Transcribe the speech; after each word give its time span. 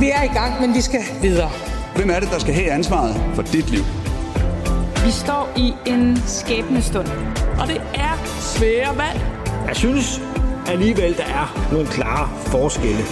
Vi 0.00 0.10
er 0.10 0.22
i 0.22 0.34
gang, 0.34 0.60
men 0.60 0.74
vi 0.74 0.80
skal 0.80 1.00
videre. 1.22 1.50
Hvem 1.96 2.10
er 2.10 2.20
det, 2.20 2.30
der 2.30 2.38
skal 2.38 2.54
have 2.54 2.70
ansvaret 2.70 3.34
for 3.34 3.42
dit 3.42 3.70
liv? 3.70 3.84
Vi 5.04 5.10
står 5.10 5.52
i 5.56 5.74
en 5.86 6.22
skæbnestund. 6.26 7.06
Og 7.60 7.66
det 7.68 7.82
er 7.94 8.40
svære 8.40 8.98
valg. 8.98 9.20
Jeg 9.66 9.76
synes 9.76 10.20
alligevel, 10.66 11.16
der 11.16 11.24
er 11.24 11.68
nogle 11.72 11.86
klare 11.86 12.28
forskelle. 12.46 13.02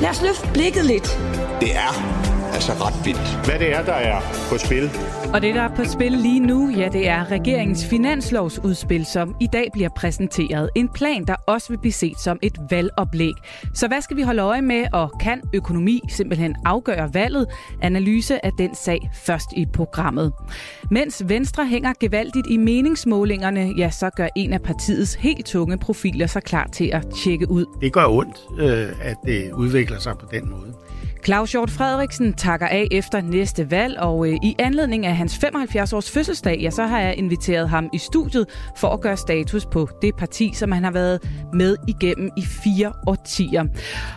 Lad 0.00 0.10
os 0.10 0.22
løfte 0.22 0.48
blikket 0.52 0.84
lidt. 0.84 1.20
Det 1.60 1.76
er 1.76 2.19
altså 2.60 2.84
ret 2.84 3.06
vildt. 3.06 3.46
Hvad 3.46 3.58
det 3.58 3.72
er, 3.76 3.84
der 3.84 3.92
er 3.92 4.20
på 4.50 4.58
spil. 4.58 4.90
Og 5.34 5.42
det, 5.42 5.54
der 5.54 5.62
er 5.62 5.74
på 5.74 5.84
spil 5.84 6.12
lige 6.12 6.40
nu, 6.40 6.70
ja, 6.76 6.88
det 6.92 7.08
er 7.08 7.30
regeringens 7.30 7.86
finanslovsudspil, 7.86 9.06
som 9.06 9.36
i 9.40 9.46
dag 9.52 9.68
bliver 9.72 9.88
præsenteret. 9.96 10.70
En 10.74 10.88
plan, 10.88 11.24
der 11.24 11.34
også 11.46 11.68
vil 11.68 11.78
blive 11.78 11.92
set 11.92 12.20
som 12.20 12.38
et 12.42 12.58
valgoplæg. 12.70 13.32
Så 13.74 13.88
hvad 13.88 14.00
skal 14.00 14.16
vi 14.16 14.22
holde 14.22 14.42
øje 14.42 14.62
med, 14.62 14.84
og 14.92 15.12
kan 15.20 15.40
økonomi 15.54 16.00
simpelthen 16.08 16.54
afgøre 16.64 17.14
valget? 17.14 17.46
Analyse 17.82 18.44
af 18.44 18.52
den 18.58 18.74
sag 18.74 19.10
først 19.14 19.52
i 19.56 19.66
programmet. 19.72 20.32
Mens 20.90 21.22
Venstre 21.26 21.66
hænger 21.66 21.92
gevaldigt 22.00 22.46
i 22.50 22.56
meningsmålingerne, 22.56 23.72
ja, 23.76 23.90
så 23.90 24.10
gør 24.16 24.28
en 24.36 24.52
af 24.52 24.62
partiets 24.62 25.14
helt 25.14 25.46
tunge 25.46 25.78
profiler 25.78 26.26
sig 26.26 26.42
klar 26.42 26.66
til 26.72 26.90
at 26.92 27.06
tjekke 27.24 27.50
ud. 27.50 27.64
Det 27.80 27.92
gør 27.92 28.06
ondt, 28.06 28.36
øh, 28.58 28.88
at 29.02 29.16
det 29.24 29.52
udvikler 29.52 29.98
sig 29.98 30.14
på 30.20 30.26
den 30.32 30.50
måde. 30.50 30.74
Claus 31.24 31.52
Hjort 31.52 31.70
Frederiksen 31.70 32.34
takker 32.34 32.66
af 32.66 32.88
efter 32.90 33.20
næste 33.20 33.70
valg, 33.70 33.98
og 33.98 34.28
øh, 34.28 34.34
i 34.42 34.54
anledning 34.58 35.06
af 35.06 35.16
hans 35.16 35.34
75-års 35.34 36.10
fødselsdag, 36.10 36.58
ja, 36.60 36.70
så 36.70 36.86
har 36.86 37.00
jeg 37.00 37.14
inviteret 37.16 37.68
ham 37.68 37.88
i 37.92 37.98
studiet 37.98 38.46
for 38.76 38.88
at 38.88 39.00
gøre 39.00 39.16
status 39.16 39.66
på 39.66 39.88
det 40.02 40.16
parti, 40.16 40.52
som 40.54 40.72
han 40.72 40.84
har 40.84 40.90
været 40.90 41.20
med 41.52 41.76
igennem 41.88 42.30
i 42.36 42.44
fire 42.44 42.92
årtier. 43.06 43.64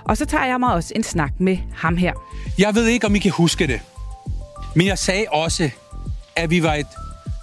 Og 0.03 0.17
så 0.17 0.26
tager 0.26 0.45
jeg 0.45 0.59
mig 0.59 0.73
også 0.73 0.93
en 0.95 1.03
snak 1.03 1.31
med 1.39 1.57
ham 1.76 1.98
her. 1.98 2.13
Jeg 2.59 2.76
ved 2.76 2.88
ikke, 2.88 3.07
om 3.07 3.15
I 3.15 3.20
kan 3.20 3.31
huske 3.31 3.68
det, 3.68 3.79
men 4.76 4.87
jeg 4.87 4.98
sagde 4.98 5.26
også, 5.31 5.70
at 6.35 6.49
vi 6.49 6.63
var 6.63 6.74
et 6.74 6.87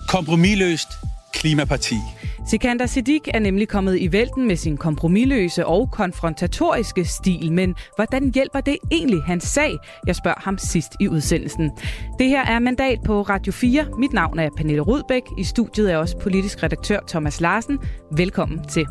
kompromilløst 0.08 0.88
klimaparti. 1.32 1.96
Sikander 2.46 2.86
Siddiq 2.86 3.28
er 3.34 3.38
nemlig 3.38 3.68
kommet 3.68 3.98
i 4.00 4.12
vælten 4.12 4.46
med 4.46 4.56
sin 4.56 4.76
kompromilløse 4.76 5.66
og 5.66 5.90
konfrontatoriske 5.90 7.04
stil, 7.04 7.52
men 7.52 7.74
hvordan 7.96 8.32
hjælper 8.34 8.60
det 8.60 8.76
egentlig 8.90 9.22
hans 9.22 9.44
sag? 9.44 9.76
Jeg 10.06 10.16
spørger 10.16 10.40
ham 10.40 10.58
sidst 10.58 10.92
i 11.00 11.08
udsendelsen. 11.08 11.70
Det 12.18 12.28
her 12.28 12.44
er 12.44 12.58
Mandat 12.58 12.98
på 13.04 13.22
Radio 13.22 13.52
4. 13.52 13.86
Mit 13.98 14.12
navn 14.12 14.38
er 14.38 14.50
Pernille 14.56 14.82
Rudbæk. 14.82 15.22
I 15.38 15.44
studiet 15.44 15.92
er 15.92 15.96
også 15.96 16.18
politisk 16.18 16.62
redaktør 16.62 16.98
Thomas 17.08 17.40
Larsen. 17.40 17.78
Velkommen 18.16 18.64
til. 18.68 18.86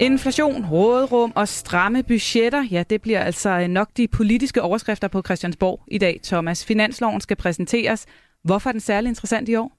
Inflation, 0.00 0.66
råderum 0.66 1.32
og 1.34 1.48
stramme 1.48 2.02
budgetter, 2.02 2.64
ja, 2.70 2.82
det 2.90 3.02
bliver 3.02 3.20
altså 3.20 3.50
øh, 3.50 3.68
nok 3.68 3.88
de 3.96 4.08
politiske 4.08 4.62
overskrifter 4.62 5.08
på 5.08 5.22
Christiansborg 5.22 5.80
i 5.88 5.98
dag. 5.98 6.20
Thomas, 6.24 6.64
finansloven 6.64 7.20
skal 7.20 7.36
præsenteres. 7.36 8.06
Hvorfor 8.44 8.70
er 8.70 8.72
den 8.72 8.80
særlig 8.80 9.08
interessant 9.08 9.48
i 9.48 9.56
år? 9.56 9.72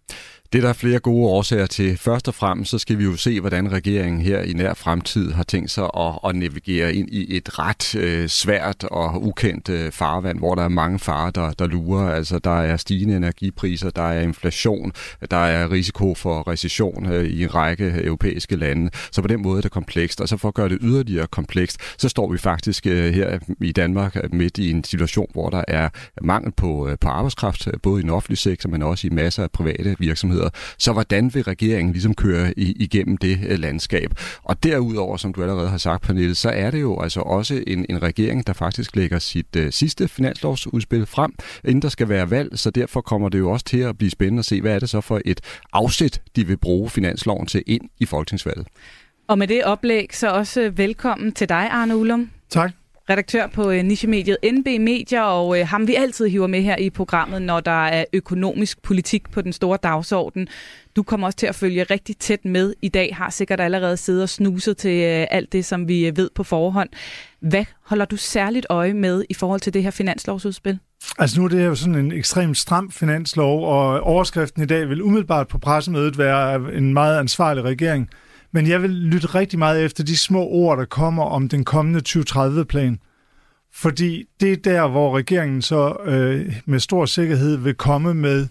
Det 0.54 0.64
er 0.64 0.68
der 0.68 0.74
flere 0.74 1.00
gode 1.00 1.28
årsager 1.28 1.66
til. 1.66 1.98
Først 1.98 2.28
og 2.28 2.34
fremmest 2.34 2.72
så 2.72 2.80
skal 2.80 2.98
vi 2.98 3.04
jo 3.04 3.16
se, 3.16 3.40
hvordan 3.40 3.72
regeringen 3.72 4.22
her 4.22 4.42
i 4.42 4.54
nær 4.54 4.74
fremtid 4.74 5.32
har 5.32 5.44
tænkt 5.44 5.72
sig 5.72 5.84
at, 5.98 6.20
at 6.28 6.36
navigere 6.36 6.96
ind 6.96 7.10
i 7.10 7.38
et 7.38 7.60
ret 7.60 7.96
øh, 7.96 8.28
svært 8.28 8.84
og 8.84 9.24
ukendt 9.24 9.70
øh, 9.70 9.92
farvand, 9.92 10.40
hvor 10.40 10.56
der 10.56 10.64
er 10.64 10.68
mange 10.68 11.00
farer, 11.00 11.32
der, 11.32 11.52
der 11.52 11.68
lurer. 11.68 12.10
Altså, 12.10 12.40
der 12.40 12.62
er 12.62 12.78
stigende 12.78 13.16
energipriser, 13.16 13.90
der 13.90 14.02
er 14.02 14.22
inflation, 14.22 14.92
der 15.32 15.38
er 15.38 15.72
risiko 15.72 16.16
for 16.16 16.48
recession 16.48 17.06
øh, 17.12 17.26
i 17.26 17.44
en 17.44 17.56
række 17.56 17.94
europæiske 18.04 18.56
lande. 18.56 18.90
Så 19.12 19.22
på 19.22 19.28
den 19.28 19.42
måde 19.42 19.58
er 19.58 19.62
det 19.62 19.72
komplekst. 19.72 20.22
Og 20.22 20.30
så 20.30 20.38
for 20.38 20.48
at 20.48 20.54
gøre 20.54 20.70
det 20.70 20.78
yderligere 20.82 21.28
komplekst, 21.28 21.78
så 21.98 22.10
står 22.10 22.32
vi 22.32 22.38
faktisk 22.38 22.88
øh, 22.88 23.14
her 23.14 23.40
i 23.62 23.72
Danmark 23.72 24.16
øh, 24.16 24.34
midt 24.34 24.58
i 24.58 24.72
en 24.72 24.84
situation, 24.84 25.28
hvor 25.34 25.50
der 25.50 25.64
er 25.68 25.90
mangel 26.22 26.52
på, 26.52 26.88
øh, 26.88 26.98
på 27.02 27.10
arbejdskraft, 27.10 27.68
øh, 27.68 27.74
både 27.84 28.00
i 28.00 28.02
den 28.02 28.10
offentlige 28.10 28.38
sektor, 28.38 28.70
men 28.70 28.82
også 28.84 29.08
i 29.08 29.10
masser 29.10 29.44
af 29.44 29.52
private 29.52 29.96
virksomheder 30.00 30.41
virksomheder. 30.42 30.50
Så 30.78 30.94
hvordan 30.94 31.34
vil 31.34 31.44
regeringen 31.44 31.94
ligesom 31.94 32.16
køre 32.16 32.54
igennem 32.58 33.18
det 33.18 33.40
øh, 33.48 33.60
landskab? 33.60 34.12
Og 34.44 34.64
derudover, 34.64 35.18
som 35.18 35.34
du 35.34 35.42
allerede 35.42 35.70
har 35.70 35.78
sagt, 35.78 36.04
Pernille, 36.04 36.36
så 36.36 36.50
er 36.50 36.72
det 36.72 36.82
jo 36.82 37.00
altså 37.00 37.20
også 37.20 37.64
en, 37.68 37.86
en 37.90 38.02
regering, 38.02 38.48
der 38.48 38.54
faktisk 38.54 38.96
lægger 38.96 39.20
sit 39.20 39.56
uh, 39.58 39.64
sidste 39.70 40.08
finanslovsudspil 40.08 41.06
frem, 41.06 41.34
inden 41.64 41.82
der 41.82 41.90
skal 41.90 42.10
være 42.10 42.30
valg, 42.30 42.60
så 42.60 42.70
derfor 42.70 43.02
kommer 43.02 43.30
det 43.30 43.40
jo 43.40 43.52
også 43.52 43.66
til 43.66 43.80
at 43.80 43.98
blive 43.98 44.12
spændende 44.12 44.40
at 44.40 44.46
se, 44.46 44.62
hvad 44.62 44.76
er 44.76 44.80
det 44.80 44.90
så 44.90 45.02
for 45.02 45.22
et 45.26 45.42
afsæt, 45.74 46.22
de 46.36 46.48
vil 46.48 46.58
bruge 46.58 46.90
finansloven 46.90 47.46
til 47.46 47.64
ind 47.68 47.82
i 48.00 48.06
folketingsvalget. 48.06 48.68
Og 49.28 49.38
med 49.38 49.48
det 49.48 49.64
oplæg, 49.64 50.16
så 50.16 50.32
også 50.32 50.70
velkommen 50.70 51.32
til 51.32 51.50
dig, 51.50 51.70
Arne 51.72 51.98
Ullum. 51.98 52.30
Tak 52.50 52.81
redaktør 53.10 53.48
på 53.48 53.72
øh, 53.72 53.84
nichemediet 53.84 54.38
NB 54.54 54.66
Medier, 54.66 55.22
og 55.22 55.60
øh, 55.60 55.68
ham 55.68 55.88
vi 55.88 55.96
altid 55.96 56.28
hiver 56.28 56.48
med 56.48 56.62
her 56.62 56.78
i 56.78 56.90
programmet, 56.90 57.42
når 57.42 57.60
der 57.60 57.86
er 57.86 58.06
økonomisk 58.14 58.82
politik 58.82 59.32
på 59.32 59.42
den 59.42 59.54
store 59.54 59.78
dagsorden. 59.84 60.48
Du 60.96 61.04
kommer 61.04 61.28
også 61.28 61.38
til 61.38 61.48
at 61.48 61.56
følge 61.56 61.84
rigtig 61.84 62.18
tæt 62.18 62.46
med 62.46 62.74
i 62.82 62.90
dag, 62.90 63.16
har 63.16 63.30
sikkert 63.30 63.60
allerede 63.60 63.98
siddet 63.98 64.24
og 64.24 64.30
snuset 64.30 64.78
til 64.78 65.04
øh, 65.04 65.28
alt 65.32 65.52
det, 65.52 65.66
som 65.66 65.88
vi 65.88 66.08
øh, 66.08 66.18
ved 66.18 66.30
på 66.36 66.44
forhånd. 66.44 66.90
Hvad 67.40 67.66
holder 67.86 68.06
du 68.06 68.18
særligt 68.18 68.66
øje 68.70 68.94
med 68.94 69.24
i 69.30 69.34
forhold 69.34 69.60
til 69.60 69.74
det 69.74 69.84
her 69.84 69.92
finanslovsudspil? 69.92 70.80
Altså 71.20 71.40
nu 71.40 71.46
er 71.46 71.50
det 71.50 71.66
jo 71.66 71.76
sådan 71.76 71.96
en 71.96 72.12
ekstremt 72.12 72.58
stram 72.58 72.92
finanslov, 72.92 73.66
og 73.68 74.00
overskriften 74.00 74.64
i 74.64 74.66
dag 74.66 74.90
vil 74.90 75.02
umiddelbart 75.02 75.48
på 75.48 75.58
pressemødet 75.58 76.18
være 76.18 76.74
en 76.74 76.94
meget 76.94 77.20
ansvarlig 77.20 77.64
regering. 77.64 78.10
Men 78.52 78.68
jeg 78.68 78.82
vil 78.82 78.90
lytte 78.90 79.28
rigtig 79.28 79.60
meget 79.60 79.86
efter 79.86 80.04
de 80.04 80.18
små 80.18 80.48
ord, 80.48 80.78
der 80.78 80.86
kommer 80.86 81.24
om 81.24 81.50
den 81.50 81.66
kommende 81.66 82.02
2030-plan. 82.10 83.00
Fordi 83.74 84.26
det 84.40 84.52
er 84.52 84.58
der, 84.58 84.88
hvor 84.88 85.18
regeringen 85.18 85.62
så 85.62 85.96
øh, 86.06 86.54
med 86.66 86.80
stor 86.80 87.06
sikkerhed 87.06 87.58
vil 87.58 87.74
komme 87.76 88.14
med 88.14 88.48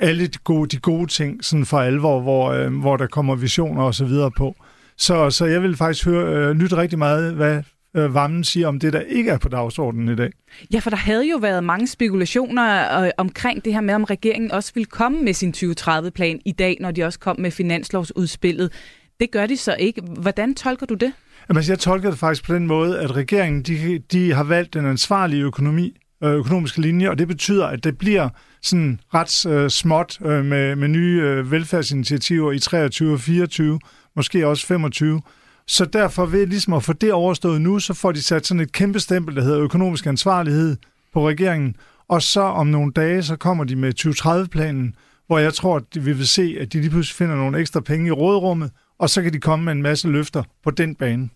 alle 0.00 0.26
de 0.26 0.38
gode, 0.44 0.68
de 0.68 0.80
gode 0.80 1.06
ting 1.06 1.44
sådan 1.44 1.66
for 1.66 1.78
alvor, 1.78 2.20
hvor, 2.20 2.50
øh, 2.50 2.74
hvor 2.74 2.96
der 2.96 3.06
kommer 3.06 3.34
visioner 3.34 3.82
og 3.82 3.94
så 3.94 4.04
videre 4.04 4.30
på. 4.30 4.56
Så, 4.96 5.30
så 5.30 5.46
jeg 5.46 5.62
vil 5.62 5.76
faktisk 5.76 6.06
høre, 6.06 6.34
øh, 6.34 6.50
lytte 6.50 6.76
rigtig 6.76 6.98
meget, 6.98 7.34
hvad 7.34 7.62
øh, 7.96 8.14
Vammen 8.14 8.44
siger 8.44 8.68
om 8.68 8.80
det, 8.80 8.92
der 8.92 9.00
ikke 9.00 9.30
er 9.30 9.38
på 9.38 9.48
dagsordenen 9.48 10.08
i 10.08 10.16
dag. 10.16 10.30
Ja, 10.72 10.78
for 10.78 10.90
der 10.90 10.96
havde 10.96 11.30
jo 11.30 11.36
været 11.36 11.64
mange 11.64 11.86
spekulationer 11.86 13.00
øh, 13.02 13.10
omkring 13.16 13.64
det 13.64 13.72
her 13.72 13.80
med, 13.80 13.94
om 13.94 14.04
regeringen 14.04 14.52
også 14.52 14.72
ville 14.74 14.86
komme 14.86 15.22
med 15.22 15.32
sin 15.32 15.54
2030-plan 15.56 16.40
i 16.44 16.52
dag, 16.52 16.76
når 16.80 16.90
de 16.90 17.04
også 17.04 17.18
kom 17.18 17.40
med 17.40 17.50
finanslovsudspillet. 17.50 18.72
Det 19.20 19.30
gør 19.30 19.46
de 19.46 19.56
så 19.56 19.76
ikke. 19.78 20.02
Hvordan 20.02 20.54
tolker 20.54 20.86
du 20.86 20.94
det? 20.94 21.12
Jamen, 21.48 21.58
altså, 21.58 21.72
jeg 21.72 21.78
tolker 21.78 22.10
det 22.10 22.18
faktisk 22.18 22.44
på 22.44 22.54
den 22.54 22.66
måde, 22.66 23.00
at 23.00 23.16
regeringen 23.16 23.62
de, 23.62 23.98
de 24.12 24.32
har 24.32 24.44
valgt 24.44 24.74
den 24.74 24.86
ansvarlige 24.86 25.42
økonomi, 25.42 25.96
øh, 26.24 26.34
økonomiske 26.34 26.80
linje, 26.80 27.10
og 27.10 27.18
det 27.18 27.28
betyder, 27.28 27.66
at 27.66 27.84
det 27.84 27.98
bliver 27.98 28.28
sådan 28.62 29.00
ret 29.14 29.46
øh, 29.46 29.70
småt 29.70 30.18
øh, 30.24 30.44
med, 30.44 30.76
med 30.76 30.88
nye 30.88 31.22
øh, 31.22 31.50
velfærdsinitiativer 31.50 32.52
i 32.52 32.58
23 32.58 33.12
og 33.12 33.20
24, 33.20 33.80
måske 34.16 34.46
også 34.46 34.66
25. 34.66 35.22
Så 35.66 35.84
derfor 35.84 36.26
ved 36.26 36.46
ligesom 36.46 36.72
at 36.72 36.82
få 36.82 36.92
det 36.92 37.12
overstået 37.12 37.60
nu, 37.60 37.78
så 37.78 37.94
får 37.94 38.12
de 38.12 38.22
sat 38.22 38.46
sådan 38.46 38.60
et 38.60 38.72
kæmpe 38.72 39.00
stempel, 39.00 39.36
der 39.36 39.42
hedder 39.42 39.60
økonomisk 39.60 40.06
ansvarlighed 40.06 40.76
på 41.12 41.28
regeringen, 41.28 41.76
og 42.08 42.22
så 42.22 42.40
om 42.40 42.66
nogle 42.66 42.92
dage, 42.92 43.22
så 43.22 43.36
kommer 43.36 43.64
de 43.64 43.76
med 43.76 43.92
2030-planen, 44.00 44.94
hvor 45.26 45.38
jeg 45.38 45.54
tror, 45.54 45.76
at 45.76 46.06
vi 46.06 46.12
vil 46.12 46.28
se, 46.28 46.56
at 46.60 46.72
de 46.72 46.80
lige 46.80 46.90
pludselig 46.90 47.16
finder 47.16 47.36
nogle 47.36 47.58
ekstra 47.58 47.80
penge 47.80 48.08
i 48.08 48.10
rådrummet, 48.10 48.70
og 49.00 49.10
så 49.10 49.22
kan 49.22 49.32
de 49.32 49.40
komme 49.40 49.64
med 49.64 49.72
en 49.72 49.82
masse 49.82 50.08
løfter 50.08 50.42
på 50.64 50.70
den 50.70 50.94
bane. 50.94 51.28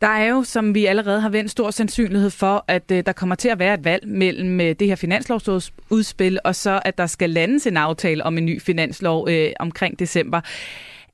Der 0.00 0.08
er 0.08 0.28
jo, 0.28 0.42
som 0.42 0.74
vi 0.74 0.86
allerede 0.86 1.20
har 1.20 1.28
vendt, 1.28 1.50
stor 1.50 1.70
sandsynlighed 1.70 2.30
for, 2.30 2.64
at 2.68 2.90
øh, 2.92 3.02
der 3.06 3.12
kommer 3.12 3.34
til 3.34 3.48
at 3.48 3.58
være 3.58 3.74
et 3.74 3.84
valg 3.84 4.08
mellem 4.08 4.60
øh, 4.60 4.74
det 4.78 4.86
her 4.86 4.96
finanslovsudspil, 4.96 6.38
og 6.44 6.54
så 6.54 6.80
at 6.84 6.98
der 6.98 7.06
skal 7.06 7.30
landes 7.30 7.66
en 7.66 7.76
aftale 7.76 8.24
om 8.24 8.38
en 8.38 8.44
ny 8.44 8.62
finanslov 8.62 9.28
øh, 9.30 9.50
omkring 9.60 9.98
december. 9.98 10.40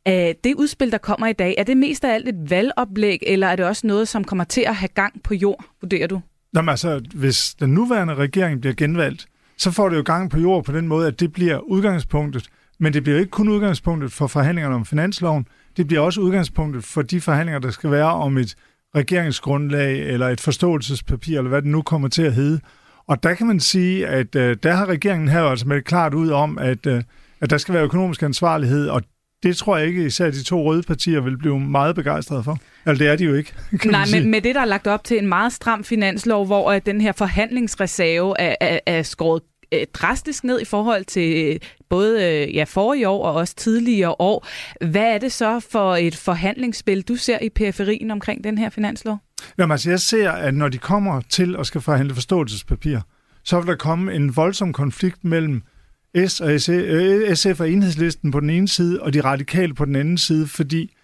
Øh, 0.08 0.34
det 0.44 0.54
udspil, 0.54 0.92
der 0.92 0.98
kommer 0.98 1.26
i 1.26 1.32
dag, 1.32 1.54
er 1.58 1.64
det 1.64 1.76
mest 1.76 2.04
af 2.04 2.14
alt 2.14 2.28
et 2.28 2.50
valgoplæg, 2.50 3.18
eller 3.26 3.46
er 3.46 3.56
det 3.56 3.66
også 3.66 3.86
noget, 3.86 4.08
som 4.08 4.24
kommer 4.24 4.44
til 4.44 4.64
at 4.66 4.74
have 4.74 4.88
gang 4.88 5.22
på 5.22 5.34
jord, 5.34 5.64
vurderer 5.80 6.06
du? 6.06 6.20
Jamen 6.54 6.68
altså, 6.68 7.02
hvis 7.14 7.54
den 7.60 7.70
nuværende 7.70 8.14
regering 8.14 8.60
bliver 8.60 8.74
genvalgt, 8.74 9.26
så 9.56 9.70
får 9.70 9.88
det 9.88 9.96
jo 9.96 10.02
gang 10.02 10.30
på 10.30 10.38
jord 10.38 10.64
på 10.64 10.72
den 10.72 10.88
måde, 10.88 11.06
at 11.06 11.20
det 11.20 11.32
bliver 11.32 11.58
udgangspunktet. 11.58 12.48
Men 12.78 12.92
det 12.92 13.02
bliver 13.02 13.18
ikke 13.18 13.30
kun 13.30 13.48
udgangspunktet 13.48 14.12
for 14.12 14.26
forhandlingerne 14.26 14.74
om 14.74 14.84
finansloven, 14.84 15.46
det 15.76 15.86
bliver 15.86 16.02
også 16.02 16.20
udgangspunktet 16.20 16.84
for 16.84 17.02
de 17.02 17.20
forhandlinger, 17.20 17.58
der 17.58 17.70
skal 17.70 17.90
være 17.90 18.12
om 18.12 18.38
et 18.38 18.54
regeringsgrundlag 18.96 19.98
eller 19.98 20.28
et 20.28 20.40
forståelsespapir, 20.40 21.38
eller 21.38 21.48
hvad 21.48 21.62
det 21.62 21.70
nu 21.70 21.82
kommer 21.82 22.08
til 22.08 22.22
at 22.22 22.32
hedde. 22.32 22.60
Og 23.06 23.22
der 23.22 23.34
kan 23.34 23.46
man 23.46 23.60
sige, 23.60 24.06
at 24.06 24.36
øh, 24.36 24.56
der 24.62 24.72
har 24.72 24.86
regeringen 24.86 25.28
her 25.28 25.42
altså 25.42 25.68
med 25.68 25.82
klart 25.82 26.14
ud 26.14 26.30
om, 26.30 26.58
at, 26.58 26.86
øh, 26.86 27.02
at 27.40 27.50
der 27.50 27.58
skal 27.58 27.74
være 27.74 27.84
økonomisk 27.84 28.22
ansvarlighed, 28.22 28.88
og 28.88 29.02
det 29.42 29.56
tror 29.56 29.76
jeg 29.76 29.86
ikke 29.86 30.06
især 30.06 30.30
de 30.30 30.42
to 30.42 30.62
røde 30.62 30.82
partier 30.82 31.20
vil 31.20 31.38
blive 31.38 31.60
meget 31.60 31.94
begejstrede 31.94 32.44
for. 32.44 32.58
Altså 32.86 33.04
det 33.04 33.12
er 33.12 33.16
de 33.16 33.24
jo 33.24 33.34
ikke. 33.34 33.52
Nej, 33.84 34.04
men 34.12 34.30
med 34.30 34.40
det, 34.40 34.54
der 34.54 34.60
er 34.60 34.64
lagt 34.64 34.86
op 34.86 35.04
til 35.04 35.18
en 35.18 35.26
meget 35.26 35.52
stram 35.52 35.84
finanslov, 35.84 36.46
hvor 36.46 36.72
øh, 36.72 36.80
den 36.86 37.00
her 37.00 37.12
forhandlingsreserve 37.12 38.40
er, 38.40 38.54
er, 38.60 38.78
er 38.86 39.02
skåret 39.02 39.42
øh, 39.80 39.86
drastisk 39.94 40.44
ned 40.44 40.60
i 40.60 40.64
forhold 40.64 41.04
til 41.04 41.46
øh, 41.46 41.60
både 41.88 42.24
øh, 42.24 42.54
ja, 42.54 42.64
forrige 42.64 43.08
år 43.08 43.26
og 43.26 43.34
også 43.34 43.54
tidligere 43.54 44.14
år. 44.18 44.46
Hvad 44.84 45.14
er 45.14 45.18
det 45.18 45.32
så 45.32 45.60
for 45.60 45.96
et 45.96 46.16
forhandlingsspil, 46.16 47.02
du 47.02 47.16
ser 47.16 47.38
i 47.42 47.48
periferien 47.48 48.10
omkring 48.10 48.44
den 48.44 48.58
her 48.58 48.70
finanslov? 48.70 49.18
Jamen 49.58 49.72
altså, 49.72 49.90
jeg 49.90 50.00
ser, 50.00 50.30
at 50.30 50.54
når 50.54 50.68
de 50.68 50.78
kommer 50.78 51.20
til 51.20 51.56
at 51.58 51.66
skal 51.66 51.80
forhandle 51.80 52.14
forståelsespapir, 52.14 52.98
så 53.44 53.60
vil 53.60 53.66
der 53.66 53.76
komme 53.76 54.14
en 54.14 54.36
voldsom 54.36 54.72
konflikt 54.72 55.24
mellem 55.24 55.62
S 56.26 56.40
og 56.40 56.60
SF 56.60 56.70
øh, 57.46 57.60
og 57.60 57.70
enhedslisten 57.70 58.30
på 58.30 58.40
den 58.40 58.50
ene 58.50 58.68
side, 58.68 59.00
og 59.00 59.12
de 59.12 59.20
radikale 59.20 59.74
på 59.74 59.84
den 59.84 59.96
anden 59.96 60.18
side, 60.18 60.46
fordi 60.46 60.96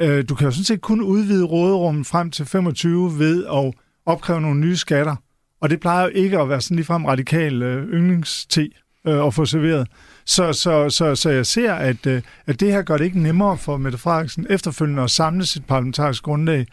øh, 0.00 0.24
du 0.28 0.34
kan 0.34 0.44
jo 0.44 0.50
sådan 0.50 0.64
set 0.64 0.80
kun 0.80 1.02
udvide 1.02 1.44
råderummet 1.44 2.06
frem 2.06 2.30
til 2.30 2.46
25 2.46 3.18
ved 3.18 3.44
at 3.44 3.74
opkræve 4.06 4.40
nogle 4.40 4.60
nye 4.60 4.76
skatter. 4.76 5.16
Og 5.60 5.70
det 5.70 5.80
plejer 5.80 6.02
jo 6.02 6.08
ikke 6.08 6.38
at 6.38 6.48
være 6.48 6.60
sådan 6.60 6.76
ligefrem 6.76 7.04
radikal 7.04 7.62
øh, 7.62 7.88
yndlingste 7.88 8.70
øh, 9.06 9.26
at 9.26 9.34
få 9.34 9.44
serveret. 9.44 9.88
Så, 10.24 10.52
så, 10.52 10.90
så, 10.90 11.14
så 11.14 11.30
jeg 11.30 11.46
ser, 11.46 11.74
at, 11.74 12.06
øh, 12.06 12.22
at 12.46 12.60
det 12.60 12.72
her 12.72 12.82
gør 12.82 12.96
det 12.96 13.04
ikke 13.04 13.22
nemmere 13.22 13.58
for 13.58 13.76
Mette 13.76 13.98
Frederiksen 13.98 14.46
efterfølgende 14.50 15.02
at 15.02 15.10
samle 15.10 15.46
sit 15.46 15.66
parlamentariske 15.66 16.24
grundlag. 16.24 16.66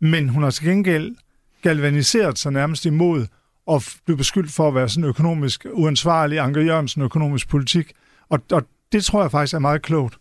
Men 0.00 0.28
hun 0.28 0.42
har 0.42 0.50
til 0.50 0.64
gengæld 0.64 1.16
galvaniseret 1.62 2.38
sig 2.38 2.52
nærmest 2.52 2.86
imod 2.86 3.26
at 3.70 3.96
blive 4.04 4.16
beskyldt 4.16 4.52
for 4.52 4.68
at 4.68 4.74
være 4.74 4.88
sådan 4.88 5.08
økonomisk 5.08 5.66
uansvarlig, 5.72 6.38
Anker 6.38 6.60
Jørgensen 6.60 7.02
økonomisk 7.02 7.48
politik. 7.48 7.92
Og, 8.28 8.40
og 8.52 8.62
det 8.92 9.04
tror 9.04 9.22
jeg 9.22 9.30
faktisk 9.30 9.54
er 9.54 9.58
meget 9.58 9.82
klogt. 9.82 10.18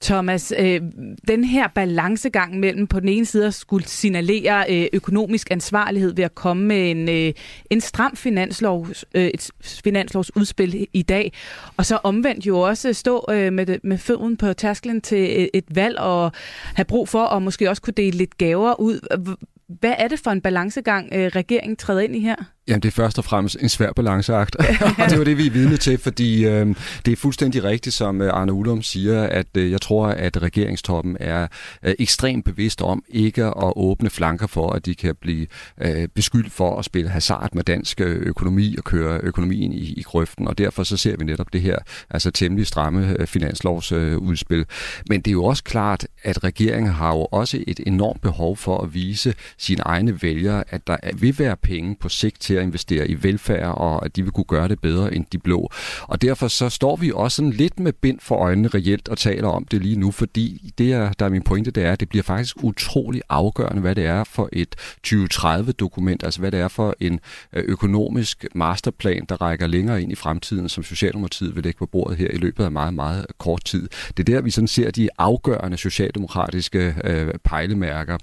Thomas, 0.00 0.52
øh, 0.58 0.80
den 1.28 1.44
her 1.44 1.68
balancegang 1.68 2.60
mellem 2.60 2.86
på 2.86 3.00
den 3.00 3.08
ene 3.08 3.26
side 3.26 3.46
at 3.46 3.54
skulle 3.54 3.86
signalere 3.86 4.64
øh, 4.68 4.86
økonomisk 4.92 5.50
ansvarlighed 5.50 6.14
ved 6.14 6.24
at 6.24 6.34
komme 6.34 6.64
med 6.66 6.90
en, 6.90 7.08
øh, 7.08 7.32
en 7.70 7.80
stram 7.80 8.16
finanslov, 8.16 8.88
øh, 9.14 9.26
et 9.26 9.50
finanslovsudspil 9.62 10.86
i 10.92 11.02
dag, 11.02 11.32
og 11.76 11.86
så 11.86 11.98
omvendt 12.02 12.46
jo 12.46 12.60
også 12.60 12.92
stå 12.92 13.24
øh, 13.30 13.52
med, 13.52 13.78
med 13.82 13.98
føden 13.98 14.36
på 14.36 14.52
tærsklen 14.52 15.00
til 15.00 15.50
et 15.54 15.64
valg 15.74 15.98
og 15.98 16.32
have 16.74 16.84
brug 16.84 17.08
for 17.08 17.24
at 17.24 17.42
måske 17.42 17.70
også 17.70 17.82
kunne 17.82 17.94
dele 17.96 18.16
lidt 18.16 18.38
gaver 18.38 18.80
ud. 18.80 19.26
Hvad 19.68 19.94
er 19.98 20.08
det 20.08 20.20
for 20.20 20.30
en 20.30 20.40
balancegang, 20.40 21.08
øh, 21.12 21.26
regeringen 21.26 21.76
træder 21.76 22.00
ind 22.00 22.16
i 22.16 22.20
her? 22.20 22.55
Jamen, 22.68 22.80
det 22.82 22.88
er 22.88 22.92
først 22.92 23.18
og 23.18 23.24
fremmest 23.24 23.56
en 23.60 23.68
svær 23.68 23.92
balanceakt, 23.92 24.56
og 25.02 25.10
det 25.10 25.18
var 25.18 25.24
det, 25.24 25.38
vi 25.38 25.46
er 25.46 25.50
vidne 25.50 25.76
til, 25.76 25.98
fordi 25.98 26.46
øh, 26.46 26.74
det 27.06 27.12
er 27.12 27.16
fuldstændig 27.16 27.64
rigtigt, 27.64 27.94
som 27.94 28.22
øh, 28.22 28.32
Arne 28.32 28.52
Ullum 28.52 28.82
siger, 28.82 29.22
at 29.22 29.46
øh, 29.56 29.70
jeg 29.70 29.80
tror, 29.80 30.06
at 30.06 30.42
regeringstoppen 30.42 31.16
er 31.20 31.46
øh, 31.82 31.94
ekstremt 31.98 32.44
bevidst 32.44 32.82
om 32.82 33.04
ikke 33.08 33.44
at 33.44 33.72
åbne 33.76 34.10
flanker 34.10 34.46
for, 34.46 34.70
at 34.70 34.86
de 34.86 34.94
kan 34.94 35.14
blive 35.20 35.46
øh, 35.80 36.08
beskyldt 36.08 36.52
for 36.52 36.78
at 36.78 36.84
spille 36.84 37.10
hasard 37.10 37.54
med 37.54 37.64
dansk 37.64 38.00
øh, 38.00 38.16
økonomi 38.16 38.74
og 38.78 38.84
køre 38.84 39.20
økonomien 39.22 39.72
i, 39.72 39.94
i 39.96 40.02
grøften, 40.02 40.48
og 40.48 40.58
derfor 40.58 40.82
så 40.82 40.96
ser 40.96 41.16
vi 41.18 41.24
netop 41.24 41.52
det 41.52 41.60
her 41.60 41.78
altså 42.10 42.30
temmelig 42.30 42.66
stramme 42.66 43.16
øh, 43.18 43.26
finanslovsudspil. 43.26 44.58
Øh, 44.58 44.66
Men 45.08 45.20
det 45.20 45.30
er 45.30 45.32
jo 45.32 45.44
også 45.44 45.64
klart, 45.64 46.06
at 46.22 46.44
regeringen 46.44 46.92
har 46.92 47.12
jo 47.12 47.24
også 47.24 47.64
et 47.66 47.80
enormt 47.86 48.20
behov 48.20 48.56
for 48.56 48.78
at 48.78 48.94
vise 48.94 49.34
sine 49.58 49.82
egne 49.82 50.22
vælgere, 50.22 50.64
at 50.68 50.86
der 50.86 50.96
vil 51.14 51.38
være 51.38 51.56
penge 51.56 51.96
på 52.00 52.08
sigt 52.08 52.40
til 52.40 52.55
at 52.56 52.62
investere 52.62 53.08
i 53.08 53.22
velfærd, 53.22 53.74
og 53.76 54.04
at 54.04 54.16
de 54.16 54.22
vil 54.22 54.32
kunne 54.32 54.44
gøre 54.44 54.68
det 54.68 54.80
bedre 54.80 55.14
end 55.14 55.24
de 55.32 55.38
blå. 55.38 55.70
Og 56.02 56.22
derfor 56.22 56.48
så 56.48 56.68
står 56.68 56.96
vi 56.96 57.12
også 57.14 57.36
sådan 57.36 57.50
lidt 57.50 57.80
med 57.80 57.92
bind 57.92 58.18
for 58.20 58.36
øjnene 58.36 58.68
reelt 58.68 59.08
og 59.08 59.18
taler 59.18 59.48
om 59.48 59.64
det 59.64 59.82
lige 59.82 59.96
nu, 59.96 60.10
fordi 60.10 60.72
det, 60.78 60.92
er, 60.92 61.12
der 61.12 61.24
er 61.26 61.30
min 61.30 61.42
pointe, 61.42 61.70
det 61.70 61.84
er, 61.84 61.92
at 61.92 62.00
det 62.00 62.08
bliver 62.08 62.22
faktisk 62.22 62.56
utrolig 62.62 63.22
afgørende, 63.28 63.80
hvad 63.80 63.94
det 63.94 64.06
er 64.06 64.24
for 64.24 64.48
et 64.52 64.74
2030-dokument, 65.06 66.24
altså 66.24 66.40
hvad 66.40 66.52
det 66.52 66.60
er 66.60 66.68
for 66.68 66.94
en 67.00 67.20
øh, 67.52 67.64
økonomisk 67.66 68.46
masterplan, 68.54 69.26
der 69.28 69.42
rækker 69.42 69.66
længere 69.66 70.02
ind 70.02 70.12
i 70.12 70.14
fremtiden, 70.14 70.68
som 70.68 70.84
Socialdemokratiet 70.84 71.54
vil 71.56 71.64
lægge 71.64 71.78
på 71.78 71.86
bordet 71.86 72.16
her 72.16 72.30
i 72.30 72.36
løbet 72.36 72.64
af 72.64 72.72
meget, 72.72 72.94
meget 72.94 73.20
øh, 73.20 73.34
kort 73.38 73.64
tid. 73.64 73.88
Det 74.16 74.28
er 74.28 74.34
der, 74.34 74.40
vi 74.40 74.50
sådan 74.50 74.68
ser 74.68 74.90
de 74.90 75.08
afgørende 75.18 75.76
socialdemokratiske 75.76 76.94
øh, 77.04 77.34
pejlemærker. 77.44 78.18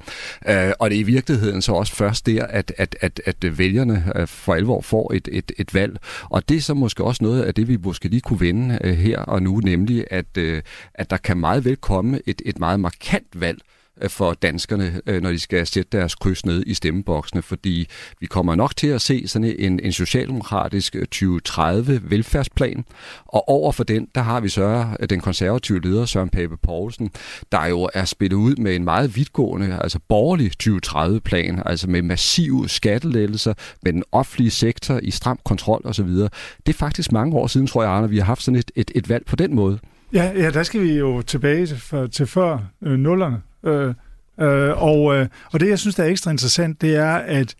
Øh, 0.49 0.71
og 0.79 0.89
det 0.89 0.95
er 0.95 0.99
i 0.99 1.03
virkeligheden 1.03 1.61
så 1.61 1.71
også 1.71 1.95
først 1.95 2.25
der, 2.25 2.45
at, 2.45 2.73
at, 2.77 2.95
at, 3.01 3.21
at 3.25 3.57
vælgerne 3.57 4.11
øh, 4.15 4.22
Øh, 4.23 4.27
for 4.27 4.53
alvor 4.53 4.81
får 4.81 5.13
et, 5.13 5.29
et, 5.31 5.51
et 5.57 5.73
valg. 5.73 5.97
Og 6.29 6.49
det 6.49 6.57
er 6.57 6.61
så 6.61 6.73
måske 6.73 7.03
også 7.03 7.23
noget 7.23 7.43
af 7.43 7.53
det, 7.53 7.67
vi 7.67 7.77
måske 7.77 8.07
lige 8.07 8.21
kunne 8.21 8.39
vende 8.39 8.79
øh, 8.83 8.93
her 8.93 9.19
og 9.19 9.43
nu, 9.43 9.59
nemlig 9.59 10.05
at, 10.11 10.37
øh, 10.37 10.61
at 10.93 11.09
der 11.09 11.17
kan 11.17 11.37
meget 11.37 11.65
vel 11.65 11.75
komme 11.75 12.19
et, 12.25 12.41
et 12.45 12.59
meget 12.59 12.79
markant 12.79 13.41
valg 13.41 13.59
Øh, 14.01 14.09
for 14.09 14.33
danskerne, 14.33 15.01
øh, 15.07 15.21
når 15.21 15.29
de 15.29 15.39
skal 15.39 15.67
sætte 15.67 15.97
deres 15.97 16.15
kryds 16.15 16.45
ned 16.45 16.63
i 16.67 16.73
stemmeboksene, 16.73 17.41
fordi 17.41 17.87
vi 18.19 18.25
kommer 18.25 18.55
nok 18.55 18.75
til 18.75 18.87
at 18.87 19.01
se 19.01 19.27
sådan 19.27 19.55
en, 19.59 19.79
en 19.83 19.91
socialdemokratisk 19.91 20.95
øh, 20.95 21.01
2030 21.01 22.01
velfærdsplan, 22.03 22.85
og 23.25 23.49
over 23.49 23.71
for 23.71 23.83
den, 23.83 24.07
der 24.15 24.21
har 24.21 24.39
vi 24.39 24.49
så 24.49 24.85
den 25.09 25.21
konservative 25.21 25.81
leder 25.81 26.05
Søren 26.05 26.29
Pape 26.29 26.57
Poulsen, 26.57 27.11
der 27.51 27.65
jo 27.65 27.89
er 27.93 28.05
spillet 28.05 28.37
ud 28.37 28.55
med 28.55 28.75
en 28.75 28.83
meget 28.83 29.15
vidtgående, 29.15 29.79
altså 29.81 29.99
borgerlig 30.09 30.51
2030-plan, 30.63 31.63
altså 31.65 31.89
med 31.89 32.01
massive 32.01 32.69
skattelettelser, 32.69 33.53
med 33.83 33.93
den 33.93 34.03
offentlige 34.11 34.51
sektor 34.51 34.99
i 35.03 35.11
stram 35.11 35.39
kontrol 35.45 35.81
osv. 35.85 36.07
Det 36.07 36.29
er 36.67 36.73
faktisk 36.73 37.11
mange 37.11 37.37
år 37.37 37.47
siden, 37.47 37.67
tror 37.67 37.83
jeg, 37.83 37.91
Arne, 37.91 38.09
vi 38.09 38.17
har 38.17 38.25
haft 38.25 38.43
sådan 38.43 38.59
et, 38.59 38.71
et, 38.75 38.91
et 38.95 39.09
valg 39.09 39.25
på 39.25 39.35
den 39.35 39.55
måde. 39.55 39.79
Ja, 40.13 40.31
ja, 40.35 40.51
der 40.51 40.63
skal 40.63 40.81
vi 40.81 40.93
jo 40.93 41.21
tilbage 41.21 41.65
til, 41.65 41.79
for, 41.79 42.07
til 42.07 42.27
før 42.27 42.59
øh, 42.81 42.99
nullerne. 42.99 43.41
Øh, 43.65 43.93
øh, 44.41 44.83
og, 44.83 45.15
øh, 45.15 45.27
og 45.53 45.59
det, 45.59 45.69
jeg 45.69 45.79
synes, 45.79 45.95
der 45.95 46.03
er 46.03 46.07
ekstra 46.07 46.31
interessant, 46.31 46.81
det 46.81 46.95
er, 46.95 47.15
at 47.15 47.55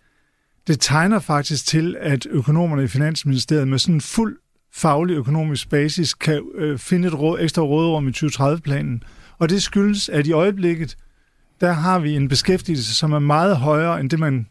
det 0.66 0.80
tegner 0.80 1.18
faktisk 1.18 1.66
til, 1.66 1.96
at 2.00 2.26
økonomerne 2.30 2.84
i 2.84 2.88
Finansministeriet 2.88 3.68
med 3.68 3.78
sådan 3.78 3.94
en 3.94 4.00
fuld 4.00 4.36
faglig 4.72 5.16
økonomisk 5.16 5.68
basis 5.70 6.14
kan 6.14 6.42
øh, 6.54 6.78
finde 6.78 7.08
et 7.08 7.18
råd, 7.18 7.40
ekstra 7.40 7.62
rådrum 7.62 8.08
i 8.08 8.10
2030-planen. 8.10 9.02
Og 9.38 9.48
det 9.48 9.62
skyldes, 9.62 10.08
at 10.08 10.26
i 10.26 10.32
øjeblikket, 10.32 10.96
der 11.60 11.72
har 11.72 11.98
vi 11.98 12.16
en 12.16 12.28
beskæftigelse, 12.28 12.94
som 12.94 13.12
er 13.12 13.18
meget 13.18 13.56
højere 13.56 14.00
end 14.00 14.10
det, 14.10 14.18
man 14.18 14.46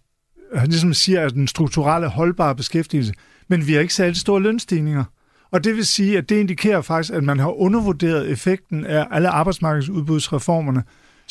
øh, 0.54 0.64
ligesom 0.64 0.94
siger 0.94 1.20
er 1.22 1.30
den 1.30 1.48
strukturelle 1.48 2.08
holdbare 2.08 2.56
beskæftigelse. 2.56 3.14
Men 3.48 3.68
vi 3.68 3.74
har 3.74 3.82
ikke 3.82 3.94
særlig 3.94 4.16
store 4.16 4.42
lønstigninger. 4.42 5.04
Og 5.52 5.64
det 5.64 5.76
vil 5.76 5.86
sige, 5.86 6.18
at 6.18 6.30
det 6.30 6.36
indikerer 6.36 6.82
faktisk, 6.82 7.14
at 7.14 7.24
man 7.24 7.40
har 7.40 7.62
undervurderet 7.62 8.30
effekten 8.30 8.86
af 8.86 9.08
alle 9.12 9.30
arbejdsmarkedsudbudsreformerne. 9.30 10.84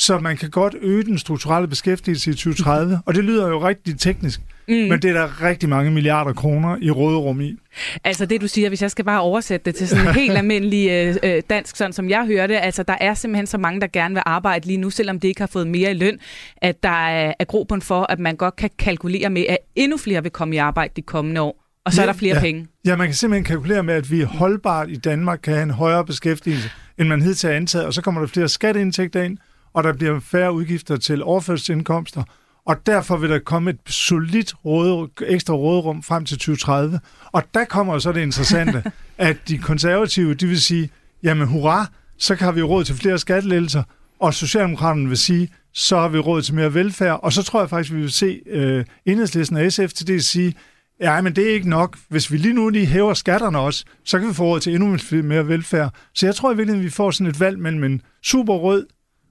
Så 0.03 0.19
man 0.19 0.37
kan 0.37 0.51
godt 0.51 0.75
øge 0.81 1.03
den 1.05 1.19
strukturelle 1.19 1.69
beskæftigelse 1.69 2.31
i 2.31 2.35
2030, 2.35 3.01
og 3.07 3.15
det 3.15 3.25
lyder 3.25 3.49
jo 3.49 3.69
rigtig 3.69 3.99
teknisk, 3.99 4.41
mm. 4.69 4.75
men 4.75 5.03
det 5.03 5.05
er 5.05 5.13
der 5.13 5.43
rigtig 5.43 5.69
mange 5.69 5.91
milliarder 5.91 6.33
kroner 6.33 6.77
i 6.81 6.91
råderum 6.91 7.41
i. 7.41 7.57
Altså 8.05 8.27
det, 8.27 8.41
du 8.41 8.49
siger, 8.49 8.69
hvis 8.69 8.83
jeg 8.83 8.91
skal 8.91 9.05
bare 9.05 9.21
oversætte 9.21 9.65
det 9.65 9.75
til 9.75 9.89
sådan 9.89 10.09
en 10.09 10.15
helt 10.15 10.37
almindelig 10.39 10.91
øh, 10.91 11.17
øh, 11.23 11.43
dansk, 11.51 11.77
sådan 11.77 11.93
som 11.93 12.11
jeg 12.11 12.27
hører 12.27 12.47
det, 12.47 12.55
altså 12.55 12.83
der 12.83 12.97
er 13.01 13.15
simpelthen 13.15 13.47
så 13.47 13.59
mange, 13.59 13.81
der 13.81 13.87
gerne 13.87 14.15
vil 14.15 14.23
arbejde 14.27 14.67
lige 14.67 14.77
nu, 14.77 14.91
selvom 14.91 15.21
de 15.21 15.29
ikke 15.29 15.41
har 15.41 15.47
fået 15.47 15.67
mere 15.67 15.91
i 15.91 15.95
løn, 15.95 16.19
at 16.56 16.82
der 16.82 17.06
er, 17.06 17.35
er 17.39 17.44
grobund 17.44 17.82
for, 17.82 18.06
at 18.09 18.19
man 18.19 18.37
godt 18.37 18.56
kan 18.56 18.71
kalkulere 18.79 19.31
med, 19.31 19.44
at 19.49 19.59
endnu 19.77 19.97
flere 19.97 20.23
vil 20.23 20.32
komme 20.32 20.55
i 20.55 20.59
arbejde 20.59 20.93
de 20.97 21.03
kommende 21.03 21.41
år. 21.41 21.65
Og 21.85 21.93
så 21.93 22.03
ja, 22.03 22.09
er 22.09 22.13
der 22.13 22.19
flere 22.19 22.35
ja. 22.35 22.41
penge. 22.41 22.67
Ja, 22.87 22.97
man 22.97 23.06
kan 23.06 23.15
simpelthen 23.15 23.44
kalkulere 23.44 23.82
med, 23.82 23.94
at 23.94 24.11
vi 24.11 24.23
holdbart 24.23 24.91
i 24.91 24.97
Danmark 24.97 25.41
kan 25.43 25.53
have 25.53 25.63
en 25.63 25.71
højere 25.71 26.05
beskæftigelse, 26.05 26.71
end 26.99 27.09
man 27.09 27.23
hidtil 27.23 27.49
har 27.49 27.56
antaget, 27.56 27.87
og 27.87 27.94
så 27.94 28.03
kommer 28.03 28.21
der 28.21 28.29
flere 28.29 28.49
skatteindtægter 28.49 29.23
ind, 29.23 29.39
og 29.72 29.84
der 29.84 29.93
bliver 29.93 30.20
færre 30.20 30.52
udgifter 30.52 30.96
til 30.96 31.22
overførselsindkomster, 31.22 32.22
og 32.67 32.86
derfor 32.86 33.17
vil 33.17 33.31
der 33.31 33.38
komme 33.38 33.70
et 33.70 33.79
solidt 33.86 34.55
råd, 34.64 35.08
ekstra 35.26 35.55
rådrum 35.55 36.02
frem 36.02 36.24
til 36.24 36.38
2030. 36.38 37.00
Og 37.32 37.43
der 37.55 37.64
kommer 37.64 37.98
så 37.98 38.12
det 38.12 38.20
interessante, 38.20 38.82
at 39.19 39.36
de 39.48 39.58
konservative, 39.58 40.34
de 40.34 40.46
vil 40.46 40.62
sige, 40.62 40.91
jamen 41.22 41.48
hurra, 41.48 41.86
så 42.19 42.36
kan 42.36 42.56
vi 42.56 42.62
råd 42.62 42.84
til 42.84 42.94
flere 42.94 43.19
skattelettelser, 43.19 43.82
og 44.20 44.34
Socialdemokraterne 44.34 45.08
vil 45.08 45.19
sige, 45.19 45.48
så 45.72 45.98
har 45.98 46.08
vi 46.08 46.19
råd 46.19 46.43
til 46.43 46.55
mere 46.55 46.74
velfærd, 46.74 47.20
og 47.22 47.32
så 47.32 47.43
tror 47.43 47.60
jeg 47.60 47.70
faktisk, 47.70 47.94
vi 47.94 48.00
vil 48.00 48.12
se 48.12 48.41
øh, 48.46 48.84
enhedslisten 49.06 49.56
og 49.56 49.72
SF 49.72 49.93
til 49.93 50.06
det 50.06 50.24
sige, 50.24 50.55
Ja, 51.00 51.20
men 51.20 51.36
det 51.36 51.50
er 51.50 51.55
ikke 51.55 51.69
nok. 51.69 51.98
Hvis 52.08 52.32
vi 52.32 52.36
lige 52.36 52.55
nu 52.55 52.69
lige 52.69 52.86
hæver 52.86 53.14
skatterne 53.14 53.58
også, 53.58 53.84
så 54.05 54.19
kan 54.19 54.29
vi 54.29 54.34
få 54.34 54.44
råd 54.44 54.60
til 54.60 54.74
endnu 54.74 54.98
mere 55.22 55.48
velfærd. 55.48 55.94
Så 56.14 56.26
jeg 56.26 56.34
tror 56.34 56.52
i 56.52 56.56
virkeligheden, 56.56 56.84
vi 56.84 56.91
får 56.91 57.10
sådan 57.10 57.26
et 57.26 57.41
valg 57.41 57.58
mellem 57.58 57.84
en 57.84 58.02
super 58.22 58.55
rød 58.55 58.86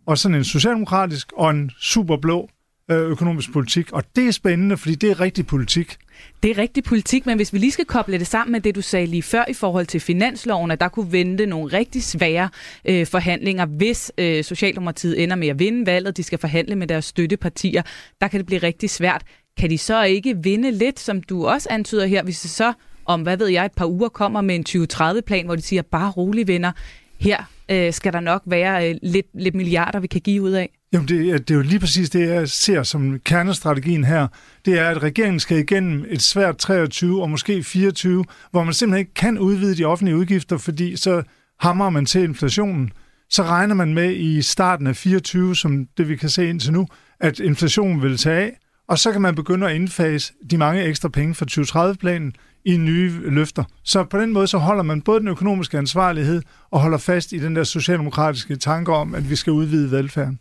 og 0.05 0.17
sådan 0.17 0.35
en 0.35 0.43
socialdemokratisk 0.43 1.31
og 1.37 1.49
en 1.49 1.71
superblå 1.79 2.49
øh, 2.91 2.97
økonomisk 2.97 3.53
politik. 3.53 3.91
Og 3.91 4.03
det 4.15 4.27
er 4.27 4.31
spændende, 4.31 4.77
fordi 4.77 4.95
det 4.95 5.11
er 5.11 5.19
rigtig 5.19 5.47
politik. 5.47 5.97
Det 6.43 6.51
er 6.51 6.57
rigtig 6.57 6.83
politik, 6.83 7.25
men 7.25 7.35
hvis 7.35 7.53
vi 7.53 7.57
lige 7.57 7.71
skal 7.71 7.85
koble 7.85 8.19
det 8.19 8.27
sammen 8.27 8.51
med 8.51 8.61
det, 8.61 8.75
du 8.75 8.81
sagde 8.81 9.05
lige 9.05 9.23
før 9.23 9.43
i 9.49 9.53
forhold 9.53 9.85
til 9.85 9.99
finansloven, 9.99 10.71
at 10.71 10.79
der 10.79 10.87
kunne 10.87 11.11
vente 11.11 11.45
nogle 11.45 11.77
rigtig 11.77 12.03
svære 12.03 12.49
øh, 12.85 13.07
forhandlinger, 13.07 13.65
hvis 13.65 14.11
øh, 14.17 14.43
Socialdemokratiet 14.43 15.23
ender 15.23 15.35
med 15.35 15.47
at 15.47 15.59
vinde 15.59 15.85
valget, 15.85 16.17
de 16.17 16.23
skal 16.23 16.39
forhandle 16.39 16.75
med 16.75 16.87
deres 16.87 17.05
støttepartier, 17.05 17.81
der 18.21 18.27
kan 18.27 18.37
det 18.39 18.45
blive 18.45 18.63
rigtig 18.63 18.89
svært 18.89 19.23
kan 19.57 19.69
de 19.69 19.77
så 19.77 20.03
ikke 20.03 20.37
vinde 20.43 20.71
lidt, 20.71 20.99
som 20.99 21.23
du 21.23 21.47
også 21.47 21.67
antyder 21.71 22.05
her, 22.05 22.23
hvis 22.23 22.41
det 22.41 22.51
så 22.51 22.73
om, 23.05 23.21
hvad 23.21 23.37
ved 23.37 23.47
jeg, 23.47 23.65
et 23.65 23.71
par 23.71 23.85
uger 23.85 24.09
kommer 24.09 24.41
med 24.41 24.55
en 24.55 24.65
2030-plan, 24.69 25.45
hvor 25.45 25.55
de 25.55 25.61
siger, 25.61 25.81
bare 25.81 26.11
rolig 26.11 26.47
venner, 26.47 26.71
her 27.19 27.43
øh, 27.71 27.93
skal 27.93 28.13
der 28.13 28.19
nok 28.19 28.41
være 28.45 28.89
øh, 28.89 28.95
lidt, 29.03 29.25
lidt 29.33 29.55
milliarder, 29.55 29.99
vi 29.99 30.07
kan 30.07 30.21
give 30.21 30.41
ud 30.41 30.51
af? 30.51 30.69
Jamen, 30.93 31.07
det, 31.07 31.29
er- 31.29 31.37
det 31.37 31.51
er 31.51 31.55
jo 31.55 31.61
lige 31.61 31.79
præcis 31.79 32.09
det, 32.09 32.27
jeg 32.27 32.49
ser 32.49 32.83
som 32.83 33.19
kernestrategien 33.25 34.03
her. 34.03 34.27
Det 34.65 34.79
er, 34.79 34.89
at 34.89 35.03
regeringen 35.03 35.39
skal 35.39 35.57
igennem 35.57 36.05
et 36.09 36.21
svært 36.21 36.57
23 36.57 37.21
og 37.21 37.29
måske 37.29 37.63
24, 37.63 38.25
hvor 38.51 38.63
man 38.63 38.73
simpelthen 38.73 38.99
ikke 38.99 39.13
kan 39.13 39.37
udvide 39.39 39.77
de 39.77 39.85
offentlige 39.85 40.17
udgifter, 40.17 40.57
fordi 40.57 40.95
så 40.95 41.23
hammer 41.59 41.89
man 41.89 42.05
til 42.05 42.23
inflationen. 42.23 42.91
Så 43.29 43.43
regner 43.43 43.75
man 43.75 43.93
med 43.93 44.15
i 44.15 44.41
starten 44.41 44.87
af 44.87 44.95
24, 44.95 45.55
som 45.55 45.87
det 45.97 46.09
vi 46.09 46.15
kan 46.15 46.29
se 46.29 46.49
indtil 46.49 46.73
nu, 46.73 46.87
at 47.19 47.39
inflationen 47.39 48.01
vil 48.01 48.17
tage 48.17 48.41
af, 48.45 48.57
og 48.87 48.97
så 48.99 49.11
kan 49.11 49.21
man 49.21 49.35
begynde 49.35 49.69
at 49.69 49.75
indfase 49.75 50.33
de 50.51 50.57
mange 50.57 50.83
ekstra 50.83 51.09
penge 51.09 51.35
fra 51.35 51.45
2030-planen 51.91 52.33
i 52.65 52.77
nye 52.77 53.11
løfter. 53.25 53.63
Så 53.83 54.03
på 54.03 54.19
den 54.19 54.33
måde 54.33 54.47
så 54.47 54.57
holder 54.57 54.83
man 54.83 55.01
både 55.01 55.19
den 55.19 55.27
økonomiske 55.27 55.77
ansvarlighed 55.77 56.41
og 56.71 56.79
holder 56.79 56.97
fast 56.97 57.31
i 57.31 57.39
den 57.39 57.55
der 57.55 57.63
socialdemokratiske 57.63 58.55
tanke 58.55 58.93
om, 58.93 59.15
at 59.15 59.29
vi 59.29 59.35
skal 59.35 59.53
udvide 59.53 59.91
velfærden. 59.91 60.39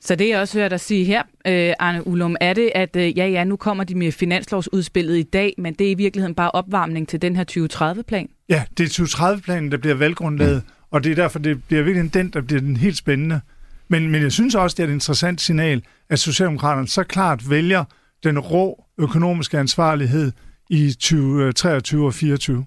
Så 0.00 0.14
det, 0.14 0.28
jeg 0.28 0.40
også 0.40 0.58
hørt 0.58 0.70
dig 0.70 0.80
sige 0.80 1.04
her, 1.04 1.22
øh, 1.46 1.74
Arne 1.78 2.06
Ullum, 2.06 2.36
er 2.40 2.52
det, 2.52 2.72
at 2.74 2.96
øh, 2.96 3.18
ja, 3.18 3.26
ja, 3.26 3.44
nu 3.44 3.56
kommer 3.56 3.84
de 3.84 3.94
med 3.94 4.12
finanslovsudspillet 4.12 5.16
i 5.18 5.22
dag, 5.22 5.54
men 5.58 5.74
det 5.74 5.86
er 5.86 5.90
i 5.90 5.94
virkeligheden 5.94 6.34
bare 6.34 6.50
opvarmning 6.50 7.08
til 7.08 7.22
den 7.22 7.36
her 7.36 7.44
2030-plan? 7.50 8.28
Ja, 8.48 8.64
det 8.78 8.84
er 8.84 9.04
2030-planen, 9.04 9.72
der 9.72 9.76
bliver 9.76 9.94
valggrundlaget, 9.94 10.62
og 10.90 11.04
det 11.04 11.12
er 11.12 11.16
derfor, 11.16 11.38
det 11.38 11.64
bliver 11.64 11.82
virkelig 11.82 12.14
den, 12.14 12.30
der 12.30 12.40
bliver 12.40 12.60
den 12.60 12.76
helt 12.76 12.96
spændende. 12.96 13.40
Men, 13.88 14.10
men 14.10 14.22
jeg 14.22 14.32
synes 14.32 14.54
også, 14.54 14.74
det 14.74 14.82
er 14.82 14.88
et 14.88 14.92
interessant 14.92 15.40
signal, 15.40 15.82
at 16.10 16.18
Socialdemokraterne 16.18 16.88
så 16.88 17.02
klart 17.04 17.50
vælger 17.50 17.84
den 18.24 18.38
rå 18.38 18.84
økonomiske 18.98 19.58
ansvarlighed 19.58 20.32
i 20.70 20.90
2023 20.92 22.00
øh, 22.00 22.06
og 22.06 22.14
24. 22.14 22.64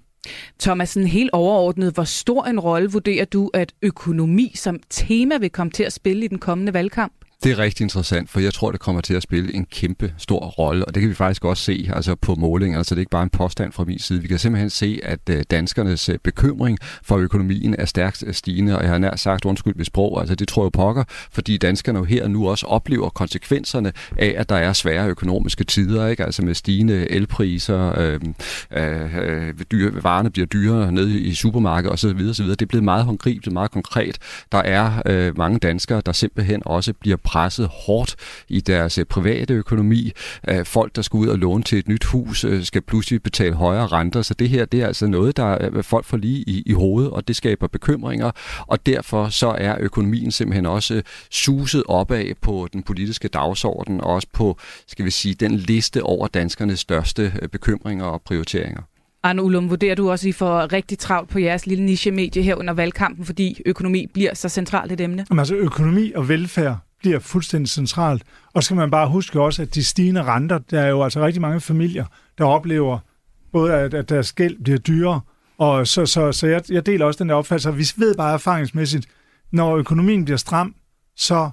Thomas, 0.59 0.89
sådan 0.89 1.07
helt 1.07 1.29
overordnet, 1.33 1.93
hvor 1.93 2.03
stor 2.03 2.45
en 2.45 2.59
rolle 2.59 2.91
vurderer 2.91 3.25
du, 3.25 3.51
at 3.53 3.73
økonomi 3.81 4.51
som 4.55 4.79
tema 4.89 5.37
vil 5.37 5.49
komme 5.49 5.71
til 5.71 5.83
at 5.83 5.93
spille 5.93 6.25
i 6.25 6.27
den 6.27 6.39
kommende 6.39 6.73
valgkamp? 6.73 7.13
Det 7.45 7.51
er 7.51 7.59
rigtig 7.59 7.83
interessant, 7.83 8.29
for 8.29 8.39
jeg 8.39 8.53
tror, 8.53 8.71
det 8.71 8.79
kommer 8.79 9.01
til 9.01 9.13
at 9.13 9.23
spille 9.23 9.55
en 9.55 9.65
kæmpe 9.65 10.13
stor 10.17 10.39
rolle, 10.39 10.85
og 10.85 10.95
det 10.95 11.01
kan 11.01 11.09
vi 11.09 11.15
faktisk 11.15 11.45
også 11.45 11.63
se 11.63 11.89
altså 11.93 12.15
på 12.15 12.35
målingerne, 12.35 12.75
så 12.75 12.79
altså, 12.79 12.95
det 12.95 12.99
er 12.99 13.01
ikke 13.01 13.09
bare 13.09 13.23
en 13.23 13.29
påstand 13.29 13.71
fra 13.71 13.83
min 13.83 13.99
side. 13.99 14.21
Vi 14.21 14.27
kan 14.27 14.39
simpelthen 14.39 14.69
se, 14.69 14.99
at 15.03 15.19
øh, 15.29 15.43
danskernes 15.51 16.09
øh, 16.09 16.19
bekymring 16.23 16.77
for 17.03 17.17
økonomien 17.17 17.75
er 17.79 17.85
stærkt 17.85 18.23
øh, 18.27 18.33
stigende, 18.33 18.77
og 18.77 18.83
jeg 18.83 18.91
har 18.91 18.97
nær 18.97 19.15
sagt 19.15 19.45
undskyld 19.45 19.73
ved 19.77 19.85
sprog, 19.85 20.19
altså 20.19 20.35
det 20.35 20.47
tror 20.47 20.65
jeg 20.65 20.71
pokker, 20.71 21.03
fordi 21.31 21.57
danskerne 21.57 21.99
jo 21.99 22.05
her 22.05 22.23
og 22.23 22.31
nu 22.31 22.49
også 22.49 22.65
oplever 22.65 23.09
konsekvenserne 23.09 23.93
af, 24.17 24.35
at 24.37 24.49
der 24.49 24.55
er 24.55 24.73
svære 24.73 25.07
økonomiske 25.07 25.63
tider, 25.63 26.07
ikke? 26.07 26.25
altså 26.25 26.41
med 26.41 26.53
stigende 26.53 27.11
elpriser, 27.11 27.99
øh, 27.99 28.19
øh, 28.71 29.53
dyre, 29.71 30.03
varerne 30.03 30.31
bliver 30.31 30.45
dyrere 30.45 30.91
nede 30.91 31.19
i 31.19 31.33
supermarkedet 31.33 31.93
osv. 31.93 32.27
osv. 32.29 32.45
Det 32.45 32.61
er 32.61 32.65
blevet 32.65 32.83
meget 32.83 33.05
håndgribeligt, 33.05 33.53
meget 33.53 33.71
konkret. 33.71 34.17
Der 34.51 34.57
er 34.57 35.01
øh, 35.05 35.37
mange 35.37 35.59
danskere, 35.59 36.01
der 36.05 36.11
simpelthen 36.11 36.61
også 36.65 36.93
bliver 36.93 37.17
presset 37.35 37.69
hårdt 37.71 38.15
i 38.49 38.61
deres 38.61 38.97
øh, 38.97 39.05
private 39.05 39.53
økonomi. 39.53 40.11
Øh, 40.49 40.65
folk, 40.65 40.95
der 40.95 41.01
skal 41.01 41.17
ud 41.17 41.27
og 41.27 41.37
låne 41.37 41.63
til 41.63 41.79
et 41.79 41.87
nyt 41.87 42.03
hus, 42.03 42.43
øh, 42.43 42.63
skal 42.63 42.81
pludselig 42.81 43.23
betale 43.23 43.55
højere 43.55 43.87
renter, 43.87 44.21
så 44.21 44.33
det 44.33 44.49
her 44.49 44.65
det 44.65 44.81
er 44.81 44.87
altså 44.87 45.07
noget, 45.07 45.37
der 45.37 45.81
folk 45.81 46.05
får 46.05 46.17
lige 46.17 46.43
i, 46.47 46.63
i 46.65 46.73
hovedet, 46.73 47.11
og 47.11 47.27
det 47.27 47.35
skaber 47.35 47.67
bekymringer, 47.67 48.31
og 48.67 48.85
derfor 48.85 49.29
så 49.29 49.55
er 49.57 49.77
økonomien 49.79 50.31
simpelthen 50.31 50.65
også 50.65 51.01
suset 51.31 51.83
opad 51.87 52.25
på 52.41 52.67
den 52.73 52.83
politiske 52.83 53.27
dagsorden, 53.27 54.01
og 54.01 54.13
også 54.13 54.27
på, 54.33 54.57
skal 54.87 55.05
vi 55.05 55.11
sige, 55.11 55.35
den 55.35 55.55
liste 55.55 56.03
over 56.03 56.27
danskernes 56.27 56.79
største 56.79 57.33
bekymringer 57.51 58.05
og 58.05 58.21
prioriteringer. 58.21 58.81
Arne 59.23 59.43
Ullum, 59.43 59.69
vurderer 59.69 59.95
du 59.95 60.11
også, 60.11 60.27
at 60.27 60.29
I 60.29 60.31
får 60.31 60.73
rigtig 60.73 60.99
travlt 60.99 61.29
på 61.29 61.39
jeres 61.39 61.65
lille 61.65 61.85
niche-medie 61.85 62.43
her 62.43 62.55
under 62.55 62.73
valgkampen, 62.73 63.25
fordi 63.25 63.61
økonomi 63.65 64.07
bliver 64.13 64.33
så 64.33 64.49
centralt 64.49 64.91
et 64.91 65.01
emne? 65.01 65.25
Jamen, 65.29 65.39
altså 65.39 65.55
økonomi 65.55 66.11
og 66.15 66.29
velfærd 66.29 66.84
bliver 67.05 67.19
fuldstændig 67.19 67.69
centralt. 67.69 68.23
Og 68.53 68.63
så 68.63 68.65
skal 68.65 68.77
man 68.77 68.91
bare 68.91 69.09
huske 69.09 69.41
også, 69.41 69.61
at 69.61 69.75
de 69.75 69.83
stigende 69.83 70.23
renter, 70.23 70.57
der 70.57 70.81
er 70.81 70.89
jo 70.89 71.03
altså 71.03 71.25
rigtig 71.25 71.41
mange 71.41 71.61
familier, 71.61 72.05
der 72.37 72.45
oplever 72.45 72.99
både, 73.51 73.73
at, 73.73 73.93
at 73.93 74.09
deres 74.09 74.33
gæld 74.33 74.63
bliver 74.63 74.77
dyrere, 74.77 75.21
og 75.57 75.87
så, 75.87 76.05
så, 76.05 76.31
så 76.31 76.47
jeg, 76.47 76.61
jeg 76.69 76.85
deler 76.85 77.05
også 77.05 77.23
den 77.23 77.29
der 77.29 77.35
opfattelse, 77.35 77.73
vi 77.75 77.85
ved 77.97 78.15
bare 78.15 78.33
erfaringsmæssigt, 78.33 79.07
når 79.51 79.77
økonomien 79.77 80.25
bliver 80.25 80.37
stram, 80.37 80.75
så 81.15 81.49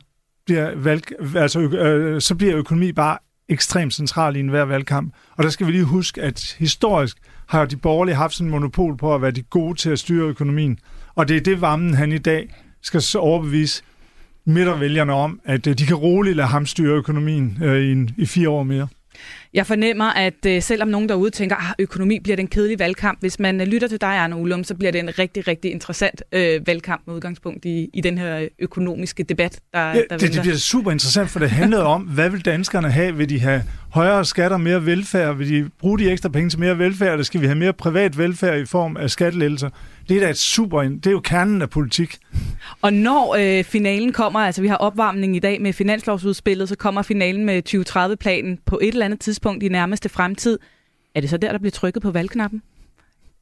bliver, 0.47 0.77
valg, 0.77 1.03
altså, 1.37 1.61
øh, 1.61 2.21
så 2.21 2.35
bliver 2.35 2.57
økonomi 2.57 2.93
bare 2.93 3.19
ekstremt 3.49 3.95
central 3.95 4.37
i 4.37 4.41
enhver 4.41 4.65
valgkamp. 4.65 5.15
Og 5.37 5.45
der 5.45 5.51
skal 5.51 5.67
vi 5.67 5.73
lige 5.73 5.85
huske, 5.85 6.23
at 6.23 6.57
historisk 6.59 7.17
har 7.49 7.65
de 7.65 7.77
borgerlige 7.77 8.15
haft 8.15 8.35
sådan 8.35 8.47
en 8.47 8.51
monopol 8.51 8.97
på 8.97 9.15
at 9.15 9.23
være 9.23 9.31
de 9.31 9.43
gode 9.43 9.79
til 9.79 9.91
at 9.91 9.99
styre 9.99 10.27
økonomien. 10.27 10.79
Og 11.15 11.29
det 11.29 11.37
er 11.37 11.41
det, 11.41 11.61
Vammen 11.61 11.95
han 11.95 12.13
i 12.13 12.19
dag 12.19 12.55
skal 12.83 13.03
så 13.03 13.19
overbevise 13.19 13.83
midtervælgerne 14.45 15.13
om, 15.13 15.41
at 15.45 15.67
øh, 15.67 15.79
de 15.79 15.87
kan 15.87 15.97
roligt 15.97 16.37
lade 16.37 16.49
ham 16.49 16.67
styre 16.67 16.95
økonomien 16.95 17.59
øh, 17.63 17.83
i, 17.83 17.93
en, 17.93 18.11
i 18.19 18.27
fire 18.27 18.49
år 18.49 18.63
mere. 18.63 18.89
Jeg 19.55 19.67
fornemmer, 19.67 20.05
at 20.05 20.47
øh, 20.47 20.63
selvom 20.63 20.89
nogen 20.89 21.09
derude 21.09 21.31
tænker, 21.31 21.57
at 21.57 21.75
økonomi 21.79 22.19
bliver 22.19 22.37
den 22.37 22.47
kedelige 22.47 22.79
valgkamp, 22.79 23.21
hvis 23.21 23.39
man 23.39 23.61
øh, 23.61 23.67
lytter 23.67 23.89
til 23.89 24.01
dig, 24.01 24.09
Arne 24.09 24.37
Ullum, 24.37 24.65
så 24.65 24.75
bliver 24.75 24.93
det 24.93 24.99
en 24.99 25.19
rigtig, 25.19 25.49
rigtig 25.49 25.71
interessant 25.71 26.23
øh, 26.33 26.67
valgkamp 26.67 27.03
med 27.07 27.15
udgangspunkt 27.15 27.65
i, 27.65 27.91
i 27.95 28.01
den 28.01 28.19
her 28.19 28.49
økonomiske 28.59 29.23
debat, 29.23 29.61
der, 29.73 29.81
Ja, 29.81 30.03
der 30.11 30.17
det, 30.17 30.33
det 30.33 30.41
bliver 30.41 30.57
super 30.57 30.91
interessant, 30.91 31.31
for 31.31 31.39
det 31.39 31.51
handler 31.51 31.79
om, 31.79 32.03
hvad 32.03 32.31
vil 32.31 32.45
danskerne 32.45 32.91
have? 32.91 33.17
Vil 33.17 33.29
de 33.29 33.41
have 33.41 33.63
højere 33.91 34.25
skatter, 34.25 34.57
mere 34.57 34.87
velfærd? 34.87 35.37
Vil 35.37 35.49
de 35.49 35.71
bruge 35.79 35.99
de 35.99 36.11
ekstra 36.11 36.29
penge 36.29 36.51
til 36.51 36.61
mere 36.61 36.79
velfærd, 36.79 37.13
eller 37.13 37.25
skal 37.25 37.41
vi 37.41 37.47
have 37.47 37.59
mere 37.59 37.73
privat 37.73 38.19
velfærd 38.19 38.59
i 38.59 38.65
form 38.65 38.97
af 38.97 39.11
skattelettelser? 39.11 39.71
Det 40.09 40.17
er 40.17 40.21
da 40.21 40.31
et 40.31 40.39
super... 40.39 40.83
Det 40.83 41.07
er 41.07 41.11
jo 41.11 41.21
kernen 41.21 41.63
af 41.63 41.71
politik. 41.71 42.19
Og 42.83 42.93
når 42.93 43.37
øh, 43.39 43.65
finalen 43.65 44.13
kommer, 44.13 44.41
altså 44.41 44.63
vi 44.63 44.69
har 44.69 44.77
opvarmning 44.77 45.37
i 45.37 45.39
dag 45.39 45.63
med 45.63 45.73
finanslovsudspillet, 45.73 46.69
så 46.69 46.77
kommer 46.77 47.03
finalen 47.03 47.45
med 47.45 47.63
2030-planen 47.69 48.59
på 48.67 48.79
et 48.83 48.89
eller 48.89 49.05
andet 49.05 49.21
tidspunkt 49.21 49.42
i 49.63 49.69
nærmeste 49.69 50.09
fremtid. 50.09 50.59
Er 51.15 51.21
det 51.21 51.31
så 51.31 51.37
der, 51.37 51.53
der 51.53 51.59
bliver 51.59 51.71
trykket 51.71 52.03
på 52.03 52.11
valgknappen? 52.11 52.63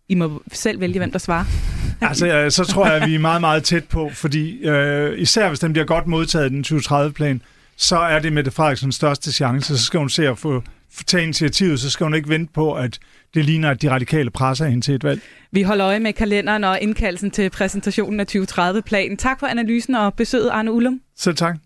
I 0.08 0.14
må 0.14 0.42
selv 0.52 0.80
vælge, 0.80 0.98
hvem 0.98 1.12
der 1.12 1.18
svarer. 1.18 1.44
Altså, 2.02 2.46
så 2.50 2.64
tror 2.64 2.86
jeg, 2.86 2.94
at 2.94 3.08
vi 3.08 3.14
er 3.14 3.18
meget, 3.18 3.40
meget 3.40 3.64
tæt 3.64 3.84
på, 3.84 4.10
fordi 4.14 4.58
øh, 4.58 5.18
især 5.18 5.48
hvis 5.48 5.60
den 5.60 5.72
bliver 5.72 5.84
godt 5.84 6.06
modtaget, 6.06 6.50
den 6.50 6.64
2030-plan, 6.68 7.42
så 7.76 7.98
er 7.98 8.18
det 8.18 8.32
Mette 8.32 8.50
Frederiksens 8.50 8.94
største 8.94 9.32
chance. 9.32 9.78
Så 9.78 9.84
skal 9.84 9.98
hun 9.98 10.08
se 10.08 10.28
at 10.28 10.38
få, 10.38 10.62
tage 11.06 11.22
initiativet, 11.22 11.80
så 11.80 11.90
skal 11.90 12.04
hun 12.04 12.14
ikke 12.14 12.28
vente 12.28 12.52
på, 12.52 12.74
at 12.74 12.98
det 13.34 13.44
ligner, 13.44 13.70
at 13.70 13.82
de 13.82 13.90
radikale 13.90 14.30
presser 14.30 14.66
hende 14.66 14.84
til 14.84 14.94
et 14.94 15.04
valg. 15.04 15.20
Vi 15.52 15.62
holder 15.62 15.86
øje 15.86 16.00
med 16.00 16.12
kalenderen 16.12 16.64
og 16.64 16.80
indkaldelsen 16.80 17.30
til 17.30 17.50
præsentationen 17.50 18.20
af 18.20 18.34
2030-planen. 18.36 19.16
Tak 19.16 19.40
for 19.40 19.46
analysen 19.46 19.94
og 19.94 20.14
besøget, 20.14 20.50
Arne 20.50 20.72
Ullum. 20.72 21.00
Så 21.16 21.32
tak. 21.32 21.56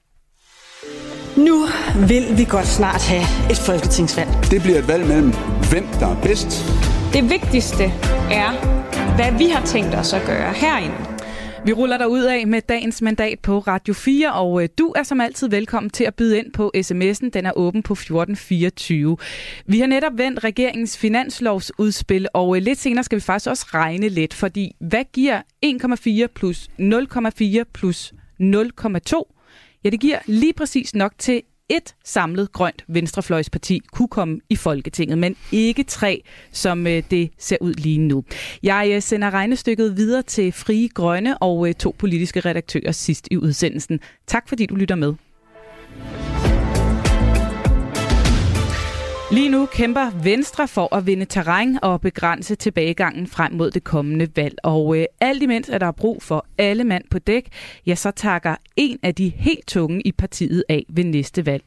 Nu 1.36 1.66
vil 2.08 2.38
vi 2.38 2.44
godt 2.44 2.66
snart 2.66 3.02
have 3.08 3.50
et 3.50 3.56
folketingsvalg. 3.56 4.30
Det 4.50 4.62
bliver 4.62 4.78
et 4.78 4.88
valg 4.88 5.06
mellem, 5.06 5.32
hvem 5.70 5.86
der 6.00 6.06
er 6.06 6.22
bedst, 6.22 6.48
Det 7.12 7.30
vigtigste 7.30 7.84
er, 8.30 8.50
hvad 9.16 9.38
vi 9.38 9.44
har 9.44 9.66
tænkt 9.66 9.94
os 9.94 10.12
at 10.12 10.22
gøre 10.26 10.52
herinde. 10.52 10.94
Vi 11.64 11.72
ruller 11.72 11.98
dig 11.98 12.08
ud 12.08 12.22
af 12.22 12.46
med 12.46 12.60
dagens 12.68 13.02
mandat 13.02 13.38
på 13.38 13.58
Radio 13.58 13.94
4, 13.94 14.32
og 14.32 14.62
øh, 14.62 14.68
du 14.78 14.92
er 14.96 15.02
som 15.02 15.20
altid 15.20 15.48
velkommen 15.48 15.90
til 15.90 16.04
at 16.04 16.14
byde 16.14 16.38
ind 16.38 16.52
på 16.52 16.72
sms'en. 16.76 17.30
Den 17.30 17.46
er 17.46 17.52
åben 17.56 17.82
på 17.82 17.92
1424. 17.92 19.16
Vi 19.66 19.80
har 19.80 19.86
netop 19.86 20.12
vendt 20.18 20.44
regeringens 20.44 20.98
finanslovsudspil, 20.98 22.28
og 22.34 22.56
øh, 22.56 22.62
lidt 22.62 22.78
senere 22.78 23.04
skal 23.04 23.16
vi 23.16 23.20
faktisk 23.20 23.50
også 23.50 23.66
regne 23.74 24.08
lidt, 24.08 24.34
fordi 24.34 24.76
hvad 24.80 25.04
giver 25.12 25.40
1,4 25.66 26.26
plus 26.34 26.68
0,4 26.80 27.62
plus 27.72 28.12
0,2? 28.40 29.33
Ja, 29.84 29.90
det 29.90 30.00
giver 30.00 30.18
lige 30.26 30.52
præcis 30.52 30.94
nok 30.94 31.12
til 31.18 31.42
et 31.68 31.94
samlet 32.04 32.52
grønt 32.52 32.84
venstrefløjsparti 32.88 33.80
kunne 33.92 34.08
komme 34.08 34.40
i 34.48 34.56
Folketinget, 34.56 35.18
men 35.18 35.36
ikke 35.52 35.82
tre, 35.82 36.22
som 36.52 36.86
øh, 36.86 37.02
det 37.10 37.30
ser 37.38 37.56
ud 37.60 37.74
lige 37.74 37.98
nu. 37.98 38.24
Jeg 38.62 38.90
øh, 38.94 39.02
sender 39.02 39.30
regnestykket 39.30 39.96
videre 39.96 40.22
til 40.22 40.52
Frie 40.52 40.88
Grønne 40.88 41.38
og 41.38 41.68
øh, 41.68 41.74
to 41.74 41.94
politiske 41.98 42.40
redaktører 42.40 42.92
sidst 42.92 43.28
i 43.30 43.36
udsendelsen. 43.36 44.00
Tak 44.26 44.48
fordi 44.48 44.66
du 44.66 44.74
lytter 44.74 44.94
med. 44.94 45.14
Lige 49.34 49.48
nu 49.48 49.66
kæmper 49.66 50.10
Venstre 50.22 50.68
for 50.68 50.94
at 50.94 51.06
vinde 51.06 51.24
terræn 51.24 51.78
og 51.82 52.00
begrænse 52.00 52.54
tilbagegangen 52.54 53.26
frem 53.26 53.52
mod 53.52 53.70
det 53.70 53.84
kommende 53.84 54.28
valg. 54.36 54.54
Og 54.62 54.98
øh, 54.98 55.04
alt 55.20 55.42
imens 55.42 55.68
at 55.68 55.80
der 55.80 55.86
er 55.86 55.92
brug 55.92 56.22
for 56.22 56.46
alle 56.58 56.84
mand 56.84 57.04
på 57.10 57.18
dæk, 57.18 57.48
ja, 57.86 57.94
så 57.94 58.10
takker 58.10 58.56
en 58.76 58.98
af 59.02 59.14
de 59.14 59.32
helt 59.36 59.66
tunge 59.66 60.00
i 60.00 60.12
partiet 60.12 60.64
af 60.68 60.84
ved 60.88 61.04
næste 61.04 61.46
valg. 61.46 61.62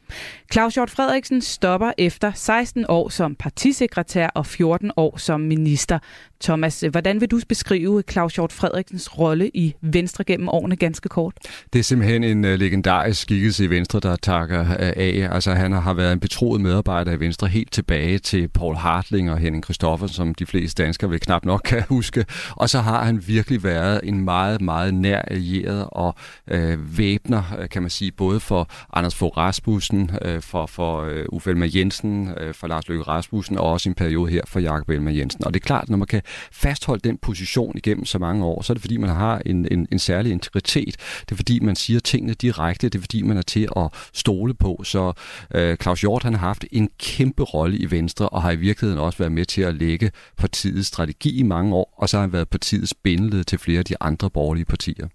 Claus 0.52 0.74
Hjort 0.74 0.90
Frederiksen 0.90 1.40
stopper 1.40 1.92
efter 1.98 2.32
16 2.34 2.84
år 2.88 3.08
som 3.08 3.34
partisekretær 3.34 4.26
og 4.26 4.46
14 4.46 4.90
år 4.96 5.16
som 5.16 5.40
minister. 5.40 5.98
Thomas, 6.40 6.84
hvordan 6.90 7.20
vil 7.20 7.30
du 7.30 7.40
beskrive 7.48 8.02
Claus 8.10 8.34
Hjort 8.34 8.52
Frederiksens 8.52 9.18
rolle 9.18 9.50
i 9.54 9.74
Venstre 9.80 10.24
gennem 10.24 10.48
årene 10.48 10.76
ganske 10.76 11.08
kort? 11.08 11.34
Det 11.72 11.78
er 11.78 11.82
simpelthen 11.82 12.24
en 12.24 12.44
øh, 12.44 12.58
legendarisk 12.58 13.20
skikkelse 13.20 13.64
i 13.64 13.70
Venstre, 13.70 14.00
der 14.00 14.16
takker 14.16 14.60
øh, 14.60 14.92
af. 14.96 15.28
Altså, 15.32 15.52
han 15.52 15.72
har 15.72 15.94
været 15.94 16.12
en 16.12 16.20
betroet 16.20 16.60
medarbejder 16.60 17.12
i 17.12 17.20
Venstre 17.20 17.48
helt 17.58 17.72
tilbage 17.72 18.18
til 18.18 18.48
Paul 18.48 18.76
Hartling 18.76 19.30
og 19.30 19.38
Henning 19.38 19.64
Christoffer, 19.64 20.06
som 20.06 20.34
de 20.34 20.46
fleste 20.46 20.82
danskere 20.82 21.10
vil 21.10 21.20
knap 21.20 21.44
nok 21.44 21.60
kan 21.64 21.82
huske. 21.88 22.24
Og 22.50 22.70
så 22.70 22.80
har 22.80 23.04
han 23.04 23.22
virkelig 23.26 23.64
været 23.64 24.00
en 24.04 24.24
meget, 24.24 24.60
meget 24.60 24.94
nær 24.94 25.18
allieret 25.18 25.88
og 25.92 26.14
øh, 26.48 26.98
væbner, 26.98 27.42
øh, 27.58 27.68
kan 27.68 27.82
man 27.82 27.90
sige, 27.90 28.12
både 28.12 28.40
for 28.40 28.68
Anders 28.92 29.14
Fogh 29.14 29.36
Rasmussen, 29.36 30.10
øh, 30.22 30.42
for, 30.42 30.66
for 30.66 31.02
øh, 31.02 31.24
Uffe 31.28 31.50
Elmer 31.50 31.66
Jensen, 31.74 32.32
øh, 32.36 32.54
for 32.54 32.66
Lars 32.66 32.88
Løkke 32.88 33.04
Rasmussen, 33.04 33.58
og 33.58 33.72
også 33.72 33.88
en 33.88 33.94
periode 33.94 34.30
her 34.30 34.42
for 34.46 34.60
Jakob 34.60 34.88
Elmer 34.88 35.10
Jensen. 35.10 35.44
Og 35.44 35.54
det 35.54 35.60
er 35.60 35.64
klart, 35.66 35.88
når 35.88 35.96
man 35.96 36.06
kan 36.06 36.22
fastholde 36.52 37.08
den 37.08 37.18
position 37.22 37.76
igennem 37.76 38.04
så 38.04 38.18
mange 38.18 38.44
år, 38.44 38.62
så 38.62 38.72
er 38.72 38.74
det 38.74 38.82
fordi, 38.82 38.96
man 38.96 39.10
har 39.10 39.42
en, 39.46 39.68
en, 39.70 39.86
en 39.92 39.98
særlig 39.98 40.32
integritet. 40.32 40.96
Det 41.20 41.32
er 41.32 41.36
fordi, 41.36 41.60
man 41.60 41.76
siger 41.76 42.00
tingene 42.00 42.34
direkte. 42.34 42.88
Det 42.88 42.98
er 42.98 43.02
fordi, 43.02 43.22
man 43.22 43.36
er 43.36 43.42
til 43.42 43.68
at 43.76 43.88
stole 44.12 44.54
på. 44.54 44.80
Så 44.84 45.12
øh, 45.54 45.76
Claus 45.76 46.00
Hjort 46.00 46.22
han 46.22 46.34
har 46.34 46.46
haft 46.46 46.64
en 46.72 46.88
kæmpe 46.98 47.37
rolle 47.44 47.76
i 47.76 47.90
Venstre, 47.90 48.28
og 48.28 48.42
har 48.42 48.50
i 48.50 48.56
virkeligheden 48.56 49.00
også 49.00 49.18
været 49.18 49.32
med 49.32 49.44
til 49.44 49.62
at 49.62 49.74
lægge 49.74 50.10
partiets 50.36 50.88
strategi 50.88 51.38
i 51.38 51.42
mange 51.42 51.74
år, 51.74 51.94
og 51.96 52.08
så 52.08 52.16
har 52.16 52.20
han 52.22 52.32
været 52.32 52.48
partiets 52.48 52.94
bindeled 52.94 53.44
til 53.44 53.58
flere 53.58 53.78
af 53.78 53.84
de 53.84 53.94
andre 54.00 54.30
borgerlige 54.30 54.64
partier. 54.64 55.08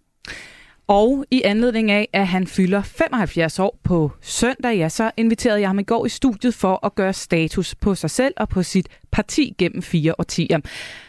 Og 0.88 1.26
i 1.32 1.42
anledning 1.46 1.92
af, 1.92 2.10
at 2.14 2.28
han 2.28 2.48
fylder 2.48 2.82
75 2.82 3.60
år 3.60 3.80
på 3.84 4.12
søndag, 4.22 4.78
ja, 4.78 4.90
så 4.90 5.12
inviterede 5.18 5.60
jeg 5.60 5.70
ham 5.70 5.80
i 5.80 5.84
går 5.84 6.06
i 6.06 6.10
studiet 6.10 6.54
for 6.54 6.86
at 6.86 6.96
gøre 6.96 7.14
status 7.14 7.76
på 7.76 7.96
sig 7.96 8.10
selv 8.10 8.34
og 8.38 8.50
på 8.50 8.64
sit 8.64 8.90
parti 9.12 9.56
gennem 9.58 9.82
fire 9.82 10.16
årtier. 10.20 10.60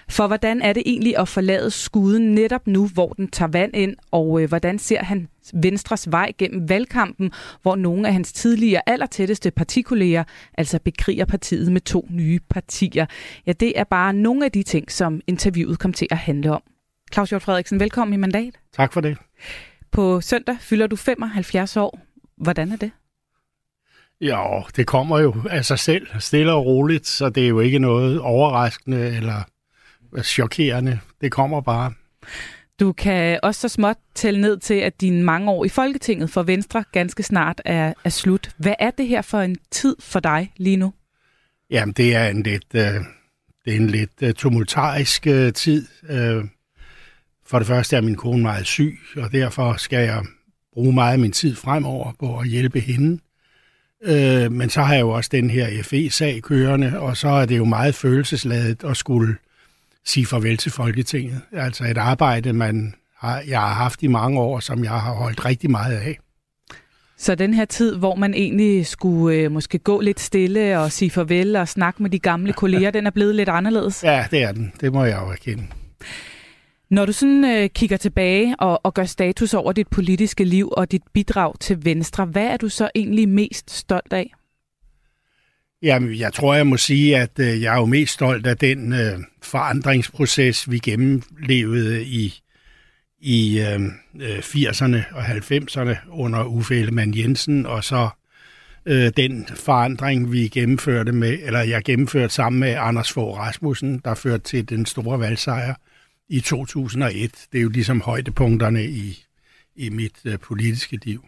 For 0.08 0.26
hvordan 0.26 0.62
er 0.62 0.72
det 0.72 0.82
egentlig 0.86 1.18
at 1.18 1.28
forlade 1.28 1.70
skuden 1.70 2.34
netop 2.34 2.66
nu, 2.66 2.88
hvor 2.88 3.08
den 3.08 3.28
tager 3.28 3.48
vand 3.48 3.76
ind, 3.76 3.96
og 4.10 4.42
øh, 4.42 4.48
hvordan 4.48 4.78
ser 4.78 5.04
han 5.04 5.28
Venstres 5.54 6.10
vej 6.10 6.32
gennem 6.38 6.68
valgkampen, 6.68 7.32
hvor 7.62 7.76
nogle 7.76 8.06
af 8.06 8.12
hans 8.12 8.32
tidligere 8.32 8.88
allertætteste 8.88 9.50
partikolleger 9.50 10.24
altså 10.58 10.78
bekriger 10.84 11.24
partiet 11.24 11.72
med 11.72 11.80
to 11.80 12.08
nye 12.10 12.40
partier. 12.50 13.06
Ja, 13.46 13.52
det 13.52 13.78
er 13.78 13.84
bare 13.84 14.12
nogle 14.12 14.44
af 14.44 14.52
de 14.52 14.62
ting, 14.62 14.92
som 14.92 15.20
interviewet 15.26 15.78
kom 15.78 15.92
til 15.92 16.08
at 16.10 16.16
handle 16.16 16.52
om. 16.52 16.62
Claus 17.14 17.30
Hjort 17.30 17.42
Frederiksen, 17.42 17.80
velkommen 17.80 18.14
i 18.14 18.16
mandat. 18.16 18.54
Tak 18.72 18.92
for 18.92 19.00
det. 19.00 19.16
På 19.90 20.20
søndag 20.20 20.56
fylder 20.60 20.86
du 20.86 20.96
75 20.96 21.76
år. 21.76 22.00
Hvordan 22.36 22.72
er 22.72 22.76
det? 22.76 22.90
Ja, 24.20 24.60
det 24.76 24.86
kommer 24.86 25.18
jo 25.18 25.34
af 25.50 25.64
sig 25.64 25.78
selv, 25.78 26.06
stille 26.18 26.52
og 26.52 26.66
roligt, 26.66 27.06
så 27.06 27.28
det 27.28 27.44
er 27.44 27.48
jo 27.48 27.60
ikke 27.60 27.78
noget 27.78 28.20
overraskende 28.20 29.16
eller 29.16 29.42
chokerende. 30.22 31.00
Det 31.20 31.32
kommer 31.32 31.60
bare. 31.60 31.92
Du 32.80 32.92
kan 32.92 33.40
også 33.42 33.60
så 33.60 33.68
småt 33.68 33.96
tælle 34.14 34.40
ned 34.40 34.58
til, 34.58 34.74
at 34.74 35.00
dine 35.00 35.24
mange 35.24 35.50
år 35.50 35.64
i 35.64 35.68
Folketinget 35.68 36.30
for 36.30 36.42
Venstre 36.42 36.84
ganske 36.92 37.22
snart 37.22 37.62
er, 37.64 37.94
er 38.04 38.10
slut. 38.10 38.50
Hvad 38.56 38.74
er 38.78 38.90
det 38.90 39.08
her 39.08 39.22
for 39.22 39.40
en 39.40 39.56
tid 39.70 39.96
for 40.00 40.20
dig 40.20 40.52
lige 40.56 40.76
nu? 40.76 40.92
Jamen, 41.70 41.92
det 41.92 42.14
er 42.14 42.28
en 42.28 42.42
lidt, 42.42 42.74
uh, 42.74 42.80
det 43.64 43.72
er 43.72 43.76
en 43.76 43.90
lidt 43.90 44.22
uh, 44.22 44.30
tumultarisk 44.30 45.26
uh, 45.26 45.52
tid. 45.52 45.86
Uh, 46.10 46.44
for 47.46 47.58
det 47.58 47.66
første 47.66 47.96
er 47.96 48.00
min 48.00 48.16
kone 48.16 48.42
meget 48.42 48.66
syg, 48.66 48.98
og 49.16 49.32
derfor 49.32 49.74
skal 49.76 50.04
jeg 50.04 50.22
bruge 50.72 50.92
meget 50.92 51.12
af 51.12 51.18
min 51.18 51.32
tid 51.32 51.56
fremover 51.56 52.12
på 52.20 52.38
at 52.38 52.48
hjælpe 52.48 52.80
hende. 52.80 53.18
Uh, 54.08 54.52
men 54.52 54.70
så 54.70 54.82
har 54.82 54.94
jeg 54.94 55.00
jo 55.00 55.10
også 55.10 55.30
den 55.32 55.50
her 55.50 55.82
FE-sag 55.82 56.42
kørende, 56.42 57.00
og 57.00 57.16
så 57.16 57.28
er 57.28 57.46
det 57.46 57.58
jo 57.58 57.64
meget 57.64 57.94
følelsesladet 57.94 58.84
at 58.84 58.96
skulle 58.96 59.36
sige 60.04 60.26
farvel 60.26 60.56
til 60.56 60.72
Folketinget. 60.72 61.40
Altså 61.52 61.84
et 61.84 61.98
arbejde, 61.98 62.52
man 62.52 62.94
har, 63.18 63.42
jeg 63.48 63.60
har 63.60 63.74
haft 63.74 64.02
i 64.02 64.06
mange 64.06 64.40
år, 64.40 64.60
som 64.60 64.84
jeg 64.84 64.92
har 64.92 65.14
holdt 65.14 65.44
rigtig 65.44 65.70
meget 65.70 65.96
af. 65.96 66.18
Så 67.16 67.34
den 67.34 67.54
her 67.54 67.64
tid, 67.64 67.96
hvor 67.96 68.14
man 68.14 68.34
egentlig 68.34 68.86
skulle 68.86 69.36
øh, 69.36 69.52
måske 69.52 69.78
gå 69.78 70.00
lidt 70.00 70.20
stille 70.20 70.80
og 70.80 70.92
sige 70.92 71.10
farvel 71.10 71.56
og 71.56 71.68
snakke 71.68 72.02
med 72.02 72.10
de 72.10 72.18
gamle 72.18 72.52
kolleger, 72.52 72.90
den 72.90 73.06
er 73.06 73.10
blevet 73.10 73.34
lidt 73.34 73.48
anderledes? 73.48 74.04
Ja, 74.04 74.26
det 74.30 74.42
er 74.42 74.52
den. 74.52 74.72
Det 74.80 74.92
må 74.92 75.04
jeg 75.04 75.18
jo 75.22 75.32
erkende. 75.32 75.64
Når 76.90 77.06
du 77.06 77.12
sådan 77.12 77.44
øh, 77.44 77.70
kigger 77.70 77.96
tilbage 77.96 78.56
og, 78.58 78.80
og 78.84 78.94
gør 78.94 79.04
status 79.04 79.54
over 79.54 79.72
dit 79.72 79.88
politiske 79.88 80.44
liv 80.44 80.72
og 80.76 80.92
dit 80.92 81.02
bidrag 81.12 81.58
til 81.60 81.84
Venstre, 81.84 82.24
hvad 82.24 82.46
er 82.46 82.56
du 82.56 82.68
så 82.68 82.90
egentlig 82.94 83.28
mest 83.28 83.70
stolt 83.70 84.12
af? 84.12 84.32
Jamen, 85.82 86.18
jeg 86.18 86.32
tror, 86.32 86.54
jeg 86.54 86.66
må 86.66 86.76
sige, 86.76 87.16
at 87.16 87.38
øh, 87.38 87.62
jeg 87.62 87.74
er 87.74 87.78
jo 87.78 87.86
mest 87.86 88.14
stolt 88.14 88.46
af 88.46 88.56
den 88.56 88.92
øh, 88.92 89.18
forandringsproces, 89.42 90.70
vi 90.70 90.78
gennemlevede 90.78 92.04
i, 92.04 92.40
i 93.20 93.60
øh, 93.60 93.80
øh 94.20 94.38
80'erne 94.38 95.16
og 95.16 95.24
90'erne 95.26 96.10
under 96.10 96.44
Uffe 96.44 96.76
Ellemann 96.76 97.18
Jensen, 97.18 97.66
og 97.66 97.84
så 97.84 98.08
øh, 98.86 99.12
den 99.16 99.46
forandring, 99.54 100.32
vi 100.32 100.48
gennemførte 100.48 101.12
med, 101.12 101.38
eller 101.42 101.60
jeg 101.60 101.82
gennemførte 101.84 102.34
sammen 102.34 102.60
med 102.60 102.76
Anders 102.78 103.12
Fogh 103.12 103.38
Rasmussen, 103.38 104.00
der 104.04 104.14
førte 104.14 104.44
til 104.44 104.68
den 104.68 104.86
store 104.86 105.20
valgsejr 105.20 105.74
i 106.28 106.40
2001. 106.40 107.46
Det 107.52 107.58
er 107.58 107.62
jo 107.62 107.68
ligesom 107.68 108.00
højdepunkterne 108.00 108.84
i, 108.84 109.24
i 109.76 109.88
mit 109.88 110.16
øh, 110.24 110.38
politiske 110.38 110.98
liv. 111.04 111.24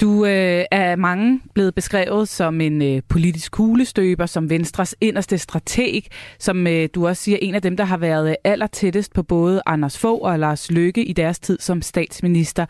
Du 0.00 0.24
øh, 0.24 0.64
er 0.70 0.96
mange 0.96 1.40
blevet 1.54 1.74
beskrevet 1.74 2.28
som 2.28 2.60
en 2.60 2.82
øh, 2.82 3.02
politisk 3.08 3.52
kuglestøber, 3.52 4.26
som 4.26 4.50
Venstres 4.50 4.94
inderste 5.00 5.38
strateg, 5.38 6.02
som 6.38 6.66
øh, 6.66 6.88
du 6.94 7.08
også 7.08 7.22
siger, 7.22 7.38
en 7.42 7.54
af 7.54 7.62
dem, 7.62 7.76
der 7.76 7.84
har 7.84 7.96
været 7.96 8.36
aller 8.44 8.66
tættest 8.66 9.14
på 9.14 9.22
både 9.22 9.62
Anders 9.66 9.98
Fogh 9.98 10.22
og 10.22 10.38
Lars 10.38 10.70
Løkke 10.70 11.04
i 11.04 11.12
deres 11.12 11.38
tid 11.38 11.58
som 11.58 11.82
statsminister. 11.82 12.66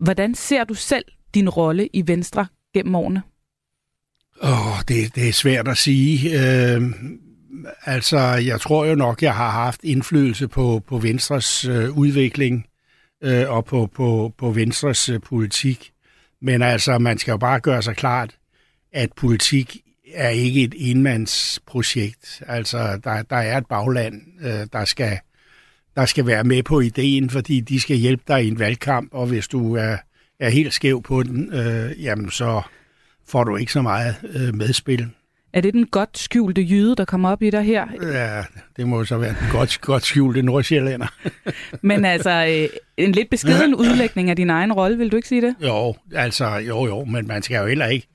Hvordan 0.00 0.34
ser 0.34 0.64
du 0.64 0.74
selv 0.74 1.04
din 1.34 1.48
rolle 1.48 1.88
i 1.92 2.02
Venstre 2.06 2.46
gennem 2.74 2.94
årene? 2.94 3.22
Åh, 4.42 4.68
oh, 4.68 4.78
det, 4.88 5.14
det 5.14 5.28
er 5.28 5.32
svært 5.32 5.68
at 5.68 5.76
sige. 5.76 6.30
Øh, 6.30 6.82
altså, 7.84 8.18
jeg 8.18 8.60
tror 8.60 8.84
jo 8.84 8.94
nok, 8.94 9.22
jeg 9.22 9.34
har 9.34 9.50
haft 9.50 9.80
indflydelse 9.84 10.48
på, 10.48 10.82
på 10.88 10.98
Venstres 10.98 11.64
øh, 11.64 11.98
udvikling 11.98 12.66
øh, 13.22 13.50
og 13.50 13.64
på, 13.64 13.90
på, 13.94 14.34
på 14.38 14.50
Venstres 14.50 15.08
øh, 15.08 15.20
politik. 15.20 15.92
Men 16.42 16.62
altså, 16.62 16.98
man 16.98 17.18
skal 17.18 17.32
jo 17.32 17.36
bare 17.36 17.60
gøre 17.60 17.82
sig 17.82 17.96
klart, 17.96 18.36
at 18.92 19.12
politik 19.12 19.76
er 20.14 20.28
ikke 20.28 20.62
et 20.62 20.74
enmandsprojekt. 20.76 22.42
Altså, 22.46 23.00
der, 23.04 23.22
der 23.22 23.36
er 23.36 23.58
et 23.58 23.66
bagland, 23.66 24.22
øh, 24.40 24.66
der, 24.72 24.84
skal, 24.84 25.18
der 25.96 26.06
skal 26.06 26.26
være 26.26 26.44
med 26.44 26.62
på 26.62 26.80
ideen, 26.80 27.30
fordi 27.30 27.60
de 27.60 27.80
skal 27.80 27.96
hjælpe 27.96 28.22
dig 28.28 28.44
i 28.44 28.48
en 28.48 28.58
valgkamp, 28.58 29.14
og 29.14 29.26
hvis 29.26 29.48
du 29.48 29.76
er, 29.76 29.96
er 30.40 30.48
helt 30.48 30.74
skæv 30.74 31.02
på 31.02 31.22
den, 31.22 31.54
øh, 31.54 32.02
jamen 32.02 32.30
så 32.30 32.62
får 33.28 33.44
du 33.44 33.56
ikke 33.56 33.72
så 33.72 33.82
meget 33.82 34.16
øh, 34.34 34.54
medspil. 34.54 35.10
Er 35.54 35.60
det 35.60 35.74
den 35.74 35.86
godt 35.86 36.18
skjulte 36.18 36.62
jyde, 36.62 36.96
der 36.96 37.04
kommer 37.04 37.30
op 37.30 37.42
i 37.42 37.50
dig 37.50 37.62
her? 37.62 37.86
Ja, 38.02 38.42
det 38.76 38.88
må 38.88 39.04
så 39.04 39.18
være 39.18 39.34
den 39.40 39.48
godt, 39.50 39.80
godt 39.80 40.02
skjulte 40.02 40.42
nordsjællænder. 40.42 41.06
Men 41.88 42.04
altså, 42.04 42.46
øh, 42.48 42.78
en 42.96 43.12
lidt 43.12 43.30
beskeden 43.30 43.74
udlægning 43.74 44.30
af 44.30 44.36
din 44.36 44.50
egen 44.50 44.72
rolle, 44.72 44.98
vil 44.98 45.12
du 45.12 45.16
ikke 45.16 45.28
sige 45.28 45.40
det? 45.40 45.54
Jo, 45.60 45.94
altså, 46.14 46.56
jo, 46.56 46.86
jo, 46.86 47.04
men 47.04 47.26
man 47.26 47.42
skal 47.42 47.56
jo 47.56 47.66
heller 47.66 47.86
ikke. 47.86 48.06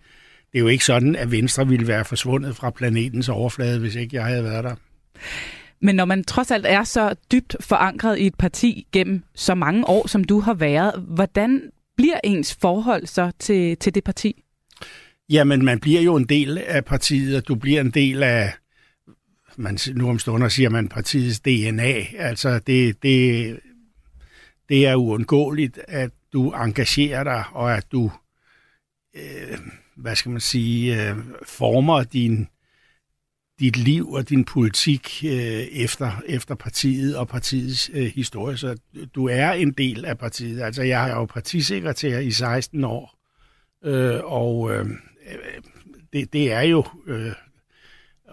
Det 0.52 0.58
er 0.58 0.60
jo 0.60 0.67
ikke 0.67 0.86
sådan, 0.86 1.15
at 1.15 1.32
Venstre 1.32 1.67
ville 1.67 1.88
være 1.88 2.06
forsvundet 2.06 2.56
fra 2.56 2.69
planetens 2.69 3.30
overflade, 3.30 3.80
hvis 3.80 3.95
ikke 3.95 4.15
jeg 4.15 4.25
havde 4.25 4.43
været 4.43 4.63
der. 4.63 4.75
Men 5.82 5.95
når 5.95 6.06
man 6.06 6.23
trods 6.23 6.52
alt 6.52 6.65
er 6.65 6.84
så 6.84 7.15
dybt 7.32 7.56
forankret 7.60 8.19
i 8.19 8.28
et 8.28 8.36
parti 8.36 8.88
gennem 8.91 9.23
så 9.36 9.56
mange 9.56 9.89
år, 9.89 10.08
som 10.08 10.23
du 10.23 10.39
har 10.39 10.54
været, 10.54 11.04
hvordan 11.08 11.62
bliver 11.97 12.19
ens 12.23 12.58
forhold 12.62 13.06
så 13.06 13.32
til, 13.39 13.78
til 13.78 13.95
det 13.95 14.04
parti? 14.04 14.43
Jamen, 15.30 15.65
man 15.65 15.80
bliver 15.80 16.02
jo 16.02 16.15
en 16.15 16.26
del 16.26 16.58
af 16.58 16.86
partiet, 16.86 17.38
og 17.38 17.48
du 17.48 17.56
bliver 17.56 17.82
en 17.82 17.92
del 17.92 18.24
af, 18.24 18.54
man, 19.58 19.78
nu 19.94 20.10
om 20.10 20.20
stunder 20.20 20.50
siger 20.50 20.70
man 20.70 20.89
partiets 20.89 21.39
DNA. 21.39 22.18
Altså, 22.18 22.60
det, 22.60 23.04
det, 23.04 23.60
det 24.70 24.88
er 24.88 24.96
uundgåeligt, 24.96 25.80
at 25.88 26.12
du 26.34 26.52
engagerer 26.52 27.24
dig, 27.24 27.44
og 27.52 27.78
at 27.78 27.92
du, 27.92 28.12
øh, 29.15 29.58
hvad 29.96 30.15
skal 30.15 30.32
man 30.32 30.42
sige, 30.42 31.10
øh, 31.10 31.18
former 31.46 32.04
din, 32.04 32.48
dit 33.60 33.78
liv 33.78 34.12
og 34.12 34.30
din 34.30 34.46
politik 34.46 35.24
øh, 35.26 35.32
efter, 35.72 36.22
efter 36.26 36.56
partiet 36.56 37.18
og 37.18 37.28
partiets 37.28 37.92
øh, 37.94 38.06
historie. 38.06 38.58
Så 38.58 38.78
du 39.15 39.28
er 39.28 39.52
en 39.52 39.72
del 39.72 40.06
af 40.06 40.18
partiet. 40.18 40.62
Altså, 40.62 40.84
jeg 40.84 41.10
er 41.10 41.15
jo 41.15 41.26
partisekretær 41.26 42.20
i 42.20 42.32
16 42.32 42.84
år, 42.84 43.20
øh, 43.86 44.20
og 44.24 44.72
øh, 44.72 44.86
det, 46.13 46.34
det 46.34 46.52
er 46.52 46.62
jo 46.62 46.84
øh, 47.08 47.32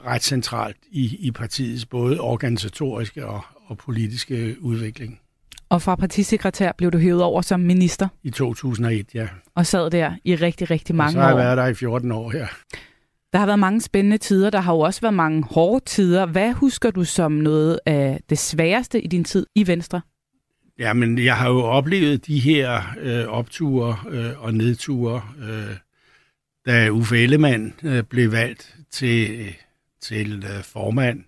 ret 0.07 0.23
centralt 0.23 0.77
i, 0.91 1.17
i 1.21 1.31
partiets 1.31 1.87
både 1.87 2.21
organisatoriske 2.21 3.27
og, 3.27 3.41
og 3.67 3.79
politiske 3.79 4.57
udvikling. 4.61 5.21
Og 5.69 5.83
fra 5.83 5.95
partisekretær 5.95 6.73
blev 6.79 6.91
du 6.91 6.99
hævet 6.99 7.23
over 7.23 7.43
som 7.43 7.61
minister? 7.61 8.09
I 8.23 8.31
2001, 8.31 9.15
ja. 9.15 9.29
Og 9.55 9.67
sad 9.67 9.91
der 9.91 10.13
i 10.25 10.35
rigtig, 10.35 10.71
rigtig 10.71 10.95
mange 10.95 11.09
år? 11.09 11.13
Så 11.13 11.21
har 11.21 11.29
jeg 11.29 11.37
været 11.37 11.57
der 11.57 11.67
i 11.67 11.75
14 11.75 12.13
år, 12.13 12.37
ja. 12.37 12.47
Der 13.33 13.39
har 13.39 13.47
været 13.47 13.59
mange 13.59 13.81
spændende 13.81 14.19
tider, 14.19 14.51
der 14.51 14.61
har 14.61 14.75
jo 14.75 14.81
også 14.81 15.01
været 15.01 15.15
mange 15.15 15.45
hårde 15.51 15.85
tider. 15.85 16.27
Hvad 16.27 16.53
husker 16.53 16.91
du 16.91 17.05
som 17.05 17.33
noget 17.33 17.81
af 17.87 18.21
det 18.31 18.39
sværeste 18.39 19.03
i 19.03 19.07
din 19.07 19.25
tid 19.25 19.47
i 19.55 19.67
Venstre? 19.67 20.01
Jamen, 20.79 21.19
jeg 21.19 21.37
har 21.37 21.49
jo 21.49 21.59
oplevet 21.63 22.27
de 22.27 22.39
her 22.39 22.83
øh, 23.01 23.27
opture 23.27 23.97
øh, 24.11 24.45
og 24.45 24.55
nedture, 24.55 25.23
øh, 25.39 25.77
da 26.67 26.91
Uffe 26.91 27.23
Ellemann 27.23 27.75
øh, 27.83 28.03
blev 28.03 28.33
valgt 28.33 28.77
til, 28.91 29.55
til 30.01 30.45
øh, 30.45 30.65
formand, 30.65 31.25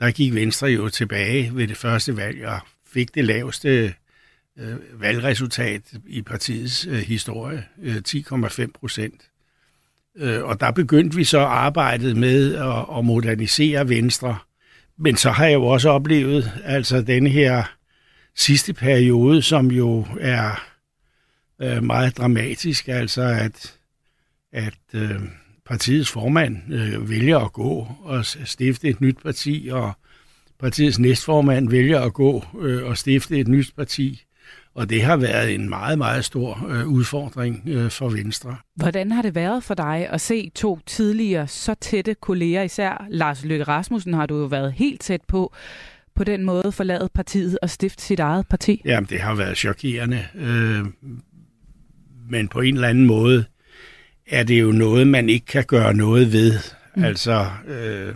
der 0.00 0.10
gik 0.10 0.34
Venstre 0.34 0.66
jo 0.66 0.88
tilbage 0.88 1.50
ved 1.54 1.68
det 1.68 1.76
første 1.76 2.16
valg 2.16 2.46
og 2.46 2.58
fik 2.86 3.14
det 3.14 3.24
laveste 3.24 3.94
øh, 4.58 5.00
valgresultat 5.00 5.82
i 6.06 6.22
partiets 6.22 6.86
øh, 6.86 6.98
historie, 6.98 7.64
øh, 7.82 7.96
10,5 8.08 8.66
procent. 8.80 9.30
Øh, 10.16 10.42
og 10.44 10.60
der 10.60 10.70
begyndte 10.70 11.16
vi 11.16 11.24
så 11.24 11.38
arbejdet 11.40 12.16
med 12.16 12.54
at, 12.54 12.98
at 12.98 13.04
modernisere 13.04 13.88
Venstre. 13.88 14.38
Men 14.96 15.16
så 15.16 15.30
har 15.30 15.44
jeg 15.44 15.54
jo 15.54 15.64
også 15.64 15.88
oplevet 15.88 16.52
altså 16.64 17.00
den 17.02 17.26
her 17.26 17.64
sidste 18.36 18.72
periode, 18.72 19.42
som 19.42 19.70
jo 19.70 20.06
er 20.20 20.64
øh, 21.62 21.82
meget 21.82 22.16
dramatisk, 22.18 22.88
altså 22.88 23.22
at, 23.22 23.74
at 24.54 24.74
øh, 24.94 25.20
partiets 25.66 26.10
formand 26.10 26.56
øh, 26.72 27.10
vælger 27.10 27.38
at 27.38 27.52
gå 27.52 27.88
og 28.02 28.24
stifte 28.24 28.88
et 28.88 29.00
nyt 29.00 29.16
parti, 29.22 29.68
og 29.72 29.92
partiets 30.60 30.98
næstformand 30.98 31.70
vælger 31.70 32.00
at 32.00 32.12
gå 32.12 32.44
øh, 32.60 32.84
og 32.84 32.98
stifte 32.98 33.38
et 33.38 33.48
nyt 33.48 33.72
parti. 33.76 34.22
Og 34.74 34.90
det 34.90 35.02
har 35.02 35.16
været 35.16 35.54
en 35.54 35.68
meget, 35.68 35.98
meget 35.98 36.24
stor 36.24 36.66
øh, 36.68 36.88
udfordring 36.88 37.62
øh, 37.66 37.90
for 37.90 38.08
Venstre. 38.08 38.56
Hvordan 38.76 39.12
har 39.12 39.22
det 39.22 39.34
været 39.34 39.64
for 39.64 39.74
dig 39.74 40.08
at 40.10 40.20
se 40.20 40.50
to 40.54 40.78
tidligere 40.86 41.48
så 41.48 41.74
tætte 41.74 42.14
kolleger, 42.14 42.62
især 42.62 43.06
Lars 43.10 43.44
Løkke 43.44 43.64
Rasmussen 43.64 44.14
har 44.14 44.26
du 44.26 44.38
jo 44.38 44.44
været 44.44 44.72
helt 44.72 45.00
tæt 45.00 45.20
på, 45.28 45.54
på 46.14 46.24
den 46.24 46.44
måde 46.44 46.72
forlade 46.72 47.08
partiet 47.14 47.58
og 47.62 47.70
stifte 47.70 48.02
sit 48.02 48.20
eget 48.20 48.48
parti? 48.48 48.82
Jamen, 48.84 49.08
det 49.10 49.20
har 49.20 49.34
været 49.34 49.56
chokerende. 49.56 50.24
Øh, 50.34 50.84
men 52.30 52.48
på 52.48 52.60
en 52.60 52.74
eller 52.74 52.88
anden 52.88 53.06
måde 53.06 53.44
er 54.26 54.42
det 54.42 54.60
jo 54.60 54.72
noget, 54.72 55.06
man 55.06 55.28
ikke 55.28 55.46
kan 55.46 55.64
gøre 55.64 55.94
noget 55.94 56.32
ved. 56.32 56.58
Mm. 56.96 57.04
Altså, 57.04 57.46
øh, 57.66 58.14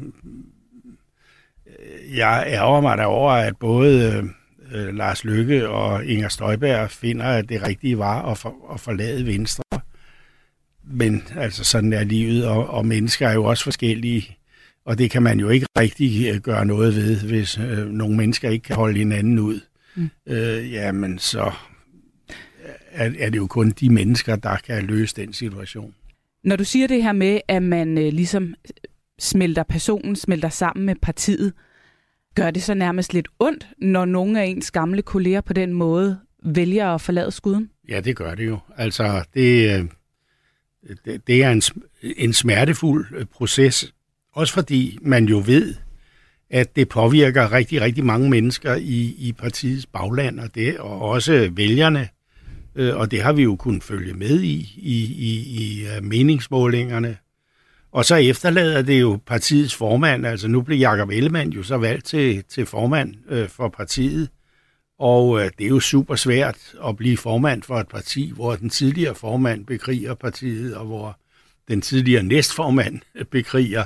jeg 2.14 2.44
ærger 2.46 2.80
mig 2.80 2.98
derover, 2.98 3.32
at 3.32 3.56
både 3.56 4.24
øh, 4.72 4.94
Lars 4.94 5.24
Lykke 5.24 5.68
og 5.68 6.04
Inger 6.04 6.28
Støjberg 6.28 6.90
finder, 6.90 7.24
at 7.24 7.48
det 7.48 7.62
rigtige 7.62 7.98
var 7.98 8.30
at, 8.30 8.38
for, 8.38 8.72
at 8.74 8.80
forlade 8.80 9.26
Venstre. 9.26 9.62
Men 10.84 11.22
altså, 11.36 11.64
sådan 11.64 11.92
er 11.92 12.04
livet, 12.04 12.46
og, 12.46 12.70
og 12.70 12.86
mennesker 12.86 13.28
er 13.28 13.34
jo 13.34 13.44
også 13.44 13.64
forskellige. 13.64 14.36
Og 14.84 14.98
det 14.98 15.10
kan 15.10 15.22
man 15.22 15.40
jo 15.40 15.48
ikke 15.48 15.66
rigtig 15.78 16.28
øh, 16.34 16.40
gøre 16.40 16.66
noget 16.66 16.96
ved, 16.96 17.20
hvis 17.20 17.58
øh, 17.58 17.88
nogle 17.88 18.16
mennesker 18.16 18.50
ikke 18.50 18.62
kan 18.62 18.76
holde 18.76 18.98
hinanden 18.98 19.38
ud. 19.38 19.60
Mm. 19.94 20.10
Øh, 20.26 20.72
jamen, 20.72 21.18
så 21.18 21.52
er, 22.90 23.10
er 23.18 23.30
det 23.30 23.38
jo 23.38 23.46
kun 23.46 23.70
de 23.70 23.90
mennesker, 23.90 24.36
der 24.36 24.56
kan 24.56 24.84
løse 24.84 25.16
den 25.16 25.32
situation. 25.32 25.94
Når 26.44 26.56
du 26.56 26.64
siger 26.64 26.86
det 26.86 27.02
her 27.02 27.12
med, 27.12 27.40
at 27.48 27.62
man 27.62 27.98
øh, 27.98 28.12
ligesom 28.12 28.54
smelter 29.18 29.62
personen, 29.62 30.16
smelter 30.16 30.48
sammen 30.48 30.86
med 30.86 30.94
partiet, 31.02 31.52
gør 32.34 32.50
det 32.50 32.62
så 32.62 32.74
nærmest 32.74 33.14
lidt 33.14 33.28
ondt, 33.38 33.68
når 33.78 34.04
nogle 34.04 34.40
af 34.40 34.46
ens 34.46 34.70
gamle 34.70 35.02
kolleger 35.02 35.40
på 35.40 35.52
den 35.52 35.72
måde 35.72 36.18
vælger 36.44 36.88
at 36.94 37.00
forlade 37.00 37.30
skuden? 37.30 37.70
Ja, 37.88 38.00
det 38.00 38.16
gør 38.16 38.34
det 38.34 38.46
jo. 38.46 38.58
Altså, 38.76 39.24
det, 39.34 39.78
øh, 39.78 39.84
det, 41.04 41.26
det 41.26 41.44
er 41.44 41.50
en, 41.50 41.62
en 42.02 42.32
smertefuld 42.32 43.06
øh, 43.16 43.26
proces, 43.26 43.94
også 44.32 44.54
fordi 44.54 44.98
man 45.02 45.24
jo 45.24 45.42
ved, 45.46 45.74
at 46.50 46.76
det 46.76 46.88
påvirker 46.88 47.52
rigtig, 47.52 47.80
rigtig 47.80 48.04
mange 48.04 48.30
mennesker 48.30 48.74
i, 48.74 49.14
i 49.18 49.32
partiets 49.38 49.86
bagland, 49.86 50.40
og, 50.40 50.54
det, 50.54 50.78
og 50.78 51.00
også 51.00 51.50
vælgerne 51.52 52.08
øh, 52.78 52.96
og 52.96 53.10
det 53.10 53.22
har 53.22 53.32
vi 53.32 53.42
jo 53.42 53.56
kunnet 53.56 53.84
følge 53.84 54.14
med 54.14 54.40
i, 54.40 54.74
i, 54.76 55.04
i, 55.04 55.62
i 55.62 55.86
øh, 55.86 56.04
meningsmålingerne. 56.04 57.16
Og 57.92 58.04
så 58.04 58.16
efterlader 58.16 58.82
det 58.82 59.00
jo 59.00 59.18
partiets 59.26 59.74
formand, 59.74 60.26
altså 60.26 60.48
nu 60.48 60.60
blev 60.60 60.78
Jakob 60.78 61.10
Ellemann 61.10 61.52
jo 61.52 61.62
så 61.62 61.76
valgt 61.76 62.04
til, 62.04 62.44
til 62.48 62.66
formand 62.66 63.14
øh, 63.28 63.48
for 63.48 63.68
partiet, 63.68 64.28
og 64.98 65.40
øh, 65.40 65.50
det 65.58 65.64
er 65.64 65.68
jo 65.68 65.80
super 65.80 66.14
svært 66.14 66.74
at 66.88 66.96
blive 66.96 67.16
formand 67.16 67.62
for 67.62 67.76
et 67.76 67.88
parti, 67.88 68.32
hvor 68.34 68.56
den 68.56 68.70
tidligere 68.70 69.14
formand 69.14 69.66
bekriger 69.66 70.14
partiet, 70.14 70.76
og 70.76 70.86
hvor 70.86 71.18
den 71.68 71.80
tidligere 71.80 72.22
næstformand 72.22 73.00
bekriger, 73.30 73.84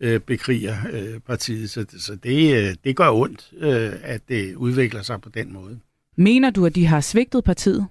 øh, 0.00 0.20
bekriger 0.20 0.76
øh, 0.92 1.20
partiet. 1.20 1.70
Så, 1.70 1.86
så 1.98 2.14
det, 2.14 2.56
øh, 2.56 2.74
det 2.84 2.96
gør 2.96 3.10
ondt, 3.10 3.50
øh, 3.58 3.92
at 4.02 4.20
det 4.28 4.54
udvikler 4.54 5.02
sig 5.02 5.20
på 5.20 5.28
den 5.28 5.52
måde. 5.52 5.78
Mener 6.16 6.50
du, 6.50 6.66
at 6.66 6.74
de 6.74 6.86
har 6.86 7.00
svigtet 7.00 7.44
partiet? 7.44 7.86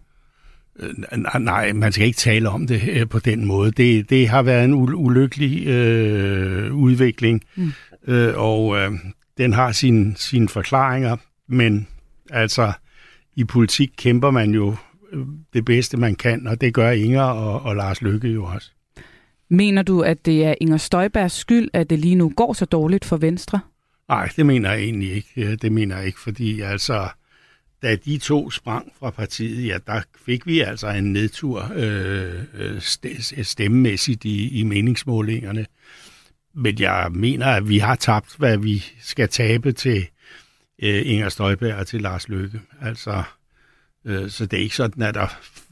Øh, 0.80 1.40
nej, 1.40 1.74
man 1.74 1.92
skal 1.92 2.06
ikke 2.06 2.18
tale 2.18 2.50
om 2.50 2.68
det 2.68 2.82
øh, 2.90 3.08
på 3.08 3.20
den 3.20 3.46
måde. 3.46 3.72
Det, 3.72 4.10
det 4.10 4.30
har 4.30 4.42
været 4.42 4.66
en 4.66 4.74
ulykkelig 4.74 5.68
øh, 5.68 6.74
udvikling, 6.74 7.42
mm. 7.56 7.72
øh, 8.08 8.34
og 8.38 8.78
øh, 8.78 8.92
den 9.38 9.54
har 9.54 9.72
sine 9.72 10.16
sin 10.18 10.50
forklaringer, 10.50 11.18
men 11.48 11.88
altså 12.30 12.72
i 13.36 13.44
politik 13.44 13.92
kæmper 13.98 14.32
man 14.32 14.52
jo 14.52 14.76
øh, 15.14 15.26
det 15.54 15.66
bedste, 15.66 15.98
man 15.98 16.16
kan, 16.16 16.48
og 16.48 16.62
det 16.62 16.74
gør 16.74 16.92
Inger 16.92 17.24
og, 17.24 17.62
og 17.62 17.76
Lars 17.76 18.02
Lykke 18.02 18.28
jo 18.28 18.46
også. 18.46 18.72
Mener 19.50 19.82
du, 19.82 20.02
at 20.02 20.26
det 20.26 20.46
er 20.46 20.56
Inger 20.62 20.78
Støjbergs 20.78 21.34
skyld, 21.36 21.70
at 21.74 21.90
det 21.90 22.00
lige 22.00 22.16
nu 22.16 22.34
går 22.36 22.54
så 22.54 22.66
dårligt 22.66 23.06
for 23.06 23.18
Venstre? 23.18 23.60
Nej, 24.10 24.30
det 24.36 24.46
mener 24.46 24.72
jeg 24.72 24.80
egentlig 24.80 25.12
ikke. 25.12 25.56
Det 25.56 25.72
mener 25.72 25.98
jeg 25.98 26.06
ikke, 26.06 26.20
fordi 26.20 26.62
altså 26.62 27.08
da 27.82 27.96
de 27.96 28.18
to 28.18 28.52
sprang 28.52 28.92
fra 29.00 29.10
partiet, 29.10 29.68
ja, 29.68 29.78
der 29.88 30.02
fik 30.26 30.48
vi 30.48 30.60
altså 30.60 30.88
en 30.88 31.14
nedtur 31.14 31.72
øh, 31.76 32.44
øh 32.54 32.82
stemmemæssigt 33.44 34.26
i, 34.26 34.60
i 34.60 34.64
meningsmålingerne. 34.64 35.66
Men 36.56 36.80
jeg 36.80 37.08
mener, 37.12 37.46
at 37.46 37.70
vi 37.70 37.78
har 37.78 37.96
tabt, 37.96 38.36
hvad 38.38 38.58
vi 38.58 38.86
skal 39.02 39.30
tabe 39.30 39.72
til 39.72 40.08
øh, 40.82 41.02
Inger 41.06 41.30
Støjberg 41.30 41.76
og 41.76 41.88
til 41.88 42.02
Lars 42.02 42.30
Løkke. 42.30 42.62
Altså, 42.82 43.24
øh, 44.06 44.30
så 44.30 44.46
det 44.46 44.60
er 44.60 44.64
ikke 44.64 44.76
sådan, 44.76 45.04
at 45.04 45.16
der 45.16 45.28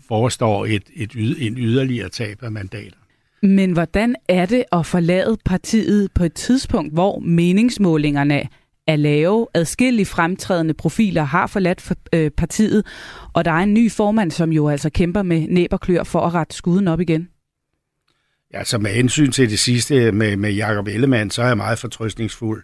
forestår 0.07 0.65
et, 0.65 0.83
et, 0.95 1.11
en 1.39 1.57
yderligere 1.57 2.09
tab 2.09 2.43
af 2.43 2.51
mandater. 2.51 2.97
Men 3.41 3.71
hvordan 3.71 4.15
er 4.29 4.45
det 4.45 4.63
at 4.71 4.85
forlade 4.85 5.37
partiet 5.45 6.11
på 6.11 6.23
et 6.23 6.33
tidspunkt, 6.33 6.93
hvor 6.93 7.19
meningsmålingerne 7.19 8.43
er 8.87 8.95
lave. 8.95 9.47
Adskillige 9.53 10.05
fremtrædende 10.05 10.73
profiler 10.73 11.23
har 11.23 11.47
forladt 11.47 11.81
for, 11.81 11.95
øh, 12.13 12.31
partiet, 12.31 12.85
og 13.33 13.45
der 13.45 13.51
er 13.51 13.63
en 13.63 13.73
ny 13.73 13.91
formand, 13.91 14.31
som 14.31 14.51
jo 14.51 14.69
altså 14.69 14.89
kæmper 14.89 15.21
med 15.21 15.47
næb 15.47 15.73
og 15.73 15.79
klør 15.79 16.03
for 16.03 16.19
at 16.19 16.33
rette 16.33 16.55
skuden 16.55 16.87
op 16.87 16.99
igen. 16.99 17.29
Ja, 18.53 18.63
så 18.63 18.77
med 18.77 18.91
hensyn 18.91 19.31
til 19.31 19.49
det 19.49 19.59
sidste 19.59 19.95
øh, 19.95 20.13
med, 20.13 20.37
med 20.37 20.53
Jakob 20.53 20.87
Ellemann, 20.87 21.31
så 21.31 21.41
er 21.41 21.47
jeg 21.47 21.57
meget 21.57 21.79
fortrøstningsfuld, 21.79 22.63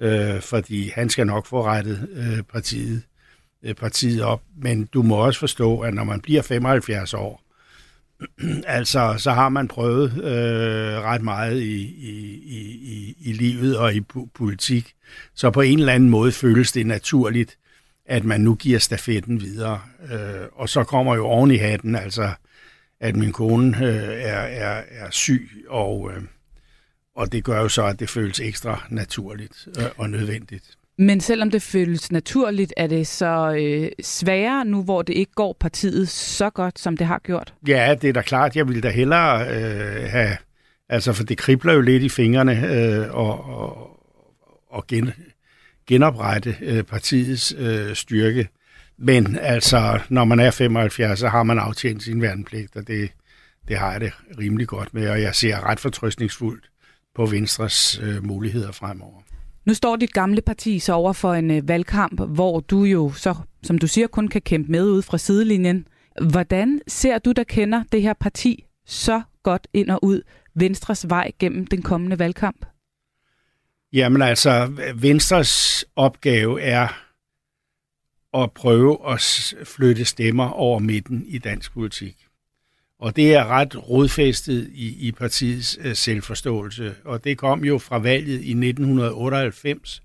øh, 0.00 0.40
fordi 0.40 0.90
han 0.94 1.10
skal 1.10 1.26
nok 1.26 1.46
få 1.46 1.64
rettet 1.64 2.08
øh, 2.12 2.42
partiet, 2.42 3.02
øh, 3.62 3.74
partiet 3.74 4.22
op. 4.22 4.42
Men 4.56 4.88
du 4.94 5.02
må 5.02 5.16
også 5.16 5.40
forstå, 5.40 5.80
at 5.80 5.94
når 5.94 6.04
man 6.04 6.20
bliver 6.20 6.42
75 6.42 7.14
år, 7.14 7.43
altså, 8.66 9.14
så 9.18 9.30
har 9.30 9.48
man 9.48 9.68
prøvet 9.68 10.24
øh, 10.24 11.02
ret 11.02 11.22
meget 11.22 11.60
i, 11.60 11.82
i, 11.82 12.34
i, 12.44 13.16
i 13.20 13.32
livet 13.32 13.78
og 13.78 13.94
i 13.94 14.00
politik. 14.34 14.94
Så 15.34 15.50
på 15.50 15.60
en 15.60 15.78
eller 15.78 15.92
anden 15.92 16.10
måde 16.10 16.32
føles 16.32 16.72
det 16.72 16.86
naturligt, 16.86 17.58
at 18.06 18.24
man 18.24 18.40
nu 18.40 18.54
giver 18.54 18.78
stafetten 18.78 19.40
videre. 19.40 19.80
Øh, 20.12 20.48
og 20.52 20.68
så 20.68 20.84
kommer 20.84 21.14
jo 21.14 21.26
oven 21.26 21.50
i 21.50 21.56
hatten, 21.56 21.96
altså, 21.96 22.30
at 23.00 23.16
min 23.16 23.32
kone 23.32 23.76
øh, 23.86 23.94
er, 24.22 24.40
er, 24.40 24.82
er 24.90 25.10
syg, 25.10 25.64
og, 25.68 26.12
øh, 26.12 26.22
og 27.16 27.32
det 27.32 27.44
gør 27.44 27.60
jo 27.60 27.68
så, 27.68 27.84
at 27.86 28.00
det 28.00 28.10
føles 28.10 28.40
ekstra 28.40 28.86
naturligt 28.90 29.68
øh, 29.78 29.84
og 29.96 30.10
nødvendigt. 30.10 30.78
Men 30.98 31.20
selvom 31.20 31.50
det 31.50 31.62
føles 31.62 32.12
naturligt, 32.12 32.74
er 32.76 32.86
det 32.86 33.06
så 33.06 33.56
øh, 33.58 33.90
sværere 34.02 34.64
nu, 34.64 34.82
hvor 34.82 35.02
det 35.02 35.12
ikke 35.12 35.32
går 35.32 35.56
partiet 35.60 36.08
så 36.08 36.50
godt, 36.50 36.78
som 36.78 36.96
det 36.96 37.06
har 37.06 37.18
gjort? 37.18 37.54
Ja, 37.68 37.94
det 38.02 38.08
er 38.08 38.12
da 38.12 38.22
klart. 38.22 38.56
Jeg 38.56 38.68
ville 38.68 38.82
da 38.82 38.90
hellere 38.90 39.48
øh, 39.48 40.10
have... 40.10 40.36
Altså, 40.88 41.12
for 41.12 41.24
det 41.24 41.38
kribler 41.38 41.72
jo 41.72 41.80
lidt 41.80 42.02
i 42.02 42.08
fingrene 42.08 42.66
øh, 42.66 43.14
og, 43.14 43.44
og, 43.44 44.00
og 44.70 44.86
gen, 44.86 45.12
genoprette 45.86 46.56
øh, 46.60 46.82
partiets 46.82 47.54
øh, 47.58 47.94
styrke. 47.94 48.48
Men 48.98 49.38
altså, 49.40 50.00
når 50.08 50.24
man 50.24 50.40
er 50.40 50.50
75, 50.50 51.18
så 51.18 51.28
har 51.28 51.42
man 51.42 51.58
aftjent 51.58 52.02
sin 52.02 52.22
værnepligt, 52.22 52.76
og 52.76 52.86
det, 52.86 53.10
det 53.68 53.78
har 53.78 53.92
jeg 53.92 54.00
det 54.00 54.12
rimelig 54.38 54.66
godt 54.66 54.94
med, 54.94 55.08
og 55.08 55.22
jeg 55.22 55.34
ser 55.34 55.66
ret 55.66 55.80
fortrøstningsfuldt 55.80 56.64
på 57.14 57.26
Venstres 57.26 58.00
øh, 58.02 58.24
muligheder 58.24 58.72
fremover. 58.72 59.20
Nu 59.66 59.74
står 59.74 59.96
dit 59.96 60.12
gamle 60.12 60.40
parti 60.42 60.78
så 60.78 60.92
over 60.92 61.12
for 61.12 61.34
en 61.34 61.50
øh, 61.50 61.68
valgkamp, 61.68 62.20
hvor 62.20 62.60
du 62.60 62.82
jo 62.82 63.12
så, 63.12 63.34
som 63.62 63.78
du 63.78 63.86
siger, 63.86 64.06
kun 64.06 64.28
kan 64.28 64.42
kæmpe 64.42 64.72
med 64.72 64.84
ud 64.84 65.02
fra 65.02 65.18
sidelinjen. 65.18 65.88
Hvordan 66.30 66.80
ser 66.88 67.18
du, 67.18 67.32
der 67.32 67.44
kender 67.44 67.82
det 67.92 68.02
her 68.02 68.12
parti 68.12 68.64
så 68.86 69.22
godt 69.42 69.68
ind 69.72 69.90
og 69.90 70.04
ud, 70.04 70.22
Venstres 70.54 71.08
vej 71.08 71.30
gennem 71.38 71.66
den 71.66 71.82
kommende 71.82 72.18
valgkamp? 72.18 72.66
Jamen 73.92 74.22
altså, 74.22 74.72
Venstres 74.94 75.84
opgave 75.96 76.62
er 76.62 76.88
at 78.34 78.52
prøve 78.52 79.12
at 79.12 79.54
flytte 79.64 80.04
stemmer 80.04 80.50
over 80.50 80.78
midten 80.78 81.24
i 81.26 81.38
dansk 81.38 81.72
politik. 81.72 82.23
Og 83.00 83.16
det 83.16 83.34
er 83.34 83.46
ret 83.46 83.88
rodfæstet 83.90 84.70
i, 84.74 85.08
i 85.08 85.12
partiets 85.12 85.78
øh, 85.80 85.94
selvforståelse. 85.94 86.94
Og 87.04 87.24
det 87.24 87.38
kom 87.38 87.64
jo 87.64 87.78
fra 87.78 87.98
valget 87.98 88.40
i 88.40 88.50
1998, 88.50 90.02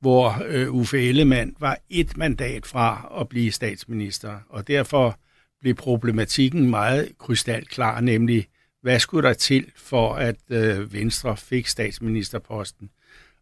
hvor 0.00 0.42
øh, 0.46 0.74
Uffe 0.74 1.08
Ellemann 1.08 1.54
var 1.58 1.78
et 1.90 2.16
mandat 2.16 2.66
fra 2.66 3.12
at 3.20 3.28
blive 3.28 3.52
statsminister. 3.52 4.38
Og 4.48 4.68
derfor 4.68 5.18
blev 5.60 5.74
problematikken 5.74 6.70
meget 6.70 7.12
krystalklar, 7.18 8.00
nemlig 8.00 8.46
hvad 8.82 9.00
skulle 9.00 9.28
der 9.28 9.34
til 9.34 9.66
for, 9.76 10.14
at 10.14 10.36
øh, 10.50 10.92
Venstre 10.92 11.36
fik 11.36 11.66
statsministerposten. 11.66 12.90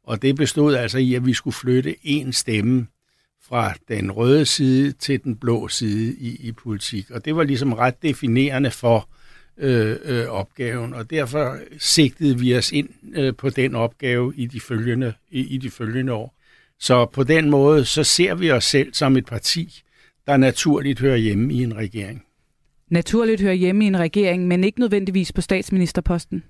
Og 0.04 0.22
det 0.22 0.36
bestod 0.36 0.74
altså 0.74 0.98
i, 0.98 1.14
at 1.14 1.26
vi 1.26 1.32
skulle 1.32 1.54
flytte 1.54 1.96
en 2.02 2.32
stemme 2.32 2.86
fra 3.48 3.74
den 3.88 4.12
røde 4.12 4.46
side 4.46 4.92
til 4.92 5.24
den 5.24 5.36
blå 5.36 5.68
side 5.68 6.14
i, 6.18 6.48
i 6.48 6.52
politik. 6.52 7.10
Og 7.10 7.24
det 7.24 7.36
var 7.36 7.42
ligesom 7.42 7.72
ret 7.72 8.02
definerende 8.02 8.70
for 8.70 9.08
øh, 9.58 9.96
øh, 10.04 10.26
opgaven, 10.26 10.94
og 10.94 11.10
derfor 11.10 11.58
sigtede 11.78 12.38
vi 12.38 12.56
os 12.56 12.72
ind 12.72 12.88
øh, 13.14 13.34
på 13.36 13.50
den 13.50 13.74
opgave 13.74 14.32
i 14.36 14.46
de, 14.46 14.60
følgende, 14.60 15.12
i, 15.30 15.54
i 15.54 15.58
de 15.58 15.70
følgende 15.70 16.12
år. 16.12 16.34
Så 16.78 17.06
på 17.06 17.22
den 17.22 17.50
måde, 17.50 17.84
så 17.84 18.04
ser 18.04 18.34
vi 18.34 18.50
os 18.50 18.64
selv 18.64 18.94
som 18.94 19.16
et 19.16 19.26
parti, 19.26 19.82
der 20.26 20.36
naturligt 20.36 21.00
hører 21.00 21.16
hjemme 21.16 21.52
i 21.52 21.62
en 21.62 21.76
regering. 21.76 22.24
Naturligt 22.90 23.40
hører 23.40 23.54
hjemme 23.54 23.84
i 23.84 23.86
en 23.86 23.98
regering, 23.98 24.48
men 24.48 24.64
ikke 24.64 24.80
nødvendigvis 24.80 25.32
på 25.32 25.40
statsministerposten? 25.40 26.44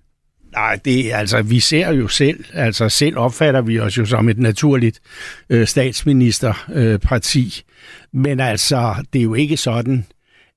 Nej, 0.54 0.78
det 0.84 1.12
altså, 1.12 1.42
vi 1.42 1.60
ser 1.60 1.92
jo 1.92 2.08
selv, 2.08 2.44
altså 2.52 2.88
selv 2.88 3.18
opfatter 3.18 3.60
vi 3.60 3.78
os 3.78 3.98
jo 3.98 4.04
som 4.04 4.28
et 4.28 4.38
naturligt 4.38 5.00
øh, 5.50 5.66
statsministerparti. 5.66 7.46
Øh, 7.46 8.20
Men 8.20 8.40
altså, 8.40 8.94
det 9.12 9.18
er 9.18 9.22
jo 9.22 9.34
ikke 9.34 9.56
sådan, 9.56 10.06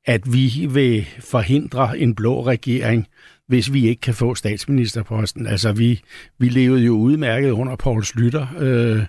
at 0.06 0.34
vi 0.34 0.68
vil 0.70 1.08
forhindre 1.20 2.00
en 2.00 2.16
blå 2.16 2.46
regering, 2.46 3.08
hvis 3.48 3.74
vi 3.74 3.88
ikke 3.88 4.02
kan 4.02 4.14
få 4.14 4.36
statsministerposten. 4.36 5.48
Altså, 5.48 5.72
vi, 5.72 6.02
vi 6.40 6.50
levede 6.50 6.84
jo 6.84 6.94
udmærket 6.94 7.50
under 7.50 7.76
Poul 7.76 8.04
Slytter, 8.04 8.48
øh, 8.60 9.04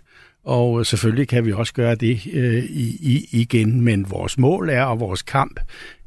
og 0.44 0.87
selvfølgelig 0.87 1.29
kan 1.29 1.46
vi 1.46 1.53
også 1.53 1.72
gøre 1.72 1.94
det 1.94 2.20
øh, 2.33 2.64
i, 2.64 2.96
i, 3.01 3.29
igen, 3.33 3.81
men 3.81 4.11
vores 4.11 4.38
mål 4.38 4.68
er, 4.68 4.83
og 4.83 5.01
vores 5.01 5.22
kamp 5.22 5.61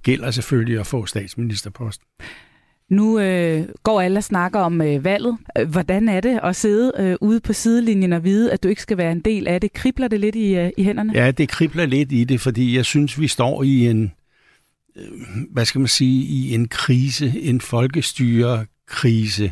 gælder 0.03 0.31
selvfølgelig 0.31 0.79
at 0.79 0.87
få 0.87 1.05
statsministerposten. 1.05 2.05
Nu 2.91 3.19
øh, 3.19 3.67
går 3.83 4.01
alle 4.01 4.19
og 4.19 4.23
snakker 4.23 4.59
om 4.59 4.81
øh, 4.81 5.03
valget. 5.03 5.37
Øh, 5.57 5.69
hvordan 5.69 6.09
er 6.09 6.21
det 6.21 6.39
at 6.43 6.55
sidde 6.55 6.91
øh, 6.99 7.15
ude 7.21 7.39
på 7.39 7.53
sidelinjen 7.53 8.13
og 8.13 8.23
vide, 8.23 8.51
at 8.51 8.63
du 8.63 8.67
ikke 8.67 8.81
skal 8.81 8.97
være 8.97 9.11
en 9.11 9.19
del 9.19 9.47
af 9.47 9.61
det? 9.61 9.73
Kribler 9.73 10.07
det 10.07 10.19
lidt 10.19 10.35
i, 10.35 10.55
øh, 10.55 10.71
i 10.77 10.83
hænderne? 10.83 11.13
Ja, 11.15 11.31
det 11.31 11.49
kribler 11.49 11.85
lidt 11.85 12.11
i 12.11 12.23
det, 12.23 12.41
fordi 12.41 12.75
jeg 12.75 12.85
synes, 12.85 13.19
vi 13.19 13.27
står 13.27 13.63
i 13.63 13.87
en, 13.87 14.11
øh, 14.95 15.03
hvad 15.51 15.65
skal 15.65 15.79
man 15.79 15.87
sige, 15.87 16.25
i 16.25 16.53
en 16.53 16.67
krise, 16.67 17.33
en 17.41 17.61
folkestyrekrise 17.61 19.51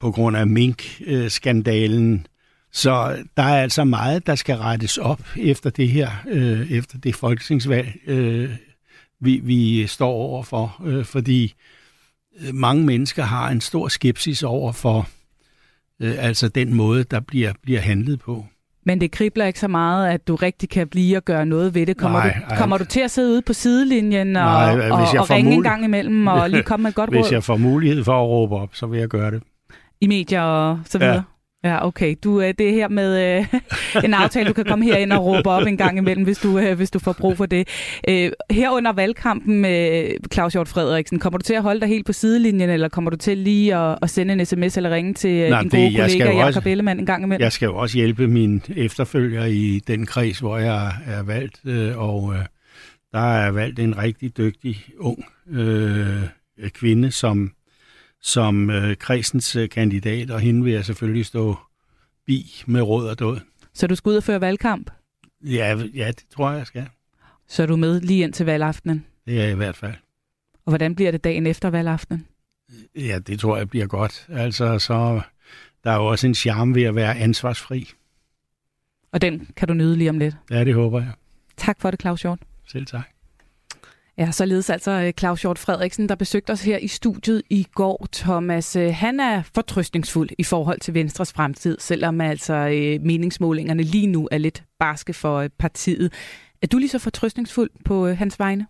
på 0.00 0.10
grund 0.10 0.36
af 0.36 0.46
mink-skandalen. 0.46 2.26
Så 2.72 3.24
der 3.36 3.42
er 3.42 3.62
altså 3.62 3.84
meget, 3.84 4.26
der 4.26 4.34
skal 4.34 4.56
rettes 4.56 4.98
op 4.98 5.22
efter 5.36 5.70
det 5.70 5.88
her, 5.88 6.10
øh, 6.28 6.72
efter 6.72 6.98
det 6.98 7.14
folketingsvalg, 7.14 7.88
øh, 8.06 8.50
vi, 9.20 9.40
vi 9.44 9.86
står 9.86 10.12
overfor, 10.12 10.82
øh, 10.86 11.04
fordi 11.04 11.44
øh, 11.44 11.50
mange 12.52 12.84
mennesker 12.84 13.22
har 13.22 13.48
en 13.50 13.60
stor 13.60 13.88
skepsis 13.88 14.42
over 14.42 14.72
for 14.72 15.08
øh, 16.00 16.14
altså 16.18 16.48
den 16.48 16.74
måde, 16.74 17.04
der 17.04 17.20
bliver, 17.20 17.52
bliver 17.62 17.80
handlet 17.80 18.20
på. 18.20 18.44
Men 18.86 19.00
det 19.00 19.10
kribler 19.10 19.44
ikke 19.44 19.60
så 19.60 19.68
meget, 19.68 20.08
at 20.08 20.28
du 20.28 20.34
rigtig 20.34 20.68
kan 20.68 20.88
blive 20.88 21.16
og 21.16 21.24
gøre 21.24 21.46
noget 21.46 21.74
ved 21.74 21.86
det. 21.86 21.96
Kommer, 21.96 22.18
nej, 22.18 22.42
du, 22.50 22.54
kommer 22.56 22.78
du 22.78 22.84
til 22.84 23.00
at 23.00 23.10
sidde 23.10 23.32
ude 23.32 23.42
på 23.42 23.52
sidelinjen 23.52 24.36
og, 24.36 24.42
nej, 24.42 24.90
og, 24.90 25.00
og 25.18 25.30
ringe 25.30 25.52
en 25.52 25.62
gang 25.62 25.84
imellem 25.84 26.26
og 26.26 26.50
lige 26.50 26.62
komme 26.62 26.82
med 26.82 26.90
et 26.90 26.94
godt 26.94 27.10
hvis 27.10 27.18
råd? 27.18 27.24
Hvis 27.24 27.32
jeg 27.32 27.44
får 27.44 27.56
mulighed 27.56 28.04
for 28.04 28.22
at 28.22 28.28
råbe 28.28 28.56
op, 28.56 28.70
så 28.72 28.86
vil 28.86 28.98
jeg 29.00 29.08
gøre 29.08 29.30
det. 29.30 29.42
I 30.00 30.06
medier 30.06 30.42
og 30.42 30.80
så 30.84 30.98
videre? 30.98 31.14
Ja. 31.14 31.20
Ja, 31.64 31.86
okay. 31.86 32.14
Du, 32.24 32.40
øh, 32.40 32.54
det 32.58 32.68
er 32.68 32.72
her 32.72 32.88
med 32.88 33.38
øh, 33.38 33.46
en 34.04 34.14
aftale, 34.14 34.48
du 34.48 34.52
kan 34.52 34.64
komme 34.64 34.84
herind 34.84 35.12
og 35.12 35.24
råbe 35.24 35.50
op 35.50 35.66
en 35.66 35.76
gang 35.76 35.98
imellem, 35.98 36.24
hvis 36.24 36.38
du, 36.38 36.58
øh, 36.58 36.76
hvis 36.76 36.90
du 36.90 36.98
får 36.98 37.12
brug 37.12 37.36
for 37.36 37.46
det. 37.46 37.68
Øh, 38.08 38.32
her 38.50 38.70
under 38.70 38.92
valgkampen 38.92 39.60
med 39.60 40.10
Claus 40.32 40.52
Hjort 40.52 40.68
Frederiksen, 40.68 41.18
kommer 41.18 41.38
du 41.38 41.42
til 41.42 41.54
at 41.54 41.62
holde 41.62 41.80
dig 41.80 41.88
helt 41.88 42.06
på 42.06 42.12
sidelinjen, 42.12 42.70
eller 42.70 42.88
kommer 42.88 43.10
du 43.10 43.16
til 43.16 43.38
lige 43.38 43.76
at, 43.76 43.98
at 44.02 44.10
sende 44.10 44.32
en 44.32 44.46
sms 44.46 44.76
eller 44.76 44.90
ringe 44.90 45.14
til 45.14 45.30
øh, 45.30 45.50
Nej, 45.50 45.60
din 45.60 45.70
gode 45.70 45.82
det, 45.82 45.96
kollega 45.96 46.36
Jacob 46.36 46.66
Ellemann 46.66 47.00
en 47.00 47.06
gang 47.06 47.24
imellem? 47.24 47.42
Jeg 47.42 47.52
skal 47.52 47.66
jo 47.66 47.76
også 47.76 47.96
hjælpe 47.96 48.28
min 48.28 48.62
efterfølger 48.76 49.44
i 49.44 49.80
den 49.86 50.06
kreds, 50.06 50.38
hvor 50.38 50.58
jeg 50.58 50.92
er 51.06 51.22
valgt, 51.22 51.60
øh, 51.66 51.98
og 51.98 52.34
øh, 52.34 52.44
der 53.12 53.34
er 53.34 53.50
valgt 53.50 53.78
en 53.78 53.98
rigtig 53.98 54.36
dygtig 54.36 54.84
ung 54.98 55.24
øh, 55.50 56.22
kvinde, 56.68 57.10
som 57.10 57.52
som 58.22 58.70
øh, 58.70 58.96
kredsens 58.96 59.56
øh, 59.56 59.68
kandidat, 59.68 60.30
og 60.30 60.40
hende 60.40 60.64
vil 60.64 60.72
jeg 60.72 60.84
selvfølgelig 60.84 61.26
stå 61.26 61.56
bi 62.26 62.62
med 62.66 62.82
råd 62.82 63.08
og 63.08 63.18
død. 63.18 63.40
Så 63.74 63.86
du 63.86 63.94
skal 63.94 64.10
ud 64.10 64.16
og 64.16 64.22
føre 64.22 64.40
valgkamp? 64.40 64.90
Ja, 65.44 65.82
ja, 65.94 66.08
det 66.08 66.24
tror 66.34 66.50
jeg, 66.50 66.58
jeg 66.58 66.66
skal. 66.66 66.88
Så 67.48 67.62
er 67.62 67.66
du 67.66 67.76
med 67.76 68.00
lige 68.00 68.22
ind 68.24 68.32
til 68.32 68.46
valgaftenen? 68.46 69.06
Det 69.26 69.38
er 69.38 69.42
jeg 69.42 69.52
i 69.52 69.54
hvert 69.54 69.76
fald. 69.76 69.94
Og 70.64 70.70
hvordan 70.70 70.94
bliver 70.94 71.10
det 71.10 71.24
dagen 71.24 71.46
efter 71.46 71.70
valgaftenen? 71.70 72.26
Ja, 72.96 73.18
det 73.18 73.40
tror 73.40 73.56
jeg 73.56 73.68
bliver 73.68 73.86
godt. 73.86 74.26
Altså, 74.28 74.78
så 74.78 75.20
der 75.84 75.90
er 75.90 75.96
jo 75.96 76.06
også 76.06 76.26
en 76.26 76.34
charme 76.34 76.74
ved 76.74 76.82
at 76.82 76.94
være 76.94 77.16
ansvarsfri. 77.16 77.90
Og 79.12 79.22
den 79.22 79.48
kan 79.56 79.68
du 79.68 79.74
nyde 79.74 79.96
lige 79.96 80.10
om 80.10 80.18
lidt? 80.18 80.36
Ja, 80.50 80.64
det 80.64 80.74
håber 80.74 81.00
jeg. 81.00 81.12
Tak 81.56 81.80
for 81.80 81.90
det, 81.90 82.00
Claus 82.00 82.22
Hjort. 82.22 82.38
Selv 82.66 82.86
tak. 82.86 83.08
Ja, 84.20 84.30
således 84.30 84.70
altså 84.70 84.90
øh, 84.90 85.12
Claus 85.12 85.42
Hjort 85.42 85.58
Frederiksen, 85.58 86.08
der 86.08 86.14
besøgte 86.14 86.50
os 86.50 86.62
her 86.62 86.78
i 86.78 86.88
studiet 86.88 87.42
i 87.50 87.66
går. 87.74 88.06
Thomas, 88.12 88.76
øh, 88.76 88.94
han 88.94 89.20
er 89.20 89.42
fortrystningsfuld 89.54 90.30
i 90.38 90.44
forhold 90.44 90.80
til 90.80 90.94
Venstres 90.94 91.32
fremtid, 91.32 91.76
selvom 91.80 92.20
altså 92.20 92.54
øh, 92.54 93.00
meningsmålingerne 93.02 93.82
lige 93.82 94.06
nu 94.06 94.28
er 94.30 94.38
lidt 94.38 94.62
barske 94.78 95.12
for 95.12 95.48
partiet. 95.58 96.12
Er 96.62 96.66
du 96.66 96.78
lige 96.78 96.88
så 96.88 96.98
fortrystningsfuld 96.98 97.70
på 97.84 98.06
øh, 98.06 98.18
hans 98.18 98.38
vegne? 98.38 98.66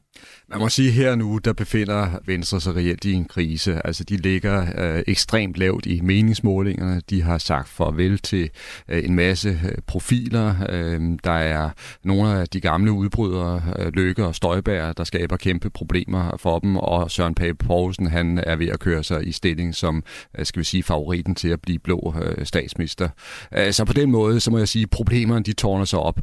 Man 0.49 0.59
må 0.59 0.69
sige, 0.69 0.91
her 0.91 1.15
nu, 1.15 1.39
der 1.39 1.53
befinder 1.53 2.19
Venstre 2.27 2.61
sig 2.61 2.77
reelt 2.77 3.05
i 3.05 3.13
en 3.13 3.25
krise. 3.25 3.87
Altså, 3.87 4.05
de 4.05 4.17
ligger 4.17 4.67
øh, 4.79 5.03
ekstremt 5.07 5.57
lavt 5.57 5.87
i 5.87 6.01
meningsmålingerne. 6.01 7.03
De 7.11 7.23
har 7.23 7.39
sagt 7.39 7.69
farvel 7.69 8.19
til 8.19 8.51
øh, 8.89 9.05
en 9.05 9.15
masse 9.15 9.49
øh, 9.49 9.79
profiler. 9.87 10.55
Øh, 10.69 11.01
der 11.25 11.33
er 11.33 11.71
nogle 12.05 12.41
af 12.41 12.49
de 12.49 12.61
gamle 12.61 12.93
udbrydere, 12.93 13.63
øh, 13.79 13.93
Løkke 13.95 14.27
og 14.27 14.35
Støjbær, 14.35 14.93
der 14.93 15.05
skaber 15.05 15.37
kæmpe 15.37 15.71
problemer 15.71 16.37
for 16.37 16.59
dem. 16.59 16.77
Og 16.77 17.11
Søren 17.11 17.35
Pape 17.35 17.59
Poulsen, 17.67 18.07
han 18.07 18.39
er 18.47 18.57
ved 18.57 18.69
at 18.69 18.81
køre 18.81 19.05
sig 19.05 19.27
i 19.27 19.33
stilling 19.33 19.75
som, 19.75 20.05
øh, 20.39 20.47
skal 20.47 20.61
vi 20.61 20.65
sige, 20.65 20.83
favoritten 20.83 21.35
til 21.35 21.49
at 21.49 21.61
blive 21.61 21.79
blå 21.79 22.15
øh, 22.23 22.47
statsminister. 22.47 23.09
Øh, 23.57 23.73
så 23.73 23.85
på 23.85 23.93
den 23.93 24.11
måde, 24.11 24.41
så 24.41 24.51
må 24.51 24.59
jeg 24.59 24.69
sige, 24.69 24.87
problemerne 24.87 25.45
de 25.45 25.53
tårner 25.53 25.85
sig 25.85 25.99
op 25.99 26.21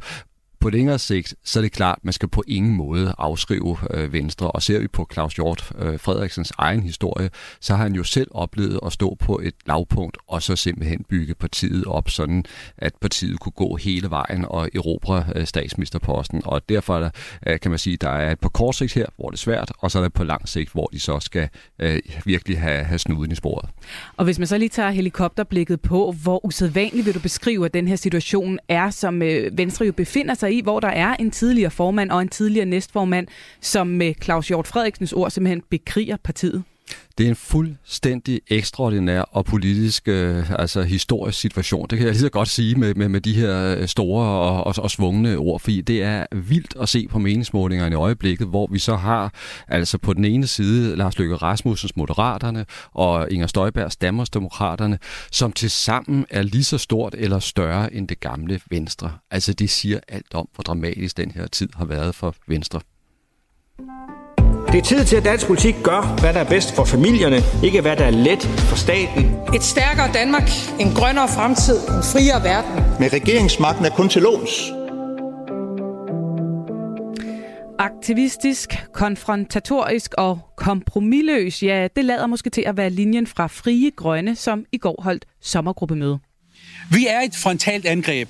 på 0.68 0.72
længere 0.72 0.98
sigt, 0.98 1.34
så 1.44 1.60
er 1.60 1.62
det 1.62 1.72
klart, 1.72 1.98
at 1.98 2.04
man 2.04 2.12
skal 2.12 2.28
på 2.28 2.44
ingen 2.46 2.76
måde 2.76 3.14
afskrive 3.18 3.76
øh, 3.90 4.12
Venstre. 4.12 4.50
Og 4.50 4.62
ser 4.62 4.78
vi 4.78 4.88
på 4.88 5.08
Claus 5.12 5.34
Hjort 5.34 5.72
øh, 5.78 6.00
Frederiksens 6.00 6.52
egen 6.58 6.82
historie, 6.82 7.30
så 7.60 7.74
har 7.74 7.82
han 7.82 7.94
jo 7.94 8.04
selv 8.04 8.28
oplevet 8.30 8.80
at 8.86 8.92
stå 8.92 9.16
på 9.20 9.40
et 9.44 9.54
lavpunkt, 9.66 10.18
og 10.26 10.42
så 10.42 10.56
simpelthen 10.56 11.04
bygge 11.08 11.34
partiet 11.34 11.84
op, 11.84 12.10
sådan 12.10 12.44
at 12.78 12.92
partiet 13.00 13.40
kunne 13.40 13.52
gå 13.52 13.76
hele 13.76 14.10
vejen 14.10 14.44
og 14.48 14.68
erobre 14.74 15.24
øh, 15.34 15.46
statsministerposten. 15.46 16.42
Og 16.44 16.68
derfor 16.68 16.96
er 16.96 17.00
der, 17.00 17.10
øh, 17.46 17.60
kan 17.60 17.70
man 17.70 17.78
sige, 17.78 17.96
der 17.96 18.10
er 18.10 18.32
et 18.32 18.40
på 18.40 18.48
kort 18.48 18.74
sigt 18.74 18.94
her, 18.94 19.06
hvor 19.16 19.30
det 19.30 19.36
er 19.36 19.40
svært, 19.40 19.72
og 19.78 19.90
så 19.90 19.98
er 19.98 20.02
der 20.02 20.08
på 20.08 20.24
lang 20.24 20.48
sigt, 20.48 20.72
hvor 20.72 20.86
de 20.86 21.00
så 21.00 21.20
skal 21.20 21.48
øh, 21.78 21.98
virkelig 22.24 22.60
have, 22.60 22.84
have 22.84 22.98
snuden 22.98 23.32
i 23.32 23.34
sporet. 23.34 23.68
Og 24.16 24.24
hvis 24.24 24.38
man 24.38 24.46
så 24.46 24.58
lige 24.58 24.68
tager 24.68 24.90
helikopterblikket 24.90 25.80
på, 25.80 26.14
hvor 26.22 26.44
usædvanligt 26.44 27.06
vil 27.06 27.14
du 27.14 27.20
beskrive, 27.20 27.64
at 27.64 27.74
den 27.74 27.88
her 27.88 27.96
situation 27.96 28.58
er, 28.68 28.90
som 28.90 29.22
øh, 29.22 29.58
Venstre 29.58 29.84
jo 29.86 29.92
befinder 29.92 30.34
sig 30.34 30.57
i, 30.57 30.57
hvor 30.62 30.80
der 30.80 30.88
er 30.88 31.16
en 31.16 31.30
tidligere 31.30 31.70
formand 31.70 32.10
og 32.10 32.22
en 32.22 32.28
tidligere 32.28 32.66
næstformand, 32.66 33.26
som 33.60 33.86
med 33.86 34.14
Claus 34.22 34.48
Hjort 34.48 34.66
Frederiksens 34.66 35.12
ord 35.12 35.30
simpelthen 35.30 35.62
bekriger 35.70 36.16
partiet? 36.16 36.64
Det 37.18 37.26
er 37.26 37.30
en 37.30 37.36
fuldstændig 37.36 38.40
ekstraordinær 38.48 39.20
og 39.20 39.44
politisk, 39.44 40.08
øh, 40.08 40.60
altså 40.60 40.82
historisk 40.82 41.40
situation. 41.40 41.86
Det 41.90 41.98
kan 41.98 42.06
jeg 42.06 42.12
lige 42.12 42.20
så 42.20 42.28
godt 42.28 42.48
sige 42.48 42.74
med, 42.74 42.94
med, 42.94 43.08
med 43.08 43.20
de 43.20 43.34
her 43.34 43.76
øh, 43.78 43.88
store 43.88 44.26
og, 44.26 44.64
og, 44.64 44.74
og 44.78 44.90
svungne 44.90 45.36
ord, 45.36 45.60
fordi 45.60 45.80
det 45.80 46.02
er 46.02 46.26
vildt 46.32 46.74
at 46.80 46.88
se 46.88 47.08
på 47.08 47.18
meningsmålingerne 47.18 47.92
i 47.92 47.96
øjeblikket, 47.96 48.46
hvor 48.46 48.66
vi 48.70 48.78
så 48.78 48.96
har 48.96 49.34
altså 49.68 49.98
på 49.98 50.12
den 50.12 50.24
ene 50.24 50.46
side 50.46 50.96
Lars 50.96 51.18
Løkke 51.18 51.36
Rasmussens 51.36 51.96
Moderaterne 51.96 52.66
og 52.92 53.30
Inger 53.30 53.46
Støjbergs 53.46 53.96
Danmarksdemokraterne, 53.96 54.98
som 55.32 55.52
til 55.52 55.70
sammen 55.70 56.26
er 56.30 56.42
lige 56.42 56.64
så 56.64 56.78
stort 56.78 57.14
eller 57.18 57.38
større 57.38 57.94
end 57.94 58.08
det 58.08 58.20
gamle 58.20 58.60
Venstre. 58.70 59.12
Altså 59.30 59.52
det 59.52 59.70
siger 59.70 60.00
alt 60.08 60.34
om, 60.34 60.48
hvor 60.54 60.62
dramatisk 60.62 61.16
den 61.16 61.30
her 61.30 61.46
tid 61.46 61.68
har 61.74 61.84
været 61.84 62.14
for 62.14 62.34
Venstre. 62.46 62.80
Det 64.72 64.78
er 64.78 64.82
tid 64.82 65.04
til, 65.04 65.16
at 65.16 65.24
dansk 65.24 65.46
politik 65.46 65.74
gør, 65.82 66.16
hvad 66.20 66.34
der 66.34 66.40
er 66.40 66.48
bedst 66.48 66.74
for 66.74 66.84
familierne, 66.84 67.36
ikke 67.64 67.80
hvad 67.80 67.96
der 67.96 68.04
er 68.04 68.10
let 68.10 68.42
for 68.42 68.76
staten. 68.76 69.36
Et 69.54 69.62
stærkere 69.62 70.12
Danmark, 70.12 70.50
en 70.80 70.92
grønnere 70.94 71.28
fremtid, 71.28 71.76
en 71.76 72.02
friere 72.12 72.44
verden. 72.44 73.00
Med 73.00 73.12
regeringsmagten 73.12 73.84
er 73.84 73.90
kun 73.90 74.08
til 74.08 74.22
låns. 74.22 74.50
Aktivistisk, 77.78 78.68
konfrontatorisk 78.92 80.14
og 80.18 80.40
kompromilløs, 80.56 81.62
ja, 81.62 81.88
det 81.96 82.04
lader 82.04 82.26
måske 82.26 82.50
til 82.50 82.64
at 82.66 82.76
være 82.76 82.90
linjen 82.90 83.26
fra 83.26 83.46
Frie 83.46 83.90
Grønne, 83.96 84.36
som 84.36 84.64
i 84.72 84.78
går 84.78 85.02
holdt 85.02 85.24
sommergruppemøde. 85.42 86.18
Vi 86.90 87.06
er 87.06 87.20
et 87.20 87.36
frontalt 87.36 87.86
angreb 87.86 88.28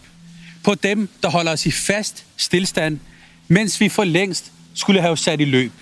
på 0.65 0.75
dem, 0.75 1.09
der 1.23 1.31
holder 1.31 1.53
os 1.53 1.67
i 1.67 1.71
fast 1.71 2.25
stillstand, 2.37 2.99
mens 3.49 3.81
vi 3.81 3.89
for 3.89 4.05
længst 4.05 4.53
skulle 4.75 5.01
have 5.01 5.17
sat 5.17 5.41
i 5.41 5.45
løb. 5.45 5.73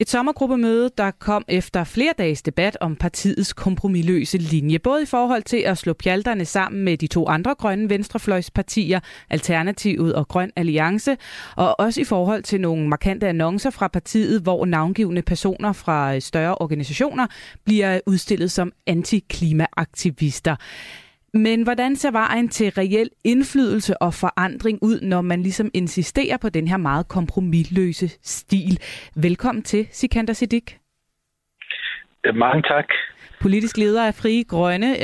Et 0.00 0.10
sommergruppemøde, 0.10 0.90
der 0.98 1.10
kom 1.10 1.44
efter 1.48 1.84
flere 1.84 2.12
dages 2.18 2.42
debat 2.42 2.76
om 2.80 2.96
partiets 2.96 3.52
kompromilløse 3.52 4.38
linje, 4.38 4.78
både 4.78 5.02
i 5.02 5.06
forhold 5.06 5.42
til 5.42 5.56
at 5.56 5.78
slå 5.78 5.92
pjalterne 5.92 6.44
sammen 6.44 6.84
med 6.84 6.96
de 6.96 7.06
to 7.06 7.28
andre 7.28 7.54
grønne 7.54 7.90
venstrefløjspartier, 7.90 9.00
Alternativet 9.30 10.14
og 10.14 10.28
Grøn 10.28 10.50
Alliance, 10.56 11.16
og 11.56 11.80
også 11.80 12.00
i 12.00 12.04
forhold 12.04 12.42
til 12.42 12.60
nogle 12.60 12.88
markante 12.88 13.28
annoncer 13.28 13.70
fra 13.70 13.88
partiet, 13.88 14.42
hvor 14.42 14.66
navngivende 14.66 15.22
personer 15.22 15.72
fra 15.72 16.20
større 16.20 16.54
organisationer 16.54 17.26
bliver 17.64 18.00
udstillet 18.06 18.50
som 18.50 18.72
antiklimaaktivister. 18.86 20.56
Men 21.34 21.62
hvordan 21.62 21.96
ser 21.96 22.10
vejen 22.10 22.48
til 22.48 22.70
reel 22.70 23.10
indflydelse 23.24 24.02
og 24.02 24.14
forandring 24.14 24.78
ud, 24.82 25.00
når 25.00 25.20
man 25.20 25.42
ligesom 25.42 25.70
insisterer 25.74 26.36
på 26.36 26.48
den 26.48 26.68
her 26.68 26.76
meget 26.76 27.08
kompromilløse 27.08 28.08
stil? 28.22 28.78
Velkommen 29.16 29.62
til, 29.62 29.86
Sikander 29.90 30.32
Siddiq. 30.32 30.78
Mange 32.34 32.62
tak. 32.62 32.84
Politisk 33.40 33.76
leder 33.76 34.06
af 34.06 34.14
Frie 34.14 34.44
Grønne. 34.44 34.96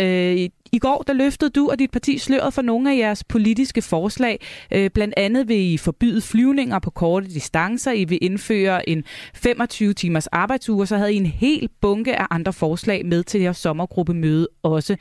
I 0.73 0.79
går 0.79 1.05
der 1.07 1.13
løftede 1.13 1.51
du 1.51 1.69
og 1.71 1.79
dit 1.79 1.91
parti 1.91 2.19
sløret 2.19 2.55
for 2.55 2.63
nogle 2.63 2.93
af 2.93 2.99
jeres 2.99 3.25
politiske 3.25 3.83
forslag. 3.83 4.41
Øh, 4.73 4.91
blandt 4.91 5.15
andet 5.17 5.49
vil 5.49 5.73
I 5.73 5.77
forbyde 5.77 6.21
flyvninger 6.21 6.79
på 6.79 6.91
korte 6.91 7.27
distancer. 7.27 7.93
I 7.93 8.05
vil 8.05 8.19
indføre 8.23 8.89
en 8.89 9.05
25 9.35 9.95
timers 9.95 10.27
arbejdsuge, 10.27 10.83
og 10.83 10.89
så 10.89 10.97
havde 10.97 11.15
I 11.15 11.17
en 11.17 11.27
hel 11.27 11.69
bunke 11.81 12.17
af 12.17 12.27
andre 12.31 12.53
forslag 12.53 13.07
med 13.07 13.23
til 13.23 13.41
jeres 13.41 13.57
sommergruppemøde 13.57 14.49
også. 14.63 14.97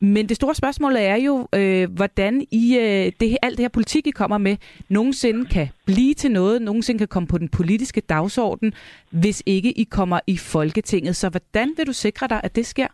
Men 0.00 0.28
det 0.28 0.36
store 0.36 0.54
spørgsmål 0.54 0.96
er 0.96 1.16
jo, 1.16 1.48
øh, 1.54 1.90
hvordan 1.90 2.46
I 2.50 2.76
øh, 2.78 3.12
det, 3.20 3.36
alt 3.42 3.58
det 3.58 3.64
her 3.64 3.68
politik, 3.68 4.06
I 4.06 4.10
kommer 4.10 4.38
med, 4.38 4.56
nogensinde 4.88 5.44
kan 5.44 5.68
blive 5.86 6.14
til 6.14 6.30
noget, 6.30 6.62
nogensinde 6.62 6.98
kan 6.98 7.08
komme 7.08 7.26
på 7.26 7.38
den 7.38 7.48
politiske 7.48 8.00
dagsorden, 8.00 8.72
hvis 9.10 9.42
ikke 9.46 9.72
I 9.72 9.84
kommer 9.84 10.20
i 10.26 10.36
Folketinget. 10.36 11.16
Så 11.16 11.28
hvordan 11.28 11.74
vil 11.76 11.86
du 11.86 11.92
sikre 11.92 12.28
dig, 12.28 12.40
at 12.44 12.56
det 12.56 12.66
sker? 12.66 12.86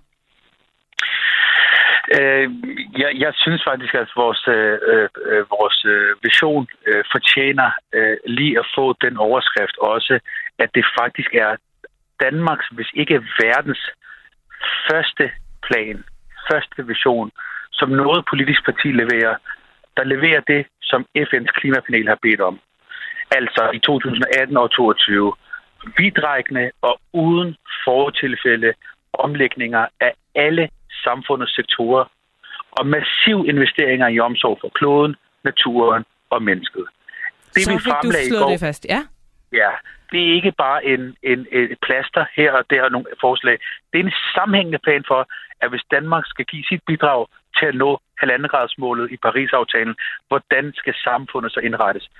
Øh, 2.16 2.50
jeg, 3.02 3.10
jeg 3.24 3.32
synes 3.34 3.62
faktisk, 3.70 3.94
at 3.94 4.08
vores, 4.16 4.42
øh, 4.48 4.78
øh, 4.90 5.08
øh 5.30 5.44
vores 5.50 5.84
øh, 5.84 6.16
vision 6.22 6.68
øh, 6.86 7.04
fortjener 7.12 7.70
øh, 7.92 8.16
lige 8.26 8.58
at 8.58 8.66
få 8.76 8.94
den 9.04 9.16
overskrift 9.16 9.76
også, 9.78 10.18
at 10.58 10.70
det 10.74 10.84
faktisk 11.00 11.34
er 11.34 11.56
Danmarks, 12.20 12.66
hvis 12.76 12.90
ikke 12.94 13.24
verdens 13.42 13.82
første 14.90 15.30
plan 15.66 16.04
første 16.50 16.86
vision, 16.86 17.30
som 17.72 17.88
noget 17.88 18.24
politisk 18.30 18.64
parti 18.64 18.88
leverer, 19.02 19.36
der 19.96 20.04
leverer 20.04 20.40
det, 20.52 20.66
som 20.82 21.06
FN's 21.18 21.52
klimapanel 21.60 22.08
har 22.08 22.18
bedt 22.22 22.40
om. 22.40 22.60
Altså 23.30 23.70
i 23.74 23.78
2018 23.78 24.56
og 24.56 24.70
2022. 24.70 25.32
Vidrækkende 25.98 26.70
og 26.82 27.00
uden 27.12 27.56
fortilfælde 27.84 28.72
omlægninger 29.12 29.86
af 30.00 30.12
alle 30.34 30.68
samfundets 31.04 31.54
sektorer 31.54 32.04
og 32.78 32.86
massiv 32.86 33.38
investeringer 33.52 34.08
i 34.08 34.18
omsorg 34.18 34.58
for 34.60 34.68
kloden, 34.68 35.16
naturen 35.44 36.04
og 36.30 36.42
mennesket. 36.42 36.84
Det, 37.54 37.62
Så 37.62 37.72
vi 37.72 37.78
fremlagde 37.78 38.24
du 38.24 38.34
slå 38.34 38.38
i 38.38 38.42
går, 38.42 38.50
det 38.50 38.60
fast, 38.60 38.86
ja? 38.94 39.00
Ja, 39.52 39.70
det 40.12 40.20
er 40.28 40.34
ikke 40.34 40.52
bare 40.52 40.84
en, 40.84 41.16
en, 41.22 41.46
et 41.52 41.78
plaster 41.86 42.24
her 42.36 42.52
og 42.52 42.64
der 42.70 42.88
nogle 42.88 43.06
forslag. 43.20 43.58
Det 43.92 44.00
er 44.00 44.04
en 44.04 44.12
sammenhængende 44.34 44.78
plan 44.86 45.04
for, 45.08 45.28
at 45.60 45.70
hvis 45.70 45.84
Danmark 45.90 46.24
skal 46.26 46.44
give 46.44 46.64
sit 46.64 46.82
bidrag 46.86 47.26
til 47.58 47.66
at 47.66 47.74
nå 47.74 48.00
halvandegradsmålet 48.18 49.12
i 49.12 49.16
Paris-aftalen, 49.16 49.94
hvordan 50.28 50.72
skal 50.76 50.94
samfundet 51.04 51.52
så 51.52 51.60
indrettes? 51.60 52.10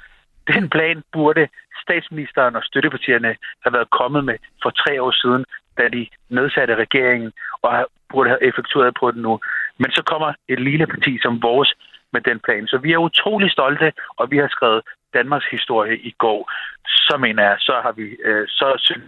Den 0.55 0.71
plan 0.71 1.03
burde 1.13 1.49
statsministeren 1.83 2.57
og 2.57 2.63
støttepartierne 2.65 3.37
have 3.65 3.73
været 3.73 3.91
kommet 3.91 4.25
med 4.25 4.37
for 4.63 4.71
tre 4.71 5.03
år 5.03 5.11
siden, 5.11 5.45
da 5.79 5.89
de 5.89 6.09
nedsatte 6.29 6.75
regeringen 6.75 7.33
og 7.63 7.87
burde 8.11 8.31
have 8.31 8.45
effektueret 8.49 8.95
på 9.01 9.11
den 9.11 9.23
nu. 9.23 9.41
Men 9.79 9.91
så 9.91 10.03
kommer 10.03 10.33
et 10.49 10.61
lille 10.61 10.87
parti 10.87 11.19
som 11.23 11.43
vores 11.43 11.75
med 12.13 12.21
den 12.21 12.41
plan. 12.41 12.67
Så 12.67 12.79
vi 12.79 12.93
er 12.93 12.99
utrolig 12.99 13.51
stolte, 13.51 13.93
og 14.17 14.31
vi 14.31 14.37
har 14.39 14.49
skrevet 14.49 14.83
Danmarks 15.15 15.47
historie 15.51 15.99
i 15.99 16.11
går. 16.19 16.51
Så 16.87 17.17
mener 17.21 17.43
jeg, 17.43 17.57
så 17.59 17.81
har 17.83 17.93
vi, 17.93 18.03
øh, 18.25 18.49
så 18.49 18.75
synes 18.79 19.05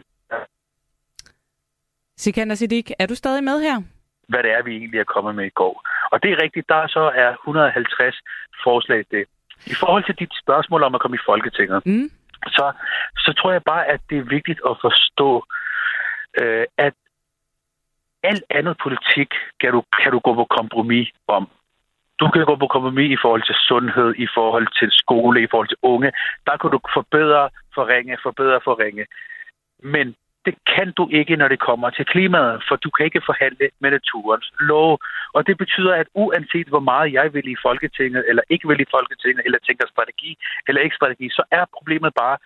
Sikander 2.16 2.54
Siddiq, 2.54 2.90
er 2.98 3.06
du 3.06 3.14
stadig 3.14 3.44
med 3.44 3.60
her? 3.60 3.82
hvad 4.30 4.42
det 4.42 4.50
er, 4.56 4.62
vi 4.62 4.72
egentlig 4.76 5.00
er 5.00 5.12
kommet 5.14 5.34
med 5.34 5.46
i 5.46 5.56
går. 5.60 5.74
Og 6.12 6.22
det 6.22 6.28
er 6.32 6.42
rigtigt, 6.42 6.68
der 6.68 6.86
så 6.96 7.04
er 7.24 7.30
150 7.32 8.16
forslag 8.64 9.00
det. 9.10 9.24
I 9.72 9.74
forhold 9.82 10.04
til 10.04 10.20
dit 10.22 10.32
spørgsmål 10.42 10.82
om 10.82 10.94
at 10.94 11.00
komme 11.00 11.16
i 11.16 11.26
Folketinget, 11.30 11.86
mm. 11.86 12.08
så, 12.56 12.66
så 13.24 13.30
tror 13.38 13.52
jeg 13.52 13.62
bare, 13.72 13.84
at 13.94 14.00
det 14.10 14.18
er 14.18 14.32
vigtigt 14.36 14.60
at 14.70 14.74
forstå, 14.86 15.30
øh, 16.40 16.64
at 16.86 16.94
alt 18.22 18.44
andet 18.50 18.76
politik 18.82 19.30
kan 19.60 19.72
du, 19.72 19.82
kan 20.02 20.12
du 20.12 20.18
gå 20.18 20.34
på 20.34 20.44
kompromis 20.44 21.08
om. 21.28 21.48
Du 22.20 22.28
kan 22.28 22.44
gå 22.44 22.56
på 22.56 22.66
kompromis 22.66 23.10
i 23.12 23.22
forhold 23.22 23.42
til 23.46 23.54
sundhed, 23.68 24.14
i 24.18 24.26
forhold 24.34 24.68
til 24.78 24.88
skole, 24.92 25.42
i 25.42 25.46
forhold 25.50 25.68
til 25.68 25.82
unge. 25.82 26.12
Der 26.46 26.56
kan 26.56 26.70
du 26.70 26.78
forbedre, 26.94 27.50
forringe, 27.74 28.18
forbedre, 28.22 28.60
forringe. 28.64 29.06
Men 29.82 30.14
det 30.46 30.54
kan 30.76 30.92
du 30.92 31.08
ikke, 31.12 31.36
når 31.36 31.48
det 31.48 31.60
kommer 31.60 31.90
til 31.90 32.04
klimaet, 32.04 32.62
for 32.68 32.76
du 32.76 32.90
kan 32.90 33.04
ikke 33.04 33.22
forhandle 33.26 33.68
med 33.80 33.90
naturens 33.90 34.52
lov. 34.60 34.98
Og 35.32 35.46
det 35.46 35.58
betyder, 35.58 35.94
at 35.94 36.06
uanset 36.14 36.68
hvor 36.68 36.80
meget 36.80 37.12
jeg 37.12 37.34
vil 37.34 37.48
i 37.48 37.56
Folketinget, 37.62 38.24
eller 38.28 38.42
ikke 38.50 38.68
vil 38.68 38.80
i 38.80 38.92
Folketinget, 38.96 39.42
eller 39.44 39.58
tænker 39.58 39.86
strategi, 39.86 40.38
eller 40.68 40.80
ikke 40.80 40.96
strategi, 40.96 41.28
så 41.28 41.42
er 41.50 41.64
problemet 41.76 42.12
bare, 42.14 42.36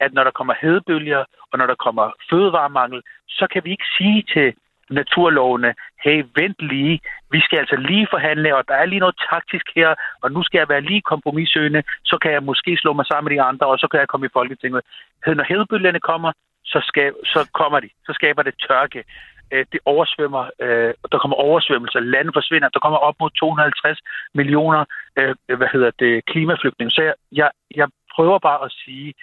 at 0.00 0.12
når 0.12 0.24
der 0.24 0.30
kommer 0.30 0.54
hedebølger, 0.60 1.24
og 1.50 1.58
når 1.58 1.66
der 1.66 1.74
kommer 1.74 2.12
fødevaremangel, 2.30 3.02
så 3.28 3.46
kan 3.52 3.64
vi 3.64 3.70
ikke 3.70 3.88
sige 3.98 4.24
til 4.34 4.54
naturlovene, 4.90 5.74
hey, 6.04 6.24
vent 6.34 6.60
lige, 6.60 7.00
vi 7.30 7.40
skal 7.40 7.58
altså 7.58 7.76
lige 7.76 8.06
forhandle, 8.10 8.56
og 8.56 8.64
der 8.68 8.74
er 8.74 8.86
lige 8.86 9.04
noget 9.04 9.20
taktisk 9.30 9.66
her, 9.76 9.94
og 10.22 10.32
nu 10.32 10.42
skal 10.42 10.58
jeg 10.58 10.68
være 10.68 10.80
lige 10.80 11.02
kompromissøgende, 11.02 11.82
så 12.04 12.18
kan 12.22 12.32
jeg 12.32 12.42
måske 12.42 12.76
slå 12.76 12.92
mig 12.92 13.06
sammen 13.06 13.28
med 13.28 13.36
de 13.36 13.42
andre, 13.50 13.66
og 13.66 13.78
så 13.78 13.88
kan 13.90 14.00
jeg 14.00 14.08
komme 14.08 14.26
i 14.26 14.36
Folketinget. 14.38 14.80
Når 15.26 15.44
hedebølgerne 15.48 16.00
kommer, 16.00 16.32
så, 16.64 16.80
skab, 16.84 17.12
så 17.24 17.50
kommer 17.54 17.80
de. 17.80 17.88
Så 18.06 18.12
skaber 18.12 18.42
det 18.42 18.54
tørke. 18.68 19.04
Øh, 19.52 19.66
det 19.72 19.80
oversvømmer. 19.84 20.44
Øh, 20.60 20.94
der 21.12 21.18
kommer 21.18 21.36
oversvømmelser. 21.36 22.00
Landet 22.00 22.34
forsvinder. 22.34 22.68
Der 22.68 22.80
kommer 22.80 22.98
op 22.98 23.14
mod 23.20 23.30
250 23.30 23.98
millioner 24.34 24.84
øh, 25.18 25.34
hvad 25.56 25.68
hedder 25.72 25.90
det, 25.98 26.24
klimaflygtninge. 26.24 26.90
Så 26.90 27.02
jeg, 27.02 27.14
jeg, 27.32 27.50
jeg 27.74 27.88
prøver 28.14 28.38
bare 28.38 28.64
at 28.64 28.72
sige, 28.84 29.14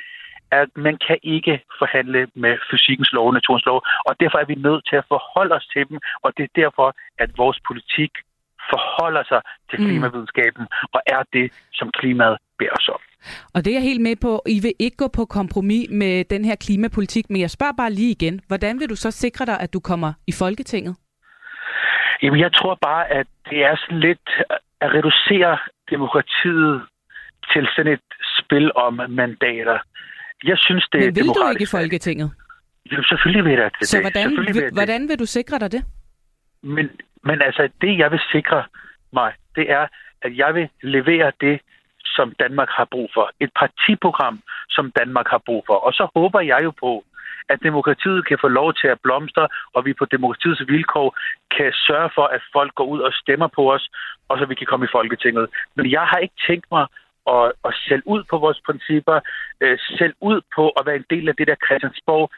at 0.61 0.69
man 0.75 0.95
kan 1.07 1.17
ikke 1.23 1.55
forhandle 1.81 2.21
med 2.43 2.53
fysikkens 2.71 3.11
lov, 3.17 3.33
naturens 3.33 3.65
lov, 3.65 3.79
og 4.07 4.13
derfor 4.19 4.37
er 4.37 4.47
vi 4.51 4.55
nødt 4.67 4.83
til 4.89 4.95
at 5.01 5.05
forholde 5.13 5.55
os 5.55 5.67
til 5.73 5.83
dem, 5.89 5.97
og 6.23 6.29
det 6.37 6.43
er 6.43 6.61
derfor, 6.61 6.87
at 7.23 7.29
vores 7.37 7.59
politik 7.69 8.11
forholder 8.71 9.23
sig 9.31 9.41
til 9.69 9.79
mm. 9.79 9.85
klimavidenskaben, 9.85 10.63
mm. 10.63 10.93
og 10.93 11.01
er 11.15 11.21
det, 11.33 11.47
som 11.73 11.87
klimaet 11.99 12.37
beder 12.59 12.75
os 12.79 12.89
om. 12.89 13.01
Og 13.53 13.65
det 13.65 13.71
er 13.71 13.75
jeg 13.75 13.89
helt 13.89 14.01
med 14.01 14.15
på. 14.21 14.31
I 14.47 14.59
vil 14.65 14.73
ikke 14.79 14.97
gå 14.97 15.07
på 15.07 15.25
kompromis 15.25 15.89
med 15.89 16.23
den 16.23 16.45
her 16.45 16.55
klimapolitik, 16.55 17.25
men 17.29 17.41
jeg 17.41 17.49
spørger 17.49 17.73
bare 17.77 17.91
lige 17.91 18.11
igen. 18.11 18.41
Hvordan 18.47 18.79
vil 18.79 18.89
du 18.89 18.95
så 18.95 19.11
sikre 19.11 19.45
dig, 19.45 19.59
at 19.59 19.73
du 19.73 19.79
kommer 19.79 20.13
i 20.27 20.33
Folketinget? 20.39 20.95
Jamen, 22.21 22.39
jeg 22.39 22.53
tror 22.53 22.77
bare, 22.81 23.11
at 23.11 23.27
det 23.49 23.63
er 23.63 23.75
sådan 23.75 23.99
lidt 23.99 24.29
at 24.81 24.89
reducere 24.93 25.57
demokratiet 25.89 26.81
til 27.53 27.67
sådan 27.75 27.93
et 27.93 28.07
spil 28.39 28.71
om 28.75 29.01
mandater. 29.09 29.79
Jeg 30.43 30.57
synes, 30.57 30.87
det 30.91 30.99
Men 30.99 31.09
er 31.09 31.13
vil 31.13 31.27
du 31.27 31.49
ikke 31.49 31.63
i 31.63 31.73
Folketinget? 31.77 32.31
Jo, 32.91 33.03
selvfølgelig 33.03 33.43
vil 33.45 33.53
jeg 33.53 33.71
det. 33.79 33.87
Så 33.87 34.01
hvordan, 34.01 34.29
vil, 34.29 34.55
vil, 34.55 34.69
hvordan 34.73 35.09
vil 35.09 35.19
du 35.19 35.25
sikre 35.25 35.59
dig 35.59 35.71
det? 35.71 35.83
Men, 36.61 36.89
men 37.23 37.41
altså, 37.41 37.69
det 37.81 37.97
jeg 37.97 38.11
vil 38.11 38.19
sikre 38.31 38.63
mig, 39.13 39.33
det 39.55 39.71
er, 39.71 39.87
at 40.21 40.37
jeg 40.37 40.55
vil 40.55 40.69
levere 40.81 41.31
det, 41.41 41.59
som 42.05 42.33
Danmark 42.39 42.69
har 42.69 42.87
brug 42.91 43.09
for. 43.13 43.31
Et 43.39 43.51
partiprogram, 43.55 44.39
som 44.69 44.91
Danmark 44.99 45.27
har 45.27 45.41
brug 45.45 45.63
for. 45.67 45.73
Og 45.73 45.93
så 45.93 46.07
håber 46.15 46.39
jeg 46.39 46.59
jo 46.63 46.71
på, 46.71 47.05
at 47.49 47.59
demokratiet 47.63 48.27
kan 48.27 48.37
få 48.41 48.47
lov 48.47 48.73
til 48.73 48.87
at 48.87 48.99
blomstre, 49.03 49.47
og 49.73 49.85
vi 49.85 49.93
på 49.93 50.05
demokratiets 50.05 50.61
vilkår 50.67 51.17
kan 51.57 51.71
sørge 51.87 52.09
for, 52.15 52.25
at 52.35 52.41
folk 52.53 52.75
går 52.75 52.85
ud 52.85 52.99
og 52.99 53.13
stemmer 53.13 53.47
på 53.47 53.73
os, 53.73 53.89
og 54.29 54.37
så 54.39 54.45
vi 54.45 54.55
kan 54.55 54.67
komme 54.67 54.85
i 54.85 54.95
Folketinget. 54.97 55.47
Men 55.75 55.91
jeg 55.91 56.01
har 56.01 56.17
ikke 56.17 56.39
tænkt 56.47 56.65
mig 56.71 56.85
at, 57.27 57.51
at 57.67 57.73
sælge 57.87 58.07
ud 58.07 58.23
på 58.29 58.37
vores 58.37 58.59
principper, 58.65 59.19
øh, 59.61 59.77
sælge 59.97 60.15
ud 60.21 60.41
på 60.55 60.69
at 60.69 60.85
være 60.85 60.95
en 60.95 61.09
del 61.09 61.29
af 61.29 61.35
det 61.35 61.47
der 61.47 61.55
Christiansborg 61.65 62.29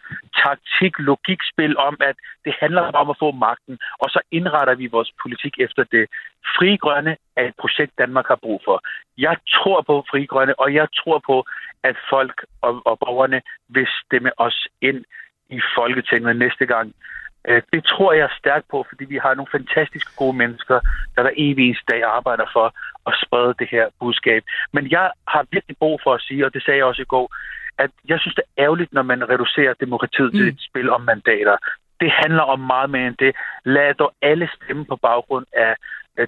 taktik, 0.43 0.93
logikspil 0.99 1.77
om, 1.77 1.97
at 2.09 2.15
det 2.45 2.53
handler 2.59 2.81
om 2.81 3.09
at 3.09 3.19
få 3.19 3.31
magten, 3.31 3.79
og 4.01 4.09
så 4.09 4.19
indretter 4.31 4.75
vi 4.75 4.87
vores 4.87 5.11
politik 5.21 5.53
efter 5.59 5.83
det. 5.83 6.05
Fri 6.55 6.75
Grønne 6.75 7.17
er 7.35 7.45
et 7.45 7.55
projekt, 7.61 7.91
Danmark 7.97 8.27
har 8.27 8.39
brug 8.45 8.61
for. 8.65 8.81
Jeg 9.17 9.35
tror 9.55 9.81
på 9.81 10.05
Fri 10.09 10.25
Grønne, 10.25 10.59
og 10.59 10.73
jeg 10.73 10.87
tror 10.99 11.21
på, 11.25 11.45
at 11.83 11.95
folk 12.09 12.45
og, 12.61 12.81
og 12.85 12.99
borgerne 12.99 13.41
vil 13.69 13.87
stemme 14.05 14.31
os 14.37 14.67
ind 14.81 15.05
i 15.49 15.59
Folketinget 15.75 16.35
næste 16.35 16.65
gang. 16.65 16.93
Øh, 17.47 17.61
det 17.73 17.83
tror 17.83 18.13
jeg 18.13 18.29
stærkt 18.39 18.67
på, 18.71 18.85
fordi 18.89 19.05
vi 19.05 19.17
har 19.17 19.33
nogle 19.33 19.51
fantastisk 19.51 20.15
gode 20.15 20.37
mennesker, 20.37 20.79
der 21.15 21.23
der 21.23 21.31
evig 21.37 21.75
dag 21.91 22.03
arbejder 22.03 22.45
for 22.53 22.67
at 23.09 23.13
sprede 23.23 23.53
det 23.59 23.67
her 23.71 23.85
budskab. 23.99 24.43
Men 24.73 24.91
jeg 24.91 25.11
har 25.27 25.45
virkelig 25.51 25.77
brug 25.77 25.99
for 26.03 26.13
at 26.13 26.21
sige, 26.21 26.45
og 26.45 26.53
det 26.53 26.63
sagde 26.63 26.77
jeg 26.77 26.85
også 26.85 27.01
i 27.01 27.11
går, 27.15 27.35
at 27.77 27.91
jeg 28.07 28.19
synes, 28.19 28.35
det 28.35 28.43
er 28.43 28.63
ærgerligt, 28.63 28.93
når 28.93 29.01
man 29.01 29.29
reducerer 29.29 29.73
demokratiet 29.73 30.33
mm. 30.33 30.39
til 30.39 30.47
et 30.47 30.61
spil 30.69 30.89
om 30.89 31.01
mandater. 31.01 31.57
Det 32.01 32.11
handler 32.11 32.43
om 32.43 32.59
meget 32.59 32.89
mere 32.89 33.07
end 33.07 33.15
det. 33.19 33.35
Lad 33.65 33.93
dog 33.93 34.13
alle 34.21 34.49
stemme 34.55 34.85
på 34.85 34.95
baggrund 34.95 35.45
af 35.53 35.75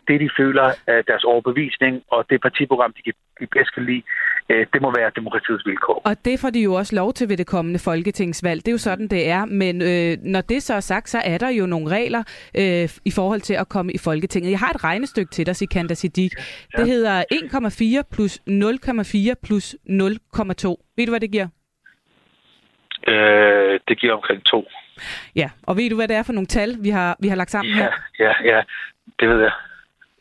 det, 0.07 0.19
de 0.19 0.29
føler 0.37 0.63
af 0.87 1.05
deres 1.05 1.23
overbevisning, 1.23 2.03
og 2.11 2.25
det 2.29 2.41
partiprogram, 2.41 2.93
de, 2.93 3.11
de 3.39 3.47
bedst 3.47 3.73
kan 3.73 3.85
lide, 3.85 4.03
det 4.49 4.81
må 4.81 4.91
være 4.97 5.11
demokratiets 5.15 5.65
vilkår. 5.65 6.01
Og 6.05 6.25
det 6.25 6.39
får 6.39 6.49
de 6.49 6.59
jo 6.59 6.73
også 6.73 6.95
lov 6.95 7.13
til 7.13 7.29
ved 7.29 7.37
det 7.37 7.47
kommende 7.47 7.79
folketingsvalg. 7.79 8.59
Det 8.65 8.67
er 8.67 8.71
jo 8.71 8.77
sådan, 8.77 9.07
det 9.07 9.29
er. 9.29 9.45
Men 9.45 9.81
øh, 9.81 10.17
når 10.23 10.41
det 10.41 10.63
så 10.63 10.73
er 10.73 10.79
sagt, 10.79 11.09
så 11.09 11.21
er 11.25 11.37
der 11.37 11.49
jo 11.49 11.65
nogle 11.65 11.89
regler 11.89 12.23
øh, 12.57 12.89
i 13.05 13.11
forhold 13.11 13.41
til 13.41 13.53
at 13.53 13.69
komme 13.69 13.93
i 13.93 13.97
Folketinget. 13.97 14.51
Jeg 14.51 14.59
har 14.59 14.69
et 14.69 14.83
regnestykke 14.83 15.31
til 15.31 15.45
dig, 15.45 15.55
Sikander 15.55 15.95
Siddiq. 15.95 16.31
Ja. 16.73 16.81
Det 16.81 16.87
hedder 16.87 17.23
1,4 18.01 18.09
plus 18.11 18.39
0,4 18.39 19.33
plus 19.43 19.73
0,2. 19.73 20.93
Ved 20.97 21.05
du, 21.05 21.11
hvad 21.11 21.19
det 21.19 21.31
giver? 21.31 21.47
Øh, 23.07 23.79
det 23.87 23.99
giver 23.99 24.13
omkring 24.13 24.45
2. 24.45 24.65
Ja, 25.35 25.49
og 25.63 25.77
ved 25.77 25.89
du, 25.89 25.95
hvad 25.95 26.07
det 26.07 26.15
er 26.15 26.23
for 26.23 26.33
nogle 26.33 26.47
tal, 26.47 26.77
vi 26.79 26.89
har, 26.89 27.15
vi 27.19 27.27
har 27.27 27.35
lagt 27.35 27.51
sammen 27.51 27.75
ja, 27.75 27.81
her? 27.81 27.91
Ja, 28.19 28.33
ja, 28.55 28.61
det 29.19 29.29
ved 29.29 29.39
jeg. 29.41 29.51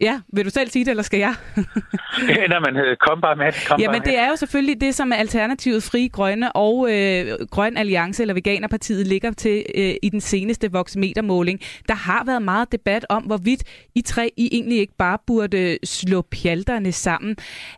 Ja, 0.00 0.20
vil 0.32 0.44
du 0.44 0.50
selv 0.50 0.70
sige 0.70 0.84
det, 0.84 0.90
eller 0.90 1.02
skal 1.02 1.18
jeg? 1.18 1.34
Nej, 2.48 2.58
men 2.58 2.76
øh, 2.76 2.96
kom 2.96 3.20
bare 3.20 3.36
med. 3.36 3.66
Kom 3.68 3.80
Jamen, 3.80 4.02
det 4.02 4.18
er 4.18 4.28
jo 4.28 4.36
selvfølgelig 4.36 4.80
det, 4.80 4.94
som 4.94 5.12
Alternativet 5.12 5.82
Fri 5.82 6.08
Grønne 6.12 6.52
og 6.52 6.88
øh, 6.92 7.26
Grøn 7.50 7.76
Alliance 7.76 8.22
eller 8.22 8.34
Veganerpartiet 8.34 9.06
ligger 9.06 9.32
til 9.32 9.64
øh, 9.74 9.94
i 10.02 10.08
den 10.08 10.20
seneste 10.20 10.72
voksmetermåling. 10.72 11.60
Der 11.88 11.94
har 11.94 12.24
været 12.24 12.42
meget 12.42 12.72
debat 12.72 13.06
om, 13.08 13.22
hvorvidt 13.22 13.62
I 13.94 14.00
tre 14.00 14.30
I 14.36 14.48
egentlig 14.52 14.78
ikke 14.78 14.96
bare 14.98 15.18
burde 15.26 15.78
slå 15.84 16.22
pjalterne 16.22 16.92
sammen. 16.92 17.36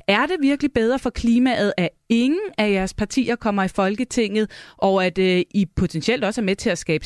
Er 0.09 0.27
det 0.27 0.37
virkelig 0.41 0.73
bedre 0.73 0.99
for 0.99 1.11
klimaet, 1.11 1.73
at 1.77 1.89
ingen 2.09 2.41
af 2.59 2.71
jeres 2.71 2.95
partier 2.95 3.37
kommer 3.37 3.63
i 3.63 3.69
Folketinget, 3.69 4.51
og 4.79 5.07
at 5.07 5.19
øh, 5.19 5.43
I 5.55 5.67
potentielt 5.77 6.25
også 6.25 6.41
er 6.41 6.45
med 6.45 6.57
til 6.57 6.71
at 6.71 6.79
skabe 6.79 7.05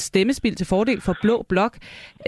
stemmespil 0.00 0.54
til 0.56 0.66
fordel 0.66 1.00
for 1.00 1.16
Blå 1.22 1.44
Blok, 1.48 1.74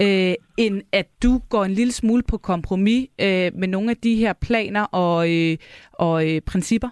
øh, 0.01 0.33
end 0.57 0.81
at 0.93 1.07
du 1.23 1.41
går 1.49 1.63
en 1.65 1.71
lille 1.71 1.93
smule 1.93 2.23
på 2.29 2.37
kompromis 2.37 3.09
øh, 3.21 3.49
med 3.53 3.67
nogle 3.67 3.91
af 3.91 3.97
de 3.97 4.15
her 4.15 4.33
planer 4.47 4.83
og, 4.83 5.19
øh, 5.35 5.57
og 5.93 6.15
øh, 6.29 6.41
principper? 6.41 6.89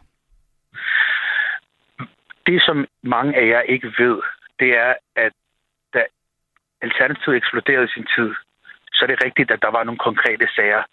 Det, 2.48 2.62
som 2.62 2.86
mange 3.04 3.36
af 3.36 3.48
jer 3.48 3.62
ikke 3.62 3.88
ved, 3.88 4.22
det 4.60 4.70
er, 4.78 4.94
at 5.16 5.34
da 5.94 6.02
Alternativet 6.82 7.38
eksploderede 7.38 7.86
i 7.86 7.94
sin 7.96 8.08
tid, 8.16 8.30
så 8.94 9.00
er 9.06 9.08
det 9.08 9.24
rigtigt, 9.26 9.52
at 9.52 9.62
der 9.62 9.72
var 9.72 9.84
nogle 9.84 10.00
konkrete 10.08 10.48
sager. 10.56 10.84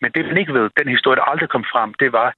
Men 0.00 0.12
det, 0.14 0.24
man 0.24 0.38
ikke 0.38 0.54
ved, 0.54 0.70
den 0.78 0.88
historie, 0.88 1.16
der 1.16 1.30
aldrig 1.32 1.48
kom 1.48 1.64
frem, 1.72 1.94
det 1.94 2.12
var, 2.12 2.34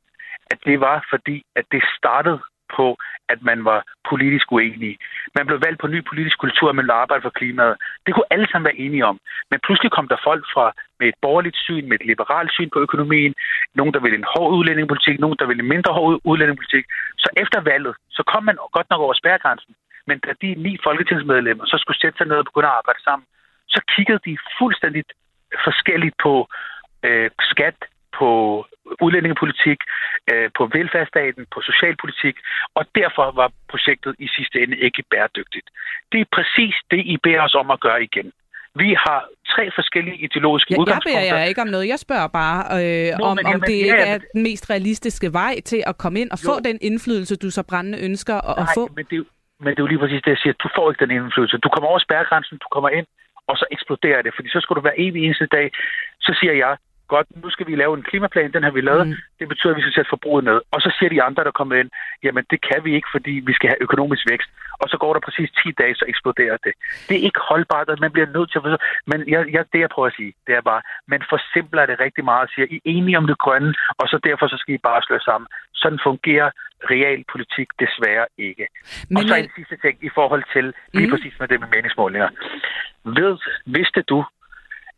at 0.51 0.59
det 0.65 0.81
var 0.81 1.07
fordi, 1.11 1.43
at 1.57 1.65
det 1.73 1.83
startede 1.99 2.41
på, 2.77 2.87
at 3.33 3.43
man 3.43 3.65
var 3.65 3.81
politisk 4.11 4.53
uenig. 4.53 4.99
Man 5.37 5.47
blev 5.47 5.59
valgt 5.67 5.81
på 5.81 5.87
ny 5.87 6.01
politisk 6.11 6.39
kultur, 6.39 6.73
man 6.73 6.83
ville 6.83 7.03
arbejde 7.03 7.23
for 7.23 7.37
klimaet. 7.39 7.77
Det 8.07 8.15
kunne 8.15 8.33
alle 8.35 8.49
sammen 8.49 8.69
være 8.69 8.83
enige 8.85 9.07
om. 9.07 9.17
Men 9.51 9.61
pludselig 9.65 9.91
kom 9.93 10.09
der 10.09 10.25
folk 10.29 10.45
fra 10.55 10.67
med 10.99 11.07
et 11.09 11.19
borgerligt 11.23 11.57
syn, 11.67 11.89
med 11.89 11.97
et 12.01 12.07
liberalt 12.07 12.53
syn 12.53 12.71
på 12.71 12.81
økonomien, 12.87 13.35
nogen, 13.75 13.95
der 13.95 14.01
ville 14.01 14.19
en 14.19 14.31
hård 14.33 14.53
udlændingepolitik, 14.59 15.21
nogen, 15.21 15.37
der 15.41 15.47
ville 15.47 15.63
en 15.63 15.73
mindre 15.75 15.93
hård 15.93 16.21
udlændingepolitik. 16.25 16.85
Så 17.19 17.29
efter 17.43 17.61
valget, 17.61 17.95
så 18.11 18.23
kom 18.33 18.43
man 18.45 18.57
godt 18.77 18.91
nok 18.91 19.01
over 19.01 19.15
spærregrænsen. 19.15 19.75
Men 20.07 20.19
da 20.19 20.31
de 20.43 20.55
ni 20.67 20.73
folketingsmedlemmer 20.87 21.65
så 21.67 21.77
skulle 21.79 22.01
sætte 22.01 22.19
sig 22.19 22.27
ned 22.27 22.37
og 22.37 22.45
begynde 22.45 22.69
at 22.69 22.79
arbejde 22.81 23.03
sammen, 23.03 23.27
så 23.69 23.81
kiggede 23.95 24.21
de 24.27 24.37
fuldstændig 24.59 25.03
forskelligt 25.67 26.17
på 26.23 26.49
øh, 27.07 27.31
skat, 27.41 27.79
på 28.19 28.29
udlændingepolitik, 29.05 29.79
øh, 30.33 30.49
på 30.59 30.63
velfærdsstaten, 30.77 31.43
på 31.55 31.59
socialpolitik, 31.71 32.37
og 32.79 32.85
derfor 33.01 33.27
var 33.41 33.49
projektet 33.73 34.15
i 34.19 34.29
sidste 34.37 34.57
ende 34.63 34.77
ikke 34.87 35.03
bæredygtigt. 35.11 35.67
Det 36.13 36.21
er 36.21 36.29
præcis 36.37 36.75
det, 36.91 37.03
I 37.15 37.17
beder 37.27 37.43
os 37.43 37.55
om 37.55 37.71
at 37.71 37.81
gøre 37.81 38.03
igen. 38.03 38.29
Vi 38.83 38.91
har 39.05 39.21
tre 39.55 39.65
forskellige 39.79 40.19
ideologiske 40.27 40.73
ja, 40.75 40.81
udgangspunkter. 40.81 41.21
Jeg 41.21 41.31
beder 41.31 41.41
jer 41.41 41.49
ikke 41.53 41.63
om 41.67 41.71
noget. 41.77 41.87
Jeg 41.89 41.99
spørger 42.07 42.29
bare, 42.43 42.59
øh, 42.77 43.19
Nå, 43.19 43.25
om, 43.25 43.39
jamen, 43.39 43.55
om 43.55 43.61
det 43.61 43.77
ikke 43.89 44.05
er 44.13 44.19
den 44.35 44.43
mest 44.43 44.71
realistiske 44.71 45.33
vej 45.33 45.55
til 45.71 45.81
at 45.87 45.95
komme 46.03 46.21
ind 46.21 46.31
og 46.35 46.39
jo. 46.43 46.47
få 46.51 46.55
den 46.69 46.79
indflydelse, 46.89 47.37
du 47.37 47.51
så 47.51 47.63
brændende 47.71 47.99
ønsker 48.09 48.37
at, 48.51 48.57
Nej, 48.57 48.63
at 48.63 48.69
få. 48.79 48.83
Men 48.97 49.05
det, 49.11 49.19
men 49.63 49.71
det 49.71 49.79
er 49.79 49.85
jo 49.87 49.93
lige 49.93 50.03
præcis 50.05 50.23
det, 50.25 50.31
jeg 50.31 50.41
siger. 50.43 50.55
Du 50.65 50.69
får 50.77 50.91
ikke 50.91 51.05
den 51.05 51.11
indflydelse. 51.17 51.57
Du 51.59 51.69
kommer 51.69 51.89
over 51.93 51.99
spærregrænsen, 52.07 52.57
du 52.65 52.69
kommer 52.75 52.91
ind, 52.99 53.07
og 53.49 53.55
så 53.61 53.65
eksploderer 53.77 54.23
det. 54.23 54.33
Fordi 54.37 54.49
så 54.55 54.61
skal 54.61 54.77
du 54.77 54.81
være 54.81 55.01
evig 55.01 55.21
eneste 55.25 55.47
dag. 55.47 55.67
Så 56.27 56.33
siger 56.41 56.55
jeg, 56.65 56.73
godt, 57.09 57.27
nu 57.43 57.51
skal 57.51 57.67
vi 57.67 57.75
lave 57.77 57.95
en 57.97 58.03
klimaplan, 58.03 58.53
den 58.53 58.63
har 58.63 58.71
vi 58.71 58.81
lavet, 58.81 59.07
mm. 59.09 59.15
det 59.39 59.49
betyder, 59.49 59.73
at 59.73 59.77
vi 59.77 59.83
skal 59.83 59.95
sætte 59.95 60.13
forbruget 60.15 60.45
ned. 60.45 60.61
Og 60.75 60.81
så 60.81 60.91
siger 60.99 61.11
de 61.11 61.23
andre, 61.23 61.45
der 61.45 61.51
kommer 61.51 61.75
ind, 61.75 61.91
jamen 62.25 62.45
det 62.51 62.59
kan 62.69 62.85
vi 62.85 62.95
ikke, 62.95 63.09
fordi 63.13 63.35
vi 63.49 63.53
skal 63.53 63.69
have 63.69 63.83
økonomisk 63.87 64.25
vækst. 64.31 64.51
Og 64.83 64.89
så 64.89 64.97
går 65.03 65.13
der 65.13 65.21
præcis 65.21 65.51
10 65.51 65.71
dage, 65.81 65.95
så 65.95 66.05
eksploderer 66.09 66.57
det. 66.67 66.73
Det 67.09 67.15
er 67.17 67.25
ikke 67.29 67.41
holdbart, 67.51 67.89
at 67.89 68.01
man 68.01 68.13
bliver 68.13 68.29
nødt 68.37 68.51
til 68.53 68.59
at... 68.59 68.81
Men 69.07 69.19
jeg, 69.29 69.41
jeg, 69.55 69.65
det, 69.73 69.81
jeg 69.81 69.91
prøver 69.95 70.09
at 70.09 70.17
sige, 70.17 70.33
det 70.47 70.55
er 70.55 70.61
bare, 70.71 70.83
man 71.13 71.23
forsimpler 71.33 71.87
det 71.87 72.01
rigtig 72.01 72.25
meget 72.25 72.43
og 72.47 72.51
siger, 72.55 72.67
I 72.71 72.77
er 72.77 72.81
enige 72.85 73.19
om 73.19 73.27
det 73.27 73.39
grønne, 73.39 73.75
og 74.01 74.07
så 74.09 74.17
derfor 74.29 74.47
så 74.49 74.57
skal 74.59 74.75
I 74.75 74.79
bare 74.79 75.03
slå 75.03 75.19
sammen. 75.19 75.49
Sådan 75.83 76.01
fungerer 76.09 76.51
realpolitik 76.93 77.69
desværre 77.83 78.27
ikke. 78.39 78.67
Men, 79.09 79.17
og 79.17 79.23
så 79.29 79.35
en 79.35 79.51
sidste 79.57 79.77
ting 79.85 79.97
i 80.09 80.11
forhold 80.19 80.45
til 80.55 80.65
lige 80.93 81.07
mm. 81.07 81.13
præcis 81.13 81.35
med 81.41 81.49
det 81.49 81.61
med 81.61 81.69
meningsmålinger. 81.75 82.29
Ved, 83.05 83.37
vidste 83.67 84.03
du, 84.03 84.25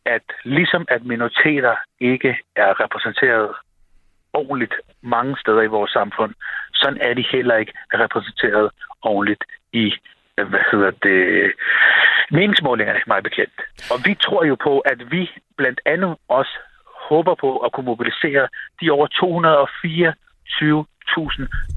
at 0.07 0.23
ligesom 0.45 0.85
at 0.89 1.05
minoriteter 1.05 1.75
ikke 2.01 2.37
er 2.57 2.81
repræsenteret 2.81 3.55
ordentligt 4.33 4.75
mange 5.03 5.37
steder 5.39 5.63
i 5.63 5.75
vores 5.77 5.91
samfund, 5.91 6.35
sådan 6.75 7.01
er 7.01 7.15
de 7.15 7.25
heller 7.33 7.57
ikke 7.57 7.73
repræsenteret 7.95 8.71
ordentligt 9.03 9.45
i 9.73 9.93
hvad 10.45 10.65
hedder 10.73 10.91
det, 10.91 11.53
meningsmålingerne, 12.31 13.01
meget 13.07 13.25
bekendt. 13.25 13.61
Og 13.93 13.99
vi 14.05 14.15
tror 14.15 14.45
jo 14.45 14.57
på, 14.63 14.79
at 14.79 15.11
vi 15.11 15.31
blandt 15.57 15.81
andet 15.87 16.17
også 16.29 16.59
håber 17.09 17.35
på 17.35 17.57
at 17.57 17.73
kunne 17.73 17.87
mobilisere 17.87 18.49
de 18.81 18.91
over 18.91 19.07
224 19.07 20.85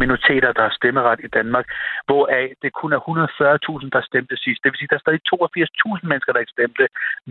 minoriteter, 0.02 0.52
der 0.58 0.64
har 0.68 0.74
stemmeret 0.80 1.20
i 1.24 1.30
Danmark, 1.38 1.66
hvoraf 2.08 2.48
det 2.62 2.72
kun 2.82 2.92
er 2.98 3.00
140.000, 3.00 3.90
der 3.96 4.02
stemte 4.10 4.36
sidst. 4.44 4.60
Det 4.64 4.70
vil 4.72 4.80
sige, 4.80 4.88
at 4.88 4.94
der 4.94 5.00
er 5.00 5.06
stadig 5.06 5.22
82.000 5.34 6.08
mennesker, 6.12 6.32
der 6.34 6.44
ikke 6.44 6.58
stemte. 6.58 6.84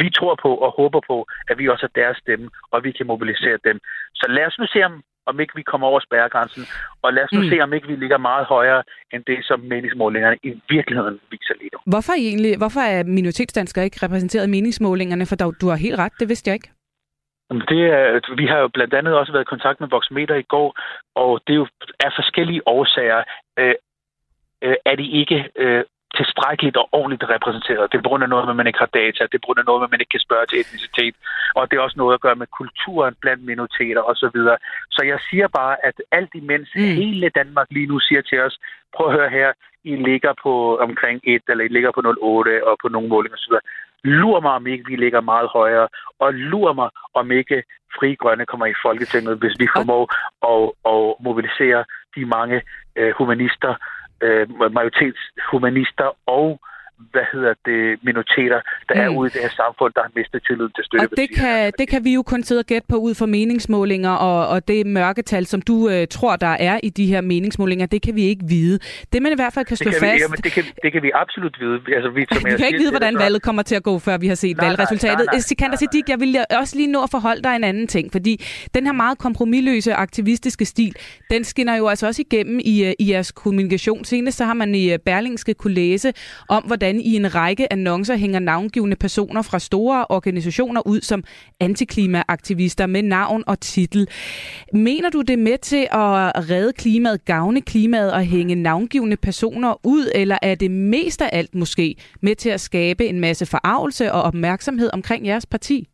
Vi 0.03 0.09
tror 0.18 0.34
på 0.44 0.51
og 0.64 0.70
håber 0.80 1.01
på, 1.11 1.26
at 1.51 1.59
vi 1.59 1.68
også 1.68 1.86
er 1.86 1.99
deres 2.01 2.16
stemme, 2.24 2.46
og 2.72 2.78
vi 2.84 2.90
kan 2.92 3.07
mobilisere 3.07 3.59
dem. 3.68 3.76
Så 4.20 4.26
lad 4.36 4.46
os 4.46 4.59
nu 4.59 4.66
se, 4.74 4.80
om 4.88 4.94
om 5.30 5.40
ikke 5.40 5.55
vi 5.61 5.62
kommer 5.62 5.86
over 5.86 6.01
spærregrænsen, 6.01 6.62
og 7.03 7.12
lad 7.12 7.22
os 7.24 7.32
nu 7.32 7.40
mm. 7.42 7.49
se, 7.51 7.61
om 7.61 7.72
ikke 7.72 7.88
vi 7.88 7.96
ligger 7.96 8.18
meget 8.18 8.46
højere 8.46 8.82
end 9.12 9.22
det, 9.26 9.38
som 9.49 9.61
meningsmålingerne 9.61 10.36
i 10.42 10.51
virkeligheden 10.68 11.16
viser 11.30 11.55
lige 11.61 11.70
nu. 11.72 11.78
Hvorfor, 11.86 12.12
egentlig, 12.12 12.53
hvorfor 12.62 12.80
er 12.80 13.05
minoritetsdanskere 13.05 13.84
ikke 13.84 13.99
repræsenteret 14.03 14.46
i 14.46 14.51
meningsmålingerne? 14.51 15.26
For 15.26 15.36
du 15.36 15.66
har 15.68 15.76
helt 15.76 15.99
ret, 15.99 16.12
det 16.20 16.28
vidste 16.28 16.49
jeg 16.49 16.55
ikke. 16.55 16.70
Det 17.51 17.82
er, 17.99 18.34
vi 18.36 18.46
har 18.46 18.59
jo 18.59 18.68
blandt 18.68 18.94
andet 18.94 19.14
også 19.14 19.32
været 19.32 19.44
i 19.44 19.55
kontakt 19.55 19.80
med 19.80 19.88
Voxmeter 19.88 20.34
i 20.34 20.42
går, 20.42 20.80
og 21.14 21.40
det 21.46 21.53
er 21.53 21.57
jo 21.57 21.66
af 22.01 22.12
forskellige 22.16 22.68
årsager, 22.68 23.22
øh, 23.59 23.74
øh, 24.62 24.76
er 24.84 24.96
de 24.96 25.07
ikke 25.11 25.51
øh, 25.57 25.84
tilstrækkeligt 26.16 26.76
og 26.76 26.88
ordentligt 26.92 27.30
repræsenteret. 27.34 27.92
Det 27.92 27.99
er 27.99 28.03
på 28.03 28.09
grund 28.09 28.22
af 28.22 28.28
noget, 28.28 28.49
at 28.49 28.57
man 28.57 28.66
ikke 28.66 28.78
har 28.84 28.92
data. 29.01 29.22
Det 29.24 29.36
er 29.36 29.44
på 29.44 29.49
grund 29.49 29.62
af 29.62 29.68
noget, 29.70 29.84
at 29.84 29.90
man 29.90 30.01
ikke 30.01 30.14
kan 30.16 30.26
spørge 30.28 30.46
til 30.46 30.61
etnicitet. 30.61 31.14
Og 31.57 31.62
det 31.70 31.76
er 31.76 31.86
også 31.86 31.99
noget 32.03 32.14
at 32.14 32.20
gøre 32.20 32.40
med 32.42 32.46
kulturen 32.61 33.14
blandt 33.22 33.42
minoriteter 33.44 34.03
osv. 34.11 34.38
Så, 34.49 34.57
så 34.90 35.01
jeg 35.12 35.18
siger 35.30 35.49
bare, 35.49 35.74
at 35.88 35.96
alt 36.18 36.32
imens 36.34 36.68
mm. 36.74 36.82
hele 37.01 37.28
Danmark 37.28 37.66
lige 37.70 37.90
nu 37.92 37.99
siger 37.99 38.22
til 38.22 38.40
os, 38.46 38.59
prøv 38.94 39.07
at 39.09 39.16
høre 39.18 39.30
her, 39.30 39.53
I 39.84 39.96
ligger 39.96 40.32
på 40.42 40.78
omkring 40.78 41.20
1, 41.24 41.42
eller 41.49 41.64
I 41.64 41.68
ligger 41.68 41.90
på 41.92 42.01
0,8 42.01 42.68
og 42.68 42.74
på 42.82 42.88
nogle 42.88 43.09
målinger 43.09 43.36
osv. 43.36 43.55
Lur 44.05 44.40
mig, 44.40 44.53
om 44.53 44.66
ikke 44.66 44.84
vi 44.86 44.96
ligger 44.96 45.20
meget 45.20 45.49
højere, 45.53 45.88
og 46.18 46.34
lur 46.34 46.72
mig, 46.72 46.90
om 47.14 47.30
ikke 47.30 47.62
Fri 47.96 48.14
Grønne 48.14 48.46
kommer 48.46 48.66
i 48.66 48.80
Folketinget, 48.82 49.38
hvis 49.38 49.57
vi 49.59 49.68
formår 49.76 50.05
at, 50.53 50.64
at 50.92 51.24
mobilisere 51.24 51.84
de 52.16 52.24
mange 52.24 52.62
øh, 52.96 53.12
humanister, 53.18 53.74
øh, 54.22 54.72
majoritetshumanister 54.72 56.09
og 56.26 56.61
hvad 57.12 57.26
hedder 57.32 57.55
det, 57.68 57.99
minoriteter, 58.03 58.61
der 58.88 58.94
mm. 58.94 59.01
er 59.01 59.09
ude 59.18 59.26
i 59.28 59.32
det 59.34 59.40
her 59.40 59.55
samfund, 59.62 59.92
der 59.96 60.03
har 60.03 60.12
mistet 60.16 60.42
tillid 60.46 60.68
til 60.76 60.84
støtte. 60.84 61.03
Og 61.03 61.11
det 61.16 61.28
kan, 61.38 61.72
det 61.78 61.88
kan 61.88 62.05
vi 62.05 62.14
jo 62.14 62.22
kun 62.22 62.42
sidde 62.42 62.59
og 62.59 62.68
gætte 62.72 62.86
på 62.88 62.96
ud 62.96 63.14
fra 63.14 63.26
meningsmålinger, 63.26 64.11
og, 64.11 64.49
og 64.49 64.68
det 64.68 64.86
mørketal, 64.86 65.46
som 65.46 65.62
du 65.62 65.88
øh, 65.88 66.07
tror, 66.16 66.36
der 66.36 66.55
er 66.68 66.80
i 66.82 66.90
de 66.90 67.07
her 67.07 67.20
meningsmålinger, 67.20 67.86
det 67.86 68.03
kan 68.03 68.14
vi 68.14 68.22
ikke 68.22 68.44
vide. 68.49 68.78
Det 69.12 69.22
man 69.22 69.32
i 69.32 69.34
hvert 69.34 69.53
fald 69.53 69.66
kan 69.66 69.76
slå 69.76 69.90
det 69.90 70.01
kan 70.01 70.09
fast... 70.09 70.14
Vi, 70.14 70.20
jamen, 70.20 70.38
det, 70.44 70.53
kan, 70.53 70.64
det 70.82 70.92
kan 70.92 71.03
vi 71.03 71.11
absolut 71.14 71.55
vide. 71.61 71.80
Altså, 71.96 72.11
vi, 72.11 72.26
som 72.32 72.42
vi 72.51 72.57
kan 72.57 72.66
ikke 72.66 72.78
vide, 72.78 72.90
hvordan 72.90 73.14
det, 73.14 73.22
valget 73.22 73.42
kommer 73.42 73.62
til 73.62 73.74
at 73.74 73.82
gå, 73.82 73.99
før 73.99 74.18
vi 74.18 74.28
har 74.28 74.34
set 74.34 74.57
nej, 74.57 74.66
valgresultatet. 74.66 75.26
Nej, 75.26 75.34
nej, 75.34 75.40
Sikander 75.40 75.76
Siddiq, 75.76 76.09
jeg 76.09 76.20
vil 76.20 76.44
også 76.61 76.76
lige 76.76 76.92
nå 76.92 77.03
at 77.03 77.11
forholde 77.11 77.42
dig 77.42 77.57
en 77.57 77.64
anden 77.64 77.86
ting, 77.86 78.12
fordi 78.12 78.44
den 78.74 78.86
her 78.86 78.92
meget 78.92 79.18
kompromilløse 79.18 79.94
aktivistiske 79.94 80.64
stil, 80.64 80.94
den 81.30 81.44
skinner 81.44 81.76
jo 81.76 81.88
altså 81.88 82.07
også 82.07 82.22
igennem 82.22 82.61
i, 82.64 82.84
øh, 82.84 82.92
i 82.99 83.11
jeres 83.12 83.32
kommunikation. 83.32 84.05
Senest 84.05 84.38
så 84.38 84.44
har 84.44 84.55
man 84.55 84.74
i 84.74 84.92
øh, 84.92 84.99
Berlingske 84.99 85.55
kunne 85.55 85.74
læse 85.74 86.12
om, 86.49 86.62
hvordan 86.62 86.88
i 86.97 87.16
en 87.16 87.34
række 87.34 87.72
annoncer 87.72 88.16
hænger 88.16 88.41
navngivende 88.41 88.97
personer 88.97 89.43
fra 89.43 89.59
store 89.59 90.07
organisationer 90.09 90.82
ud 90.86 91.01
som 91.01 91.24
antiklimaaktivister 91.61 92.86
med 92.86 93.03
navn 93.03 93.45
og 93.47 93.61
titel. 93.61 94.09
Mener 94.72 95.11
du 95.11 95.22
det 95.22 95.39
med 95.39 95.59
til 95.59 95.82
at 95.93 96.51
redde 96.51 96.72
klimaet, 96.72 97.24
gavne 97.24 97.61
klimaet 97.61 98.12
og 98.12 98.22
hænge 98.24 98.55
navngivende 98.55 99.16
personer 99.16 99.86
ud, 99.86 100.11
eller 100.14 100.39
er 100.43 100.55
det 100.55 100.70
mest 100.70 101.22
af 101.22 101.28
alt 101.32 101.55
måske 101.55 101.97
med 102.22 102.34
til 102.34 102.51
at 102.51 102.61
skabe 102.61 103.07
en 103.07 103.20
masse 103.20 103.47
forarvelse 103.47 104.12
og 104.12 104.22
opmærksomhed 104.22 104.91
omkring 104.93 105.26
jeres 105.26 105.47
parti? 105.47 105.89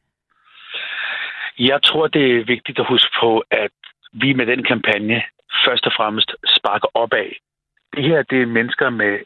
Jeg 1.58 1.82
tror, 1.82 2.06
det 2.06 2.36
er 2.36 2.44
vigtigt 2.44 2.78
at 2.78 2.86
huske 2.88 3.10
på, 3.20 3.42
at 3.50 3.70
vi 4.12 4.32
med 4.32 4.46
den 4.46 4.62
kampagne 4.62 5.22
først 5.64 5.86
og 5.86 5.92
fremmest 5.96 6.30
sparker 6.46 6.88
opad. 6.94 7.30
Det 7.96 8.04
her 8.04 8.22
det 8.22 8.42
er 8.42 8.46
mennesker 8.46 8.90
med 8.90 9.18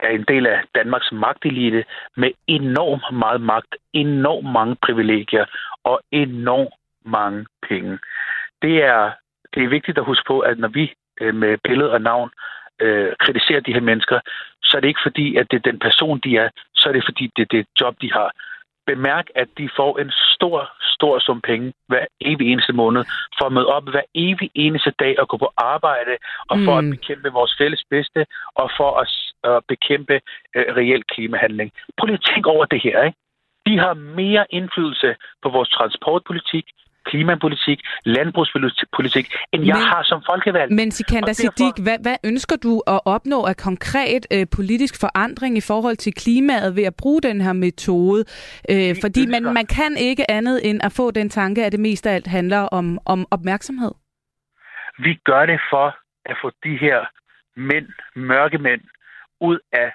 er 0.00 0.08
en 0.08 0.24
del 0.28 0.46
af 0.46 0.58
Danmarks 0.74 1.12
magtelite 1.12 1.84
med 2.16 2.30
enormt 2.46 3.18
meget 3.18 3.40
magt, 3.40 3.76
enormt 3.92 4.52
mange 4.52 4.76
privilegier 4.82 5.44
og 5.84 6.00
enormt 6.12 6.74
mange 7.04 7.46
penge. 7.68 7.98
Det 8.62 8.84
er, 8.84 9.10
det 9.54 9.64
er 9.64 9.68
vigtigt 9.68 9.98
at 9.98 10.04
huske 10.04 10.24
på, 10.26 10.40
at 10.40 10.58
når 10.58 10.68
vi 10.68 10.92
øh, 11.20 11.34
med 11.34 11.58
billede 11.64 11.92
og 11.92 12.00
navn 12.00 12.30
øh, 12.80 13.12
kritiserer 13.18 13.60
de 13.60 13.72
her 13.72 13.80
mennesker, 13.80 14.20
så 14.62 14.76
er 14.76 14.80
det 14.80 14.88
ikke 14.88 15.06
fordi, 15.08 15.36
at 15.36 15.46
det 15.50 15.56
er 15.56 15.70
den 15.70 15.78
person, 15.78 16.20
de 16.24 16.36
er, 16.36 16.48
så 16.74 16.88
er 16.88 16.92
det 16.92 17.04
fordi, 17.04 17.30
det 17.36 17.42
er 17.42 17.56
det 17.56 17.66
job, 17.80 17.94
de 18.02 18.12
har 18.12 18.30
bemærk, 18.90 19.26
at 19.34 19.48
de 19.58 19.68
får 19.78 19.92
en 20.02 20.10
stor, 20.34 20.58
stor 20.94 21.18
sum 21.18 21.40
penge 21.40 21.72
hver 21.90 22.04
evig 22.20 22.46
eneste 22.52 22.72
måned 22.72 23.02
for 23.38 23.44
at 23.46 23.52
møde 23.52 23.66
op 23.76 23.84
hver 23.90 24.06
evig 24.14 24.50
eneste 24.54 24.92
dag 25.02 25.14
og 25.20 25.28
gå 25.28 25.36
på 25.36 25.50
arbejde 25.56 26.14
og 26.50 26.56
for 26.64 26.74
mm. 26.74 26.80
at 26.80 26.84
bekæmpe 26.96 27.28
vores 27.38 27.54
fælles 27.60 27.82
bedste 27.90 28.20
og 28.54 28.70
for 28.78 28.90
at, 29.02 29.08
at 29.56 29.62
bekæmpe 29.68 30.16
uh, 30.56 30.62
reel 30.78 31.02
klimahandling. 31.12 31.68
Prøv 31.96 32.06
lige 32.06 32.20
at 32.22 32.28
tænke 32.32 32.48
over 32.54 32.64
det 32.64 32.80
her. 32.82 33.02
Ikke? 33.02 33.18
De 33.66 33.78
har 33.78 33.94
mere 33.94 34.44
indflydelse 34.50 35.16
på 35.42 35.48
vores 35.48 35.68
transportpolitik, 35.68 36.66
klimapolitik, 37.10 37.78
landbrugspolitik, 38.04 39.26
end 39.52 39.60
men, 39.60 39.68
jeg 39.68 39.76
har 39.76 40.02
som 40.02 40.22
folkevalgt. 40.30 40.74
Men 40.74 40.90
Sikander 40.90 41.26
derfor... 41.26 41.34
Siddiq, 41.34 41.74
hvad, 41.86 41.98
hvad 42.02 42.16
ønsker 42.24 42.56
du 42.56 42.82
at 42.86 43.00
opnå 43.04 43.38
af 43.44 43.56
konkret 43.56 44.22
øh, 44.34 44.46
politisk 44.56 45.00
forandring 45.00 45.56
i 45.56 45.64
forhold 45.70 45.96
til 45.96 46.12
klimaet 46.14 46.76
ved 46.76 46.84
at 46.84 46.94
bruge 47.02 47.20
den 47.20 47.40
her 47.40 47.52
metode? 47.52 48.24
Øh, 48.72 48.96
fordi 49.04 49.26
man, 49.26 49.42
man 49.42 49.66
kan 49.66 49.96
ikke 50.08 50.30
andet 50.30 50.70
end 50.70 50.78
at 50.82 50.92
få 50.96 51.10
den 51.10 51.28
tanke, 51.28 51.64
at 51.64 51.72
det 51.72 51.80
mest 51.80 52.06
af 52.06 52.14
alt 52.14 52.26
handler 52.26 52.62
om, 52.78 52.98
om 53.06 53.26
opmærksomhed. 53.30 53.92
Vi 54.98 55.12
gør 55.24 55.46
det 55.46 55.60
for 55.70 55.96
at 56.30 56.36
få 56.42 56.50
de 56.64 56.76
her 56.84 56.98
mænd, 57.56 57.88
mørke 58.16 58.58
mænd, 58.58 58.80
ud 59.40 59.58
af 59.72 59.92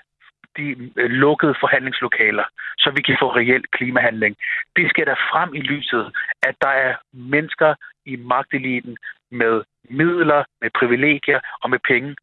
de 0.58 0.92
øh, 0.96 1.10
lukkede 1.10 1.56
forhandlingslokaler, 1.60 2.44
så 2.78 2.92
vi 2.96 3.02
kan 3.02 3.18
få 3.22 3.28
reelt 3.36 3.72
klimahandling. 3.72 4.36
Det 4.76 4.90
skal 4.90 5.06
der 5.06 5.16
frem 5.32 5.54
i 5.54 5.62
lyset, 5.62 6.12
at 6.44 6.56
der 6.62 6.74
er 6.88 6.96
mennesker 7.14 7.76
i 8.06 8.16
magteliten 8.16 8.98
med 9.32 9.64
midler, 9.90 10.44
med 10.62 10.70
privilegier 10.80 11.40
og 11.64 11.70
med 11.70 11.80
penge, 11.88 12.16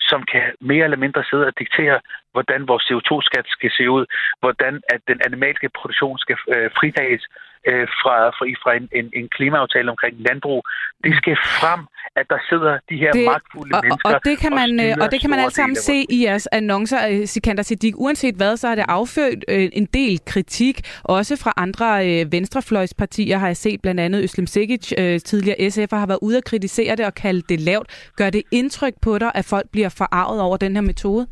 som 0.00 0.22
kan 0.22 0.42
mere 0.60 0.84
eller 0.84 0.96
mindre 0.96 1.24
sidde 1.24 1.46
og 1.46 1.58
diktere, 1.58 2.00
hvordan 2.38 2.60
vores 2.70 2.84
CO2-skat 2.88 3.46
skal 3.56 3.70
se 3.78 3.84
ud, 3.96 4.04
hvordan 4.42 4.74
at 4.94 5.00
den 5.10 5.18
animalske 5.26 5.68
produktion 5.78 6.18
skal 6.24 6.36
øh, 6.54 6.70
fridages 6.78 7.24
øh, 7.68 7.86
fra, 8.00 8.14
fra, 8.36 8.44
fra 8.62 8.70
en, 8.78 8.88
en, 8.98 9.06
en 9.20 9.26
klimaaftale 9.36 9.90
omkring 9.94 10.14
landbrug. 10.26 10.60
Det 11.04 11.14
skal 11.20 11.36
frem, 11.60 11.80
at 12.16 12.26
der 12.32 12.40
sidder 12.50 12.72
de 12.90 12.96
her 13.02 13.12
det, 13.12 13.24
magtfulde 13.24 13.74
og, 13.76 13.80
mennesker 13.84 14.08
og 14.08 14.24
det 14.24 14.36
kan 14.38 14.52
man, 14.60 14.70
og, 14.80 14.86
øh, 14.86 14.94
og 15.02 15.06
det 15.12 15.20
kan 15.20 15.30
man 15.30 15.38
alt 15.38 15.54
sammen 15.60 15.76
se 15.76 15.96
i 16.10 16.18
jeres 16.26 16.46
annoncer, 16.46 17.00
øh, 17.10 17.26
Sikander 17.26 17.62
Siddiq. 17.62 17.94
Uanset 17.96 18.34
hvad, 18.34 18.56
så 18.56 18.68
har 18.68 18.74
det 18.74 18.84
affødt 18.88 19.44
øh, 19.48 19.68
en 19.72 19.86
del 19.86 20.20
kritik, 20.26 20.76
også 21.04 21.34
fra 21.42 21.52
andre 21.56 21.88
øh, 22.08 22.32
venstrefløjspartier 22.32 23.38
har 23.38 23.46
jeg 23.46 23.56
set, 23.56 23.82
blandt 23.82 24.00
andet 24.00 24.22
Øslem 24.22 24.46
Sikic, 24.46 24.92
øh, 24.98 25.20
tidligere 25.20 25.70
SF, 25.70 25.90
har 25.92 26.06
været 26.06 26.18
ude 26.22 26.36
at 26.36 26.44
kritisere 26.44 26.96
det 26.96 27.06
og 27.06 27.14
kalde 27.14 27.42
det 27.48 27.60
lavt. 27.60 28.12
Gør 28.16 28.30
det 28.30 28.42
indtryk 28.52 28.94
på 29.02 29.18
dig, 29.18 29.32
at 29.34 29.44
folk 29.44 29.66
bliver 29.72 29.88
forarvet 29.98 30.40
over 30.40 30.56
den 30.56 30.74
her 30.76 30.82
metode? 30.82 31.26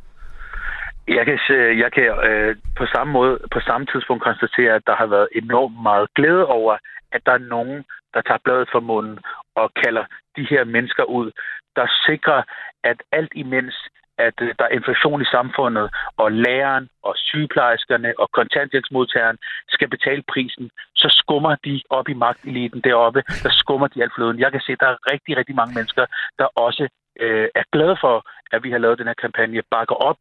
Jeg 1.09 1.25
kan, 1.27 1.39
jeg 1.79 1.93
kan 1.93 2.05
øh, 2.29 2.57
på 2.77 2.87
samme 2.87 3.13
måde, 3.13 3.39
på 3.53 3.61
samme 3.61 3.87
tidspunkt 3.87 4.23
konstatere, 4.23 4.75
at 4.75 4.87
der 4.87 4.97
har 4.97 5.07
været 5.07 5.29
enormt 5.35 5.83
meget 5.83 6.09
glæde 6.15 6.47
over, 6.47 6.77
at 7.13 7.21
der 7.27 7.33
er 7.33 7.49
nogen, 7.55 7.85
der 8.15 8.21
tager 8.21 8.45
bladet 8.45 8.69
fra 8.73 8.81
munden 8.81 9.19
og 9.55 9.71
kalder 9.85 10.05
de 10.37 10.47
her 10.51 10.65
mennesker 10.65 11.05
ud, 11.05 11.31
der 11.77 11.87
sikrer, 12.07 12.43
at 12.85 12.99
alt 13.13 13.33
imens 13.35 13.75
at 14.19 14.35
øh, 14.43 14.55
der 14.59 14.65
er 14.65 14.77
inflation 14.79 15.23
i 15.23 15.33
samfundet, 15.37 15.87
og 16.17 16.33
læreren 16.33 16.89
og 17.03 17.15
sygeplejerskerne 17.17 18.15
og 18.19 18.29
kontanthjælpsmodtageren 18.33 19.39
skal 19.69 19.89
betale 19.89 20.23
prisen, 20.33 20.71
så 20.95 21.09
skummer 21.21 21.55
de 21.65 21.83
op 21.91 22.09
i 22.09 22.15
magteliten 22.15 22.81
deroppe, 22.81 23.23
der 23.43 23.51
skummer 23.53 23.87
de 23.87 24.03
alt 24.03 24.13
fløden. 24.17 24.41
Jeg 24.41 24.53
kan 24.53 24.61
se, 24.61 24.73
at 24.73 24.81
der 24.81 24.89
er 24.89 25.13
rigtig, 25.13 25.37
rigtig 25.37 25.55
mange 25.55 25.75
mennesker, 25.75 26.07
der 26.39 26.47
også 26.67 26.89
øh, 27.21 27.49
er 27.55 27.65
glade 27.73 27.97
for, 28.01 28.15
at 28.53 28.65
vi 28.65 28.71
har 28.71 28.79
lavet 28.79 28.99
den 28.99 29.07
her 29.07 29.23
kampagne, 29.25 29.63
bakker 29.71 29.95
op 29.95 30.19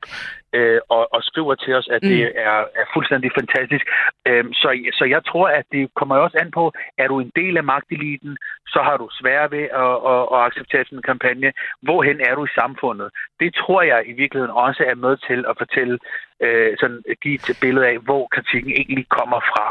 øh, 0.57 0.79
og, 0.89 1.03
og 1.15 1.21
skriver 1.29 1.55
til 1.55 1.73
os, 1.79 1.87
at 1.95 2.03
mm. 2.03 2.09
det 2.09 2.21
er, 2.35 2.59
er 2.81 2.85
fuldstændig 2.93 3.31
fantastisk. 3.39 3.85
Øh, 4.27 4.45
så, 4.61 4.69
så 4.97 5.05
jeg 5.15 5.21
tror, 5.29 5.47
at 5.59 5.65
det 5.71 5.81
kommer 5.99 6.15
også 6.15 6.37
an 6.43 6.51
på, 6.51 6.73
er 6.97 7.07
du 7.07 7.19
en 7.19 7.31
del 7.35 7.57
af 7.57 7.63
magteliten, 7.63 8.37
så 8.73 8.79
har 8.87 8.97
du 8.97 9.07
svært 9.19 9.51
ved 9.51 9.65
at, 9.83 9.93
at, 10.13 10.21
at 10.33 10.39
acceptere 10.47 10.85
sådan 10.85 10.99
en 10.99 11.09
kampagne. 11.11 11.49
Hvorhen 11.85 12.17
er 12.27 12.33
du 12.35 12.45
i 12.45 12.55
samfundet? 12.61 13.09
Det 13.39 13.49
tror 13.61 13.81
jeg 13.81 13.99
i 14.11 14.13
virkeligheden 14.21 14.55
også 14.65 14.83
er 14.91 14.95
med 14.95 15.13
til 15.27 15.39
at 15.49 15.55
fortælle, 15.57 15.97
øh, 16.45 16.71
sådan 16.79 17.01
give 17.23 17.33
et 17.33 17.57
billede 17.61 17.85
af, 17.91 17.97
hvor 18.07 18.23
kritikken 18.35 18.71
egentlig 18.81 19.07
kommer 19.19 19.39
fra. 19.51 19.65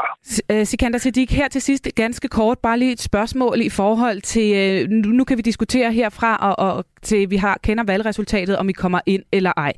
Øh, 0.51 0.65
Sikander 0.65 0.99
Siddiq, 0.99 1.31
her 1.31 1.47
til 1.47 1.61
sidst 1.61 1.87
ganske 1.95 2.27
kort, 2.27 2.57
bare 2.59 2.79
lige 2.79 2.91
et 2.91 3.07
spørgsmål 3.09 3.57
i 3.61 3.69
forhold 3.69 4.21
til, 4.21 4.47
øh, 4.61 4.89
nu, 4.89 5.09
nu 5.09 5.23
kan 5.23 5.37
vi 5.37 5.41
diskutere 5.41 5.91
herfra 5.91 6.31
og, 6.47 6.55
og 6.67 6.85
til 7.01 7.29
vi 7.29 7.35
har 7.35 7.59
kender 7.63 7.83
valgresultatet, 7.87 8.44
om 8.53 8.69
I 8.69 8.71
kommer 8.71 8.99
ind 9.05 9.23
eller 9.31 9.53
ej. 9.57 9.73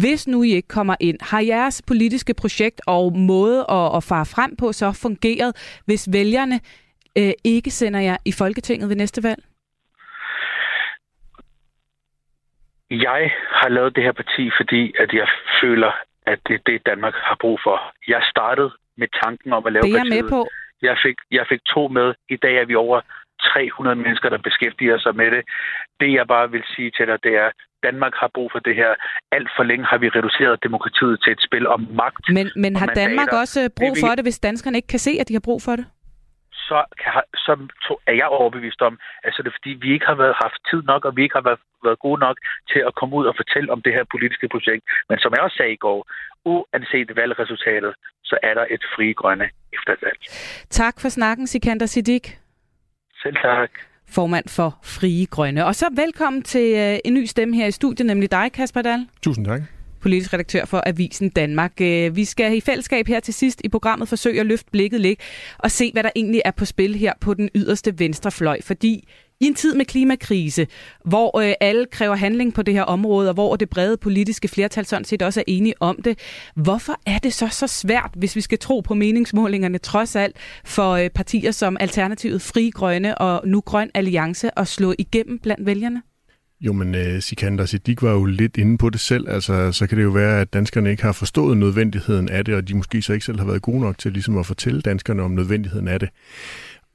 Hvis 0.00 0.28
nu 0.28 0.42
I 0.42 0.50
ikke 0.50 0.68
kommer 0.68 0.96
ind, 1.00 1.18
har 1.20 1.40
jeres 1.40 1.82
politiske 1.88 2.34
projekt 2.34 2.80
og 2.86 3.12
måde 3.16 3.60
at, 3.68 3.96
at 3.96 4.04
fare 4.04 4.26
frem 4.26 4.56
på 4.56 4.72
så 4.72 4.98
fungeret, 5.02 5.80
hvis 5.86 6.08
vælgerne 6.12 6.60
øh, 7.18 7.32
ikke 7.44 7.70
sender 7.70 8.00
jer 8.00 8.16
i 8.24 8.32
Folketinget 8.32 8.88
ved 8.88 8.96
næste 8.96 9.22
valg? 9.22 9.42
Jeg 12.90 13.32
har 13.50 13.68
lavet 13.68 13.96
det 13.96 14.04
her 14.04 14.12
parti, 14.12 14.50
fordi 14.60 14.92
at 14.98 15.12
jeg 15.12 15.28
føler, 15.60 15.92
at 16.26 16.38
det 16.48 16.54
er 16.54 16.62
det, 16.66 16.86
Danmark 16.86 17.14
har 17.14 17.36
brug 17.40 17.58
for. 17.64 17.92
Jeg 18.08 18.22
startede 18.30 18.70
med 18.96 19.08
tanken 19.22 19.52
om 19.52 19.66
at 19.66 19.72
lave 19.72 19.82
det 19.82 19.92
er 19.92 19.98
partiet. 19.98 20.24
med 20.24 20.30
på. 20.30 20.48
Jeg 20.82 20.96
fik, 21.04 21.16
jeg 21.30 21.46
fik 21.48 21.60
to 21.74 21.88
med. 21.88 22.14
I 22.28 22.36
dag 22.36 22.54
er 22.56 22.64
vi 22.64 22.74
over 22.74 23.00
300 23.40 23.96
mennesker, 23.96 24.28
der 24.28 24.38
beskæftiger 24.38 24.98
sig 24.98 25.16
med 25.16 25.30
det. 25.30 25.42
Det, 26.00 26.12
jeg 26.12 26.26
bare 26.26 26.50
vil 26.50 26.64
sige 26.74 26.90
til 26.90 27.06
dig, 27.06 27.18
det 27.22 27.34
er, 27.44 27.50
Danmark 27.82 28.14
har 28.22 28.30
brug 28.34 28.48
for 28.52 28.58
det 28.58 28.74
her. 28.76 28.90
Alt 29.32 29.48
for 29.56 29.62
længe 29.62 29.84
har 29.84 29.98
vi 29.98 30.08
reduceret 30.08 30.62
demokratiet 30.62 31.16
til 31.22 31.30
et 31.32 31.42
spil 31.46 31.66
om 31.66 31.80
magt. 32.02 32.24
Men, 32.28 32.46
men 32.56 32.76
har 32.76 32.86
Danmark 32.86 33.32
også 33.42 33.70
brug 33.76 33.94
for 34.02 34.14
det, 34.16 34.24
hvis 34.24 34.38
danskerne 34.38 34.76
ikke 34.78 34.88
kan 34.88 34.98
se, 34.98 35.12
at 35.20 35.28
de 35.28 35.34
har 35.34 35.44
brug 35.48 35.62
for 35.62 35.76
det? 35.76 35.86
så, 36.68 36.78
kan, 37.00 37.12
så 37.46 37.52
er 38.10 38.16
jeg 38.22 38.28
overbevist 38.38 38.80
om, 38.88 38.94
at 39.24 39.30
så 39.32 39.38
er 39.40 39.44
det 39.46 39.56
fordi, 39.58 39.72
vi 39.84 39.88
ikke 39.94 40.06
har 40.06 40.18
været, 40.22 40.34
haft 40.44 40.60
tid 40.70 40.82
nok, 40.92 41.02
og 41.04 41.12
vi 41.16 41.22
ikke 41.22 41.38
har 41.38 41.46
været, 41.48 41.60
været 41.86 41.98
gode 42.06 42.20
nok 42.26 42.36
til 42.72 42.80
at 42.88 42.94
komme 42.98 43.16
ud 43.18 43.26
og 43.30 43.34
fortælle 43.40 43.72
om 43.74 43.82
det 43.82 43.92
her 43.96 44.04
politiske 44.14 44.48
projekt. 44.54 44.84
Men 45.08 45.18
som 45.18 45.32
jeg 45.34 45.40
også 45.46 45.56
sagde 45.56 45.72
i 45.78 45.82
går, 45.86 45.98
uanset 46.54 47.08
valgresultatet, 47.20 47.92
så 48.30 48.36
er 48.42 48.54
der 48.54 48.66
et 48.74 48.84
frie 48.94 49.14
grønne 49.14 49.48
efter 49.76 49.94
valg. 50.02 50.20
Tak 50.80 50.94
for 51.00 51.08
snakken, 51.08 51.46
Sikander 51.46 51.86
Siddiq. 51.86 52.26
Selv 53.22 53.36
tak 53.36 53.70
formand 54.12 54.48
for 54.48 54.78
Frie 54.82 55.26
Grønne. 55.26 55.66
Og 55.66 55.74
så 55.74 55.86
velkommen 55.92 56.42
til 56.42 56.74
øh, 56.74 56.98
en 57.04 57.14
ny 57.14 57.24
stemme 57.24 57.56
her 57.56 57.66
i 57.66 57.70
studiet, 57.70 58.06
nemlig 58.06 58.30
dig, 58.30 58.52
Kasper 58.52 58.82
Dahl. 58.82 59.06
Tusind 59.22 59.46
tak 59.46 59.62
politisk 60.02 60.32
redaktør 60.32 60.64
for 60.64 60.82
Avisen 60.86 61.28
Danmark. 61.28 61.80
Øh, 61.80 62.16
vi 62.16 62.24
skal 62.24 62.56
i 62.56 62.60
fællesskab 62.60 63.06
her 63.06 63.20
til 63.20 63.34
sidst 63.34 63.60
i 63.64 63.68
programmet 63.68 64.08
forsøge 64.08 64.40
at 64.40 64.46
løfte 64.46 64.70
blikket 64.70 65.00
lidt 65.00 65.20
og 65.58 65.70
se, 65.70 65.92
hvad 65.92 66.02
der 66.02 66.10
egentlig 66.16 66.42
er 66.44 66.50
på 66.50 66.64
spil 66.64 66.94
her 66.94 67.12
på 67.20 67.34
den 67.34 67.50
yderste 67.54 67.98
venstrefløj, 67.98 68.60
fordi 68.62 69.08
i 69.42 69.46
en 69.46 69.54
tid 69.54 69.74
med 69.74 69.84
klimakrise, 69.84 70.66
hvor 71.04 71.38
øh, 71.38 71.54
alle 71.60 71.86
kræver 71.86 72.16
handling 72.16 72.54
på 72.54 72.62
det 72.62 72.74
her 72.74 72.82
område, 72.82 73.28
og 73.28 73.34
hvor 73.34 73.56
det 73.56 73.70
brede 73.70 73.96
politiske 73.96 74.48
flertal 74.48 74.86
sådan 74.86 75.04
set 75.04 75.22
også 75.22 75.40
er 75.40 75.44
enige 75.46 75.74
om 75.80 76.02
det, 76.04 76.18
hvorfor 76.54 77.00
er 77.06 77.18
det 77.18 77.32
så 77.32 77.48
så 77.48 77.66
svært, 77.66 78.10
hvis 78.16 78.36
vi 78.36 78.40
skal 78.40 78.58
tro 78.58 78.80
på 78.80 78.94
meningsmålingerne 78.94 79.78
trods 79.78 80.16
alt, 80.16 80.36
for 80.64 80.92
øh, 80.92 81.10
partier 81.10 81.50
som 81.50 81.76
Alternativet, 81.80 82.42
Fri 82.42 82.70
Grønne 82.70 83.18
og 83.18 83.48
nu 83.48 83.60
Grøn 83.60 83.90
Alliance 83.94 84.58
at 84.58 84.68
slå 84.68 84.94
igennem 84.98 85.38
blandt 85.38 85.66
vælgerne? 85.66 86.02
Jo, 86.60 86.72
men 86.72 86.94
uh, 86.94 87.20
Sikander 87.20 87.66
Siddiq 87.66 88.02
var 88.02 88.12
jo 88.12 88.24
lidt 88.24 88.56
inde 88.56 88.78
på 88.78 88.90
det 88.90 89.00
selv. 89.00 89.28
Altså, 89.28 89.72
så 89.72 89.86
kan 89.86 89.98
det 89.98 90.04
jo 90.04 90.10
være, 90.10 90.40
at 90.40 90.52
danskerne 90.52 90.90
ikke 90.90 91.02
har 91.02 91.12
forstået 91.12 91.58
nødvendigheden 91.58 92.28
af 92.28 92.44
det, 92.44 92.54
og 92.54 92.68
de 92.68 92.74
måske 92.74 93.02
så 93.02 93.12
ikke 93.12 93.24
selv 93.24 93.38
har 93.38 93.46
været 93.46 93.62
gode 93.62 93.80
nok 93.80 93.98
til 93.98 94.12
ligesom 94.12 94.38
at 94.38 94.46
fortælle 94.46 94.80
danskerne 94.80 95.22
om 95.22 95.30
nødvendigheden 95.30 95.88
af 95.88 96.00
det. 96.00 96.08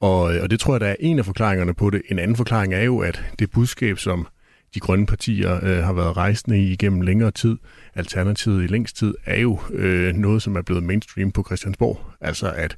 Og, 0.00 0.34
øh, 0.34 0.42
og 0.42 0.50
det 0.50 0.60
tror 0.60 0.74
jeg, 0.74 0.80
der 0.80 0.86
er 0.86 0.96
en 1.00 1.18
af 1.18 1.24
forklaringerne 1.24 1.74
på 1.74 1.90
det. 1.90 2.02
En 2.10 2.18
anden 2.18 2.36
forklaring 2.36 2.74
er 2.74 2.82
jo, 2.82 2.98
at 2.98 3.24
det 3.38 3.50
budskab, 3.50 3.98
som 3.98 4.26
de 4.74 4.80
grønne 4.80 5.06
partier 5.06 5.64
øh, 5.64 5.84
har 5.84 5.92
været 5.92 6.16
rejsende 6.16 6.58
i 6.58 6.72
igennem 6.72 7.00
længere 7.00 7.30
tid, 7.30 7.56
alternativet 7.94 8.64
i 8.64 8.66
længst 8.66 8.96
tid, 8.96 9.14
er 9.24 9.40
jo 9.40 9.60
øh, 9.70 10.14
noget, 10.14 10.42
som 10.42 10.56
er 10.56 10.62
blevet 10.62 10.82
mainstream 10.82 11.30
på 11.30 11.42
Christiansborg. 11.42 12.00
Altså 12.20 12.52
at 12.52 12.76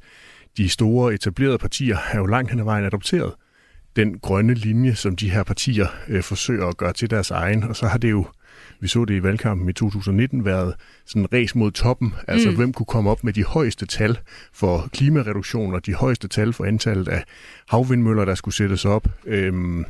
de 0.57 0.69
store 0.69 1.15
etablerede 1.15 1.59
partier 1.59 1.97
har 1.97 2.19
jo 2.19 2.27
langt 2.27 2.51
hen 2.51 2.61
ad 2.61 2.65
vejen 2.65 2.85
adopteret 2.85 3.33
den 3.97 4.19
grønne 4.19 4.55
linje, 4.55 4.95
som 4.95 5.17
de 5.17 5.31
her 5.31 5.43
partier 5.43 5.87
øh, 6.09 6.23
forsøger 6.23 6.67
at 6.67 6.77
gøre 6.77 6.93
til 6.93 7.11
deres 7.11 7.31
egen. 7.31 7.63
Og 7.65 7.77
så 7.77 7.87
har 7.87 7.99
det 7.99 8.11
jo, 8.11 8.27
vi 8.81 8.89
så 8.89 9.05
det 9.05 9.15
i 9.15 9.23
valgkampen 9.23 9.69
i 9.69 9.73
2019, 9.73 10.45
været 10.45 10.75
sådan 11.07 11.23
en 11.23 11.29
race 11.33 11.59
mod 11.59 11.71
toppen. 11.71 12.15
Altså, 12.29 12.51
mm. 12.51 12.57
hvem 12.57 12.73
kunne 12.73 12.87
komme 12.87 13.11
op 13.11 13.25
med 13.25 13.33
de 13.33 13.45
højeste 13.45 13.87
tal 13.87 14.19
for 14.53 14.89
klimareduktioner, 14.93 15.79
de 15.79 15.95
højeste 15.95 16.29
tal 16.29 16.53
for 16.53 16.65
antallet 16.65 17.09
af 17.09 17.25
havvindmøller, 17.69 18.25
der 18.25 18.35
skulle 18.35 18.55
sættes 18.55 18.85
op. 18.85 19.09
Øhm, 19.27 19.85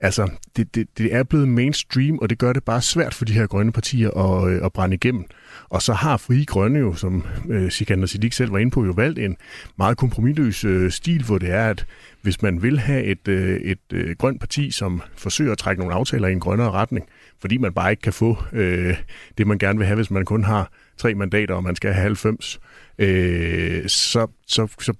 altså, 0.00 0.30
det, 0.56 0.74
det, 0.74 0.98
det 0.98 1.14
er 1.14 1.22
blevet 1.22 1.48
mainstream, 1.48 2.18
og 2.18 2.30
det 2.30 2.38
gør 2.38 2.52
det 2.52 2.64
bare 2.64 2.82
svært 2.82 3.14
for 3.14 3.24
de 3.24 3.32
her 3.32 3.46
grønne 3.46 3.72
partier 3.72 4.10
at, 4.10 4.52
øh, 4.52 4.64
at 4.64 4.72
brænde 4.72 4.94
igennem. 4.94 5.24
Og 5.68 5.82
så 5.82 5.92
har 5.92 6.16
Frie 6.16 6.44
Grønne 6.44 6.78
jo, 6.78 6.94
som 6.94 7.24
øh, 7.48 7.70
Sikander 7.70 8.06
Siddiq 8.06 8.32
selv 8.32 8.52
var 8.52 8.58
inde 8.58 8.70
på, 8.70 8.84
jo 8.84 8.92
valgt 8.92 9.18
en 9.18 9.36
meget 9.78 9.96
kompromilløs 9.96 10.64
øh, 10.64 10.90
stil, 10.90 11.24
hvor 11.24 11.38
det 11.38 11.50
er, 11.50 11.70
at 11.70 11.86
hvis 12.22 12.42
man 12.42 12.62
vil 12.62 12.78
have 12.78 13.04
et, 13.04 13.28
øh, 13.28 13.60
et 13.60 13.78
øh, 13.92 14.16
grønt 14.18 14.40
parti, 14.40 14.70
som 14.70 15.02
forsøger 15.16 15.52
at 15.52 15.58
trække 15.58 15.80
nogle 15.80 15.94
aftaler 15.94 16.28
i 16.28 16.32
en 16.32 16.40
grønnere 16.40 16.70
retning, 16.70 17.06
fordi 17.40 17.58
man 17.58 17.72
bare 17.72 17.90
ikke 17.90 18.00
kan 18.00 18.12
få 18.12 18.36
øh, 18.52 18.96
det, 19.38 19.46
man 19.46 19.58
gerne 19.58 19.78
vil 19.78 19.86
have, 19.86 19.96
hvis 19.96 20.10
man 20.10 20.24
kun 20.24 20.44
har 20.44 20.72
tre 20.96 21.14
mandater, 21.14 21.54
og 21.54 21.62
man 21.62 21.76
skal 21.76 21.92
have 21.92 22.02
90, 22.02 22.60
øh, 22.98 23.88
så, 23.88 24.26
så, 24.46 24.66
så 24.80 24.94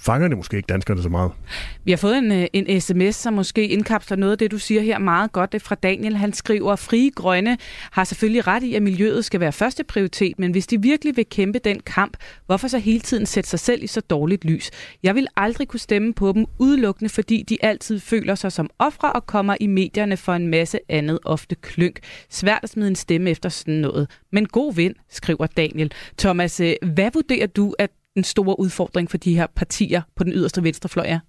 fanger 0.00 0.28
det 0.28 0.36
måske 0.36 0.56
ikke 0.56 0.66
danskerne 0.66 1.02
så 1.02 1.08
meget. 1.08 1.32
Vi 1.84 1.92
har 1.92 1.96
fået 1.96 2.18
en, 2.18 2.32
øh, 2.32 2.46
en 2.52 2.80
sms, 2.80 3.16
som 3.16 3.34
måske 3.34 3.68
indkapsler 3.68 4.16
noget 4.16 4.32
af 4.32 4.38
det, 4.38 4.50
du 4.50 4.58
siger 4.58 4.80
her 4.80 4.98
meget 4.98 5.32
godt 5.32 5.52
Det 5.52 5.62
fra 5.62 5.74
Daniel. 5.74 6.16
Han 6.16 6.32
skriver, 6.32 6.72
at 6.72 6.78
Frie 6.78 7.10
Grønne 7.10 7.58
har 7.90 8.04
selvfølgelig 8.04 8.46
ret 8.46 8.62
i, 8.62 8.74
at 8.74 8.82
miljøet 8.82 9.24
skal 9.24 9.40
være 9.40 9.52
første 9.52 9.84
prioritet, 9.84 10.38
men 10.38 10.50
hvis 10.50 10.66
de 10.66 10.82
virkelig 10.82 11.16
vil 11.16 11.26
kæmpe 11.30 11.58
den 11.58 11.80
kamp, 11.80 12.16
hvorfor 12.46 12.68
så 12.68 12.78
hele 12.78 13.00
tiden 13.00 13.26
sætte 13.26 13.50
sig 13.50 13.58
selv 13.58 13.82
i 13.82 13.86
så 13.86 14.00
dårligt 14.00 14.44
lys? 14.44 14.70
Jeg 15.02 15.14
vil 15.14 15.26
aldrig 15.36 15.68
kunne 15.68 15.80
stemme 15.80 16.14
på 16.14 16.32
dem 16.32 16.46
udelukkende, 16.58 17.08
fordi 17.08 17.42
de 17.48 17.58
altid 17.60 18.00
føler 18.00 18.34
sig 18.34 18.52
som 18.52 18.70
ofre 18.78 19.12
og 19.12 19.26
kommer 19.26 19.56
i 19.60 19.66
medierne 19.66 20.16
for 20.16 20.32
en 20.32 20.48
masse 20.48 20.78
andet, 20.88 21.18
ofte 21.24 21.54
klønk. 21.54 22.00
Svært 22.30 22.60
at 22.62 22.70
smide 22.70 22.88
en 22.88 22.96
stemme 22.96 23.30
efter 23.30 23.48
sådan 23.48 23.74
noget. 23.74 24.10
Men 24.32 24.46
god 24.46 24.74
vind, 24.74 24.94
skriver 25.10 25.46
Daniel. 25.46 25.92
Thomas, 26.18 26.60
øh, 26.60 26.74
hvad 26.82 27.10
vurderer 27.14 27.46
du, 27.46 27.74
at 27.78 27.90
den 28.18 28.24
store 28.24 28.60
udfordring 28.60 29.10
for 29.10 29.18
de 29.18 29.34
her 29.34 29.46
partier 29.46 30.02
på 30.16 30.24
den 30.24 30.32
yderste 30.32 30.62
venstrefløj 30.62 31.06
er? 31.08 31.20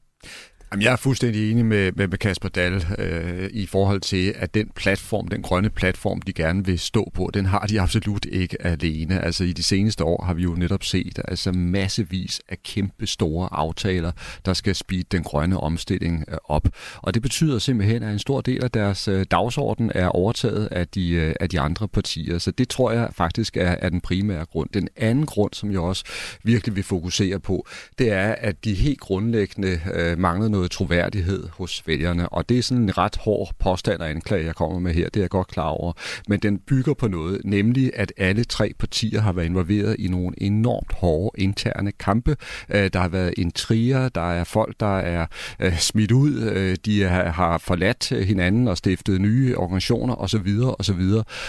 Jamen, 0.72 0.84
jeg 0.84 0.92
er 0.92 0.96
fuldstændig 0.96 1.52
enig 1.52 1.66
med, 1.66 1.92
med, 1.92 2.08
med 2.08 2.18
Kasper 2.18 2.50
Dahl 2.50 2.86
øh, 2.98 3.50
i 3.52 3.66
forhold 3.66 4.02
til, 4.02 4.34
at 4.38 4.54
den 4.54 4.70
platform, 4.76 5.28
den 5.28 5.42
grønne 5.42 5.70
platform, 5.70 6.22
de 6.22 6.34
gerne 6.34 6.66
vil 6.66 6.80
stå 6.80 7.12
på, 7.14 7.30
den 7.34 7.46
har 7.46 7.60
de 7.60 7.82
absolut 7.82 8.26
ikke 8.26 8.66
alene. 8.66 9.22
Altså 9.26 9.44
i 9.44 9.52
de 9.52 9.64
seneste 9.64 10.04
år 10.04 10.26
har 10.26 10.34
vi 10.34 10.44
jo 10.44 10.54
netop 10.54 10.84
set 10.84 11.20
altså 11.28 11.52
massevis 11.52 12.42
af 12.50 12.64
kæmpe 12.64 13.08
store 13.08 13.50
aftaler, 13.52 14.12
der 14.46 14.54
skal 14.54 14.76
speede 14.76 15.04
den 15.12 15.24
grønne 15.24 15.60
omstilling 15.60 16.26
øh, 16.28 16.38
op. 16.44 16.68
Og 16.98 17.14
det 17.14 17.22
betyder 17.22 17.60
simpelthen, 17.60 18.04
at 18.04 18.12
en 18.12 18.20
stor 18.20 18.42
del 18.42 18.64
af 18.64 18.72
deres 18.72 19.08
øh, 19.08 19.26
dagsorden 19.32 19.92
er 19.96 20.08
overtaget 20.08 20.68
af 20.72 20.88
de, 20.88 21.12
øh, 21.12 21.36
af 21.40 21.50
de 21.50 21.60
andre 21.60 21.88
partier. 21.88 22.38
Så 22.38 22.52
det 22.52 22.70
tror 22.70 22.92
jeg 22.92 23.10
faktisk 23.12 23.58
er, 23.58 23.76
er 23.80 23.90
den 23.90 24.02
primære 24.02 24.46
grund. 24.46 24.70
Den 24.74 24.88
anden 24.98 25.26
grund, 25.26 25.54
som 25.54 25.72
jeg 25.72 25.80
også 25.80 26.04
virkelig 26.44 26.76
vil 26.76 26.84
fokusere 26.84 27.40
på, 27.40 27.68
det 28.00 28.12
er, 28.12 28.36
at 28.38 28.66
de 28.66 28.74
helt 28.74 29.00
grundlæggende 29.00 29.82
øh, 29.94 30.20
mangler 30.20 30.59
noget 30.60 30.72
troværdighed 30.72 31.48
hos 31.52 31.84
vælgerne. 31.88 32.30
Og 32.30 32.50
det 32.50 32.58
er 32.58 32.64
sådan 32.64 32.84
en 32.84 32.98
ret 32.98 33.18
hård 33.18 33.52
påstand 33.60 34.02
og 34.02 34.10
anklage, 34.10 34.46
jeg 34.46 34.56
kommer 34.56 34.80
med 34.80 34.94
her. 34.94 35.06
Det 35.06 35.16
er 35.16 35.22
jeg 35.22 35.30
godt 35.30 35.48
klar 35.48 35.68
over. 35.68 35.94
Men 36.28 36.40
den 36.40 36.60
bygger 36.60 36.94
på 36.94 37.08
noget, 37.08 37.42
nemlig 37.46 37.92
at 37.96 38.14
alle 38.18 38.44
tre 38.44 38.74
partier 38.80 39.22
har 39.22 39.32
været 39.32 39.46
involveret 39.46 39.96
i 40.00 40.08
nogle 40.08 40.36
enormt 40.38 40.94
hårde 40.94 41.42
interne 41.42 41.92
kampe. 41.92 42.36
Øh, 42.70 42.90
der 42.94 43.00
har 43.00 43.08
været 43.08 43.34
intriger, 43.38 44.10
der 44.10 44.32
er 44.32 44.44
folk, 44.44 44.76
der 44.80 44.98
er 44.98 45.26
øh, 45.60 45.78
smidt 45.78 46.12
ud, 46.12 46.42
øh, 46.42 46.78
de 46.86 47.04
har 47.04 47.58
forladt 47.58 48.10
hinanden 48.10 48.68
og 48.68 48.78
stiftet 48.78 49.22
nye 49.22 49.58
organisationer 49.58 50.16
osv. 50.16 50.60
osv. 50.80 51.02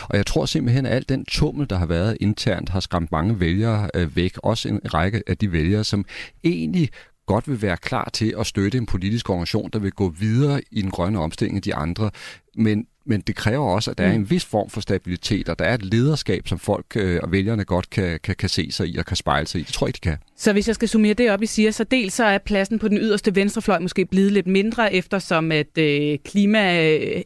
Og 0.09 0.17
jeg 0.17 0.27
tror 0.27 0.47
simpelthen, 0.47 0.87
at 0.87 0.93
al 0.93 1.05
den 1.09 1.25
tummel, 1.25 1.71
der 1.71 1.77
har 1.77 1.87
været 1.87 2.17
internt, 2.21 2.69
har 2.69 2.81
skræmt 2.81 3.13
mange 3.13 3.41
vælgere 3.41 3.89
væk. 4.15 4.35
Også 4.43 4.69
en 4.69 4.81
række 4.95 5.23
af 5.27 5.37
de 5.37 5.53
vælgere, 5.53 5.85
som 5.85 6.05
egentlig 6.45 6.91
godt 7.33 7.49
vil 7.49 7.63
være 7.63 7.77
klar 7.77 8.11
til 8.13 8.35
at 8.39 8.47
støtte 8.47 8.79
en 8.79 8.87
politisk 8.87 9.31
organisation, 9.31 9.71
der 9.73 9.79
vil 9.79 9.93
gå 9.93 10.09
videre 10.09 10.61
i 10.71 10.83
den 10.83 10.91
grønne 10.91 11.19
omstilling 11.19 11.57
af 11.57 11.63
de 11.63 11.75
andre. 11.75 12.11
Men, 12.55 12.87
men 13.07 13.21
det 13.21 13.37
kræver 13.37 13.67
også, 13.67 13.91
at 13.91 13.99
der 13.99 14.05
er 14.05 14.13
en 14.13 14.21
mm. 14.21 14.31
vis 14.31 14.45
form 14.45 14.71
for 14.71 14.81
stabilitet, 14.81 15.49
og 15.49 15.59
der 15.59 15.65
er 15.65 15.75
et 15.75 15.85
lederskab, 15.85 16.49
som 16.49 16.59
folk 16.59 16.87
øh, 16.97 17.21
og 17.23 17.33
vælgerne 17.33 17.65
godt 17.65 17.91
kan, 17.91 18.21
kan, 18.23 18.35
kan 18.35 18.49
se 18.49 18.73
sig 18.73 18.89
i 18.89 18.97
og 18.97 19.07
kan 19.07 19.17
spejle 19.17 19.47
sig 19.47 19.61
i. 19.61 19.65
Det 19.65 19.75
tror 19.75 19.87
jeg, 19.87 19.95
de 19.95 20.01
kan. 20.01 20.17
Så 20.37 20.53
hvis 20.53 20.67
jeg 20.67 20.75
skal 20.75 20.89
summere 20.89 21.15
det 21.15 21.31
op, 21.31 21.43
I 21.43 21.47
siger, 21.47 21.71
så 21.71 21.85
dels 21.85 22.15
så 22.15 22.25
er 22.25 22.39
pladsen 22.39 22.79
på 22.79 22.89
den 22.89 22.99
yderste 22.99 23.35
venstrefløj 23.35 23.79
måske 23.79 24.07
blevet 24.07 24.33
lidt 24.33 24.47
mindre, 24.47 24.95
eftersom 24.95 25.53
at 25.53 25.79
øh, 25.79 26.19
klima 26.25 26.79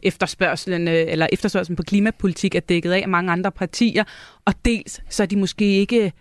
efterspørgselen, 0.03 0.87
øh, 0.87 1.05
eller 1.07 1.27
efterspørgselen 1.31 1.75
på 1.75 1.83
klimapolitik 1.83 2.55
er 2.55 2.59
dækket 2.59 2.91
af 2.91 3.07
mange 3.07 3.31
andre 3.31 3.51
partier, 3.51 4.03
og 4.45 4.53
dels 4.65 5.01
så 5.09 5.23
er 5.23 5.27
de 5.27 5.35
måske 5.35 5.65
ikke 5.65 6.11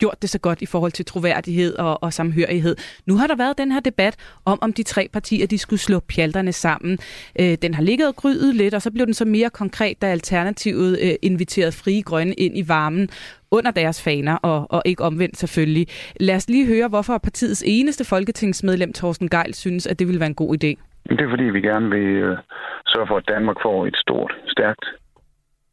gjort 0.00 0.22
det 0.22 0.30
så 0.30 0.38
godt 0.38 0.62
i 0.62 0.66
forhold 0.66 0.92
til 0.92 1.04
troværdighed 1.04 1.74
og, 1.76 2.02
og 2.02 2.12
samhørighed. 2.12 2.76
Nu 3.06 3.16
har 3.16 3.26
der 3.26 3.36
været 3.36 3.58
den 3.58 3.72
her 3.72 3.80
debat 3.80 4.14
om, 4.44 4.58
om 4.62 4.72
de 4.72 4.82
tre 4.82 5.08
partier 5.12 5.46
de 5.46 5.58
skulle 5.58 5.80
slå 5.80 6.00
pjalterne 6.00 6.52
sammen. 6.52 6.98
Øh, 7.40 7.54
den 7.62 7.74
har 7.74 7.82
ligget 7.82 8.08
og 8.08 8.16
grydet 8.16 8.54
lidt, 8.54 8.74
og 8.74 8.82
så 8.82 8.90
blev 8.90 9.06
den 9.06 9.14
så 9.14 9.24
mere 9.24 9.50
konkret, 9.50 10.02
da 10.02 10.06
Alternativet 10.06 10.98
øh, 11.02 11.14
inviterede 11.22 11.72
Frie 11.72 12.02
Grønne 12.02 12.34
ind 12.34 12.58
i 12.58 12.64
varmen 12.68 13.08
under 13.50 13.70
deres 13.70 14.02
faner, 14.02 14.36
og, 14.36 14.66
og 14.70 14.82
ikke 14.84 15.04
omvendt 15.04 15.36
selvfølgelig. 15.36 15.86
Lad 16.20 16.36
os 16.36 16.48
lige 16.48 16.66
høre, 16.66 16.88
hvorfor 16.88 17.18
partiets 17.18 17.64
eneste 17.66 18.04
folketingsmedlem, 18.04 18.92
Thorsten 18.92 19.28
Geil, 19.28 19.54
synes, 19.54 19.86
at 19.86 19.98
det 19.98 20.06
ville 20.06 20.20
være 20.20 20.26
en 20.26 20.34
god 20.34 20.54
idé. 20.54 20.70
Det 21.08 21.20
er 21.20 21.30
fordi, 21.30 21.44
vi 21.44 21.60
gerne 21.60 21.90
vil 21.90 22.08
øh, 22.26 22.38
sørge 22.86 23.06
for, 23.06 23.16
at 23.16 23.28
Danmark 23.28 23.56
får 23.62 23.86
et 23.86 23.96
stort, 23.96 24.32
stærkt 24.46 24.84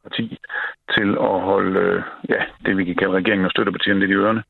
parti 0.07 0.25
til 0.95 1.09
at 1.29 1.37
holde 1.49 1.79
øh, 1.79 2.03
ja, 2.29 2.41
det, 2.65 2.77
vi 2.77 2.83
kan 2.85 2.95
kalde 2.95 3.13
regeringen 3.13 3.45
og 3.45 3.51
støttepartierne 3.51 3.99
lidt 3.99 4.11
i 4.11 4.13
ørerne, 4.13 4.43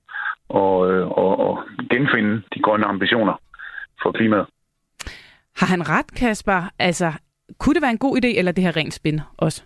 og, 0.49 0.91
øh, 0.91 1.07
og, 1.07 1.31
og 1.47 1.53
genfinde 1.91 2.33
de 2.53 2.59
grønne 2.65 2.85
ambitioner 2.85 3.35
for 4.01 4.11
klimaet. 4.11 4.47
Har 5.59 5.67
han 5.67 5.89
ret, 5.89 6.09
Kasper? 6.15 6.69
Altså, 6.79 7.11
kunne 7.59 7.73
det 7.73 7.81
være 7.81 7.91
en 7.91 8.05
god 8.05 8.17
idé, 8.17 8.27
eller 8.37 8.51
det 8.51 8.63
her 8.63 8.77
rent 8.77 8.93
spin 8.93 9.21
også? 9.37 9.63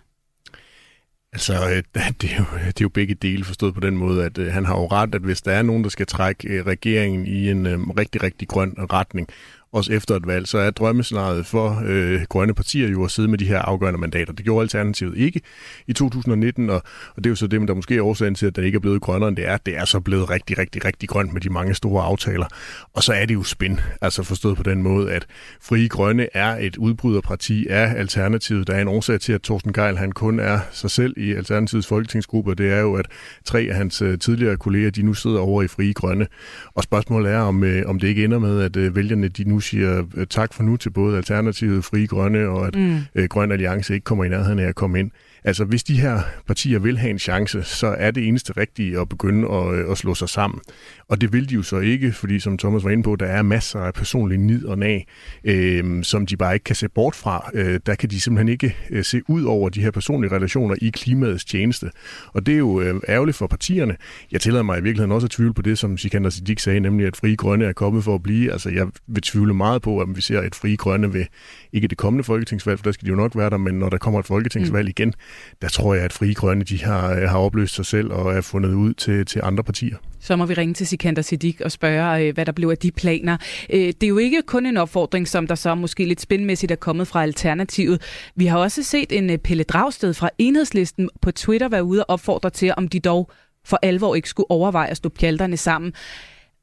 Altså, 1.32 1.52
øh, 1.52 1.82
det 2.20 2.30
er, 2.32 2.36
jo, 2.38 2.58
det 2.66 2.80
er 2.80 2.88
jo 2.88 2.88
begge 2.88 3.14
dele 3.14 3.44
forstået 3.44 3.74
på 3.74 3.80
den 3.80 3.96
måde, 3.96 4.24
at 4.24 4.52
han 4.52 4.64
har 4.64 4.74
jo 4.74 4.86
ret, 4.86 5.14
at 5.14 5.22
hvis 5.22 5.42
der 5.42 5.52
er 5.52 5.62
nogen, 5.62 5.84
der 5.84 5.90
skal 5.90 6.06
trække 6.06 6.62
regeringen 6.62 7.26
i 7.26 7.50
en 7.50 7.66
øh, 7.66 7.78
rigtig, 7.80 8.22
rigtig 8.22 8.48
grøn 8.48 8.74
retning, 8.92 9.28
også 9.72 9.92
efter 9.92 10.16
et 10.16 10.26
valg, 10.26 10.48
så 10.48 10.58
er 10.58 10.70
drømmescenariet 10.70 11.46
for 11.46 11.82
øh, 11.86 12.20
grønne 12.28 12.54
partier 12.54 12.88
jo 12.88 13.04
at 13.04 13.10
sidde 13.10 13.28
med 13.28 13.38
de 13.38 13.46
her 13.46 13.58
afgørende 13.58 14.00
mandater. 14.00 14.32
Det 14.32 14.44
gjorde 14.44 14.62
Alternativet 14.62 15.16
ikke 15.16 15.40
i 15.86 15.92
2019, 15.92 16.70
og, 16.70 16.82
og 17.16 17.24
det 17.24 17.26
er 17.26 17.30
jo 17.30 17.36
så 17.36 17.46
det, 17.46 17.68
der 17.68 17.74
måske 17.74 17.96
er 17.96 18.02
årsagen 18.02 18.34
til, 18.34 18.46
at 18.46 18.56
den 18.56 18.64
ikke 18.64 18.76
er 18.76 18.80
blevet 18.80 19.02
grønnere, 19.02 19.28
end 19.28 19.36
det 19.36 19.48
er. 19.48 19.56
Det 19.56 19.76
er 19.76 19.84
så 19.84 20.00
blevet 20.00 20.30
rigtig, 20.30 20.58
rigtig, 20.58 20.84
rigtig 20.84 21.08
grønt 21.08 21.32
med 21.32 21.40
de 21.40 21.50
mange 21.50 21.74
store 21.74 22.04
aftaler. 22.04 22.46
Og 22.92 23.02
så 23.02 23.12
er 23.12 23.26
det 23.26 23.34
jo 23.34 23.42
spin, 23.42 23.80
altså 24.00 24.22
forstået 24.22 24.56
på 24.56 24.62
den 24.62 24.82
måde, 24.82 25.12
at 25.12 25.26
Frie 25.60 25.88
Grønne 25.88 26.36
er 26.36 26.56
et 26.60 26.76
udbryderparti 26.76 27.66
af 27.66 27.94
Alternativet. 27.96 28.66
Der 28.66 28.74
er 28.74 28.80
en 28.80 28.88
årsag 28.88 29.20
til, 29.20 29.32
at 29.32 29.42
Thorsten 29.42 29.72
Geil 29.72 29.98
han 29.98 30.12
kun 30.12 30.40
er 30.40 30.58
sig 30.70 30.90
selv 30.90 31.14
i 31.16 31.32
Alternativets 31.32 31.86
folketingsgruppe, 31.86 32.54
det 32.54 32.72
er 32.72 32.80
jo, 32.80 32.94
at 32.94 33.06
tre 33.44 33.60
af 33.70 33.76
hans 33.76 34.02
øh, 34.02 34.18
tidligere 34.18 34.56
kolleger, 34.56 34.90
de 34.90 35.02
nu 35.02 35.14
sidder 35.14 35.40
over 35.40 35.62
i 35.62 35.68
Frie 35.68 35.92
Grønne. 35.92 36.26
Og 36.74 36.82
spørgsmålet 36.82 37.32
er, 37.32 37.38
om, 37.38 37.64
øh, 37.64 37.82
om 37.86 37.98
det 37.98 38.08
ikke 38.08 38.24
ender 38.24 38.38
med, 38.38 38.62
at 38.62 38.76
øh, 38.76 38.96
vælgerne 38.96 39.28
de 39.28 39.44
nu 39.44 39.60
siger 39.62 40.04
øh, 40.16 40.26
tak 40.26 40.54
for 40.54 40.62
nu 40.62 40.76
til 40.76 40.90
både 40.90 41.16
Alternativet, 41.16 41.84
Frie 41.84 42.06
Grønne 42.06 42.48
og 42.48 42.66
at 42.66 42.76
mm. 42.76 42.98
øh, 43.14 43.28
Grøn 43.28 43.52
Alliance 43.52 43.94
ikke 43.94 44.04
kommer 44.04 44.24
i 44.24 44.28
nærheden 44.28 44.58
af 44.58 44.68
at 44.68 44.74
komme 44.74 45.00
ind. 45.00 45.10
Altså, 45.44 45.64
hvis 45.64 45.84
de 45.84 46.00
her 46.00 46.20
partier 46.46 46.78
vil 46.78 46.98
have 46.98 47.10
en 47.10 47.18
chance, 47.18 47.62
så 47.62 47.86
er 47.86 48.10
det 48.10 48.28
eneste 48.28 48.52
rigtige 48.56 49.00
at 49.00 49.08
begynde 49.08 49.48
at, 49.48 49.74
øh, 49.74 49.90
at 49.90 49.98
slå 49.98 50.14
sig 50.14 50.28
sammen. 50.28 50.60
Og 51.12 51.20
det 51.20 51.32
vil 51.32 51.48
de 51.48 51.54
jo 51.54 51.62
så 51.62 51.78
ikke, 51.78 52.12
fordi 52.12 52.40
som 52.40 52.58
Thomas 52.58 52.84
var 52.84 52.90
inde 52.90 53.02
på, 53.02 53.16
der 53.16 53.26
er 53.26 53.42
masser 53.42 53.80
af 53.80 53.94
personlige 53.94 54.38
nid 54.38 54.64
og 54.64 54.78
nag, 54.78 55.06
øh, 55.44 56.04
som 56.04 56.26
de 56.26 56.36
bare 56.36 56.54
ikke 56.54 56.64
kan 56.64 56.76
se 56.76 56.88
bort 56.88 57.14
fra. 57.14 57.50
Øh, 57.54 57.80
der 57.86 57.94
kan 57.94 58.10
de 58.10 58.20
simpelthen 58.20 58.48
ikke 58.48 58.76
øh, 58.90 59.04
se 59.04 59.20
ud 59.28 59.42
over 59.42 59.68
de 59.68 59.82
her 59.82 59.90
personlige 59.90 60.32
relationer 60.32 60.74
i 60.82 60.90
klimaets 60.90 61.44
tjeneste. 61.44 61.90
Og 62.26 62.46
det 62.46 62.54
er 62.54 62.58
jo 62.58 62.80
øh, 62.80 63.00
ærgerligt 63.08 63.36
for 63.36 63.46
partierne. 63.46 63.96
Jeg 64.32 64.40
tillader 64.40 64.62
mig 64.62 64.78
i 64.78 64.82
virkeligheden 64.82 65.12
også 65.12 65.24
at 65.24 65.30
tvivle 65.30 65.54
på 65.54 65.62
det, 65.62 65.78
som 65.78 65.98
Sikander 65.98 66.30
Siddiq 66.30 66.58
sagde, 66.58 66.80
nemlig 66.80 67.06
at 67.06 67.16
Fri 67.16 67.34
Grønne 67.34 67.64
er 67.64 67.72
kommet 67.72 68.04
for 68.04 68.14
at 68.14 68.22
blive. 68.22 68.52
Altså 68.52 68.70
jeg 68.70 68.86
vil 69.06 69.22
tvivle 69.22 69.54
meget 69.54 69.82
på, 69.82 70.00
at 70.00 70.08
vi 70.14 70.20
ser 70.20 70.40
et 70.40 70.54
Fri 70.54 70.74
Grønne 70.76 71.14
ved 71.14 71.24
ikke 71.72 71.88
det 71.88 71.98
kommende 71.98 72.24
folketingsvalg, 72.24 72.78
for 72.78 72.84
der 72.84 72.92
skal 72.92 73.06
de 73.06 73.10
jo 73.10 73.16
nok 73.16 73.36
være 73.36 73.50
der, 73.50 73.56
men 73.56 73.74
når 73.74 73.88
der 73.88 73.98
kommer 73.98 74.20
et 74.20 74.26
folketingsvalg 74.26 74.86
mm. 74.86 74.90
igen, 74.98 75.12
der 75.62 75.68
tror 75.68 75.94
jeg, 75.94 76.04
at 76.04 76.12
Fri 76.12 76.32
Grønne 76.32 76.64
de 76.64 76.84
har, 76.84 77.26
har 77.26 77.38
opløst 77.38 77.74
sig 77.74 77.86
selv 77.86 78.12
og 78.12 78.32
er 78.32 78.40
fundet 78.40 78.74
ud 78.74 78.94
til, 78.94 79.26
til 79.26 79.40
andre 79.44 79.64
partier. 79.64 79.96
Så 80.22 80.36
må 80.36 80.46
vi 80.46 80.54
ringe 80.54 80.74
til 80.74 80.86
Sikander 80.86 81.22
Siddiq 81.22 81.60
og 81.60 81.72
spørge, 81.72 82.26
øh, 82.26 82.34
hvad 82.34 82.46
der 82.46 82.52
blev 82.52 82.68
af 82.68 82.78
de 82.78 82.90
planer. 82.90 83.36
Øh, 83.70 83.80
det 83.80 84.02
er 84.02 84.08
jo 84.08 84.18
ikke 84.18 84.42
kun 84.42 84.66
en 84.66 84.76
opfordring, 84.76 85.28
som 85.28 85.46
der 85.46 85.54
så 85.54 85.74
måske 85.74 86.04
lidt 86.04 86.20
spændmæssigt 86.20 86.72
er 86.72 86.76
kommet 86.76 87.08
fra 87.08 87.22
Alternativet. 87.22 88.02
Vi 88.36 88.46
har 88.46 88.58
også 88.58 88.82
set 88.82 89.12
en 89.12 89.30
øh, 89.30 89.38
Pelle 89.38 89.64
Dragsted 89.64 90.14
fra 90.14 90.30
Enhedslisten 90.38 91.10
på 91.20 91.30
Twitter 91.30 91.68
være 91.68 91.84
ude 91.84 92.04
og 92.04 92.10
opfordre 92.10 92.50
til, 92.50 92.74
om 92.76 92.88
de 92.88 93.00
dog 93.00 93.30
for 93.64 93.78
alvor 93.82 94.14
ikke 94.14 94.28
skulle 94.28 94.50
overveje 94.50 94.88
at 94.88 94.96
stå 94.96 95.08
pjalterne 95.08 95.56
sammen. 95.56 95.92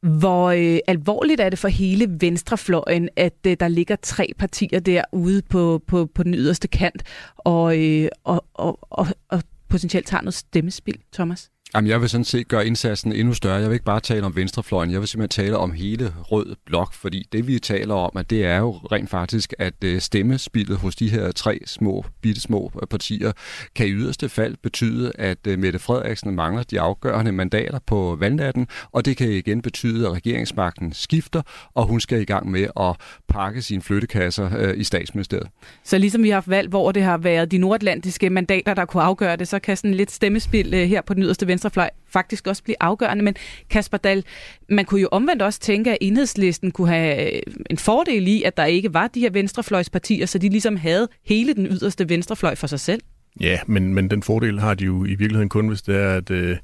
Hvor 0.01 0.49
øh, 0.49 0.80
alvorligt 0.88 1.41
er 1.41 1.49
det 1.49 1.60
for 1.60 1.68
hele 1.68 2.18
venstrefløjen, 2.20 3.10
at 3.16 3.38
øh, 3.47 3.57
der 3.60 3.68
ligger 3.68 3.95
tre 3.95 4.34
partier 4.38 4.80
derude 4.80 5.41
på, 5.49 5.82
på, 5.88 6.10
på 6.16 6.24
den 6.24 6.34
yderste 6.34 6.68
kant, 6.68 7.03
og, 7.38 7.80
øh, 7.80 8.10
og, 8.24 8.45
og, 8.53 8.80
og, 8.82 9.07
og 9.30 9.43
potentielt 9.70 10.10
har 10.10 10.22
noget 10.22 10.34
stemmespil, 10.34 10.97
Thomas? 11.14 11.49
Jamen, 11.76 11.89
jeg 11.89 12.01
vil 12.01 12.09
sådan 12.09 12.26
set 12.26 12.47
gøre 12.47 12.67
indsatsen 12.67 13.13
endnu 13.13 13.34
større. 13.34 13.55
Jeg 13.55 13.70
vil 13.70 13.74
ikke 13.74 13.86
bare 13.86 13.99
tale 13.99 14.26
om 14.26 14.36
venstrefløjen, 14.36 14.91
jeg 14.91 14.99
vil 14.99 15.07
simpelthen 15.07 15.45
tale 15.45 15.57
om 15.57 15.72
hele 15.72 16.13
rød 16.32 16.55
blok, 16.65 16.93
fordi 16.93 17.28
det 17.32 17.47
vi 17.47 17.59
taler 17.59 17.95
om, 17.95 18.11
at 18.15 18.30
det 18.30 18.45
er 18.45 18.57
jo 18.57 18.72
rent 18.72 19.09
faktisk, 19.09 19.53
at 19.59 19.74
øh, 19.84 20.01
stemmespillet 20.01 20.78
hos 20.78 20.95
de 20.95 21.09
her 21.09 21.32
tre 21.32 21.59
små, 21.65 22.05
bitte 22.22 22.41
små 22.41 22.72
øh, 22.82 22.88
partier, 22.88 23.32
kan 23.76 23.88
i 23.88 23.91
yderste 23.91 24.30
fald 24.30 24.55
betyde, 24.63 25.11
at 25.15 25.38
øh, 25.47 25.59
Mette 25.59 25.80
Frederiksen 25.80 26.36
mangler 26.36 26.63
de 26.63 26.80
afgørende 26.80 27.32
mandater 27.32 27.80
på 27.88 28.17
valgnatten, 28.20 28.67
og 28.91 29.05
det 29.05 29.17
kan 29.17 29.30
igen 29.32 29.61
betyde, 29.61 30.07
at 30.07 30.13
regeringsmagten 30.13 30.93
skifter, 30.93 31.41
og 31.74 31.86
hun 31.86 31.99
skal 31.99 32.22
i 32.22 32.26
gang 32.26 32.51
med 32.51 32.67
at 32.80 32.95
pakke 33.28 33.61
sine 33.61 33.82
flyttekasser 33.82 34.72
i 34.72 34.84
statsministeriet. 34.84 35.47
Så 35.84 35.97
ligesom 35.97 36.24
vi 36.24 36.30
har 36.30 36.36
haft 36.36 36.49
valg, 36.49 36.70
hvor 36.70 36.91
det 36.91 37.03
har 37.03 37.17
været 37.17 37.51
de 37.51 37.57
nordatlantiske 37.57 38.30
mandater, 38.30 38.74
der 38.74 38.86
kunne 38.86 39.03
afgøre 39.03 39.36
det, 39.36 39.47
så 39.47 39.59
kan 39.59 39.78
sådan 39.78 39.93
lidt 39.93 40.11
stemmespil 40.11 40.74
her 40.74 41.01
på 41.01 41.13
den 41.13 41.24
yderste 41.24 41.47
venstrefløj 41.60 41.89
faktisk 42.07 42.47
også 42.47 42.64
blive 42.64 42.76
afgørende. 42.80 43.24
Men 43.24 43.36
Kasper 43.70 43.97
Dahl, 43.97 44.26
man 44.70 44.86
kunne 44.86 45.01
jo 45.01 45.10
omvendt 45.12 45.41
også 45.41 45.60
tænke, 45.60 45.91
at 45.91 45.97
enhedslisten 46.01 46.72
kunne 46.72 46.88
have 46.88 47.36
øh, 47.36 47.41
en 47.70 47.78
fordel 47.78 48.28
i, 48.28 48.43
at 48.43 48.57
der 48.57 48.66
ikke 48.66 48.93
var 48.93 49.07
de 49.07 49.20
her 49.20 49.30
venstrefløjspartier, 49.30 50.26
så 50.26 50.38
de 50.38 50.49
ligesom 50.49 50.76
havde 50.76 51.07
hele 51.26 51.53
den 51.53 51.66
yderste 51.66 52.10
venstrefløj 52.10 52.55
for 52.55 52.68
sig 52.68 52.80
selv. 52.80 53.01
Ja, 53.41 53.60
men, 53.68 53.93
men 53.93 54.10
den 54.10 54.24
fordel 54.24 54.60
har 54.60 54.74
de 54.74 54.86
jo 54.86 55.05
i 55.05 55.16
virkeligheden 55.16 55.49
kun, 55.49 55.68
hvis 55.68 55.82
det 55.82 55.95
er, 55.95 56.14
at, 56.16 56.32
øh, 56.32 56.57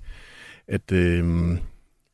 at 0.68 0.91
øh, 0.91 1.58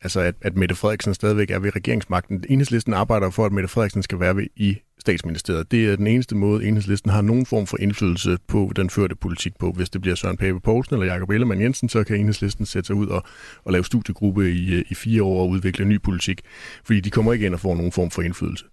altså 0.01 0.19
at, 0.19 0.35
at 0.41 0.57
Mette 0.57 0.75
Frederiksen 0.75 1.13
stadigvæk 1.13 1.51
er 1.51 1.59
ved 1.59 1.75
regeringsmagten. 1.75 2.43
Enhedslisten 2.49 2.93
arbejder 2.93 3.29
for, 3.29 3.45
at 3.45 3.51
Mette 3.51 3.69
Frederiksen 3.69 4.03
skal 4.03 4.19
være 4.19 4.35
ved 4.35 4.47
i 4.55 4.77
statsministeriet. 5.01 5.71
Det 5.71 5.85
er 5.85 5.95
den 5.95 6.07
eneste 6.07 6.35
måde, 6.35 6.65
enhedslisten 6.65 7.11
har 7.11 7.21
nogen 7.21 7.45
form 7.45 7.67
for 7.67 7.77
indflydelse 7.79 8.37
på 8.47 8.71
den 8.75 8.89
førte 8.89 9.15
politik 9.15 9.53
på. 9.59 9.71
Hvis 9.71 9.89
det 9.89 10.01
bliver 10.01 10.15
Søren 10.15 10.37
Pape 10.37 10.59
Poulsen 10.59 10.95
eller 10.95 11.13
Jakob 11.13 11.29
Ellemann 11.29 11.61
Jensen, 11.61 11.89
så 11.89 12.03
kan 12.03 12.17
enhedslisten 12.17 12.65
sætte 12.65 12.87
sig 12.87 12.95
ud 12.95 13.07
og, 13.07 13.23
og 13.63 13.71
lave 13.71 13.85
studiegruppe 13.85 14.51
i, 14.51 14.73
øh, 14.73 14.85
i 14.89 14.93
fire 14.93 15.23
år 15.23 15.41
og 15.41 15.49
udvikle 15.49 15.85
ny 15.85 16.01
politik. 16.01 16.41
Fordi 16.83 16.99
de 16.99 17.09
kommer 17.09 17.33
ikke 17.33 17.45
ind 17.45 17.53
og 17.53 17.59
får 17.59 17.75
nogen 17.75 17.91
form 17.91 18.11
for 18.11 18.21
indflydelse. 18.21 18.65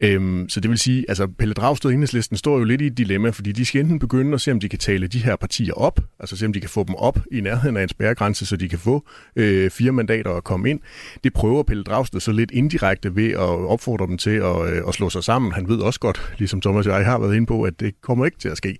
Øhm, 0.00 0.48
så 0.48 0.60
det 0.60 0.70
vil 0.70 0.78
sige, 0.78 1.04
altså 1.08 1.26
Pelle 1.26 1.54
Dragsted 1.54 1.90
og 1.90 1.94
Enhedslisten 1.94 2.36
står 2.36 2.58
jo 2.58 2.64
lidt 2.64 2.80
i 2.80 2.86
et 2.86 2.98
dilemma, 2.98 3.30
fordi 3.30 3.52
de 3.52 3.64
skal 3.64 3.80
enten 3.80 3.98
begynde 3.98 4.34
at 4.34 4.40
se, 4.40 4.52
om 4.52 4.60
de 4.60 4.68
kan 4.68 4.78
tale 4.78 5.06
de 5.06 5.18
her 5.18 5.36
partier 5.36 5.72
op, 5.72 6.00
altså 6.20 6.36
se, 6.36 6.46
om 6.46 6.52
de 6.52 6.60
kan 6.60 6.70
få 6.70 6.84
dem 6.84 6.94
op 6.94 7.18
i 7.32 7.40
nærheden 7.40 7.76
af 7.76 7.82
en 7.82 7.88
spærregrænse, 7.88 8.46
så 8.46 8.56
de 8.56 8.68
kan 8.68 8.78
få 8.78 9.06
øh, 9.36 9.70
fire 9.70 9.92
mandater 9.92 10.30
og 10.30 10.44
komme 10.44 10.70
ind. 10.70 10.80
Det 11.24 11.32
prøver 11.32 11.62
Pelle 11.62 11.84
Dragsted 11.84 12.20
så 12.20 12.32
lidt 12.32 12.50
indirekte 12.50 13.16
ved 13.16 13.30
at 13.30 13.38
opfordre 13.38 14.06
dem 14.06 14.18
til 14.18 14.30
at, 14.30 14.72
øh, 14.72 14.82
at 14.88 14.94
slå 14.94 15.10
sig 15.10 15.24
sammen. 15.24 15.52
Han 15.52 15.64
ved 15.72 15.78
også 15.78 16.00
godt, 16.00 16.34
ligesom 16.38 16.60
Thomas 16.60 16.86
og 16.86 16.98
jeg 16.98 17.06
har 17.06 17.18
været 17.18 17.36
inde 17.36 17.46
på, 17.46 17.62
at 17.62 17.80
det 17.80 18.00
kommer 18.00 18.24
ikke 18.24 18.38
til 18.38 18.48
at 18.48 18.56
ske. 18.56 18.78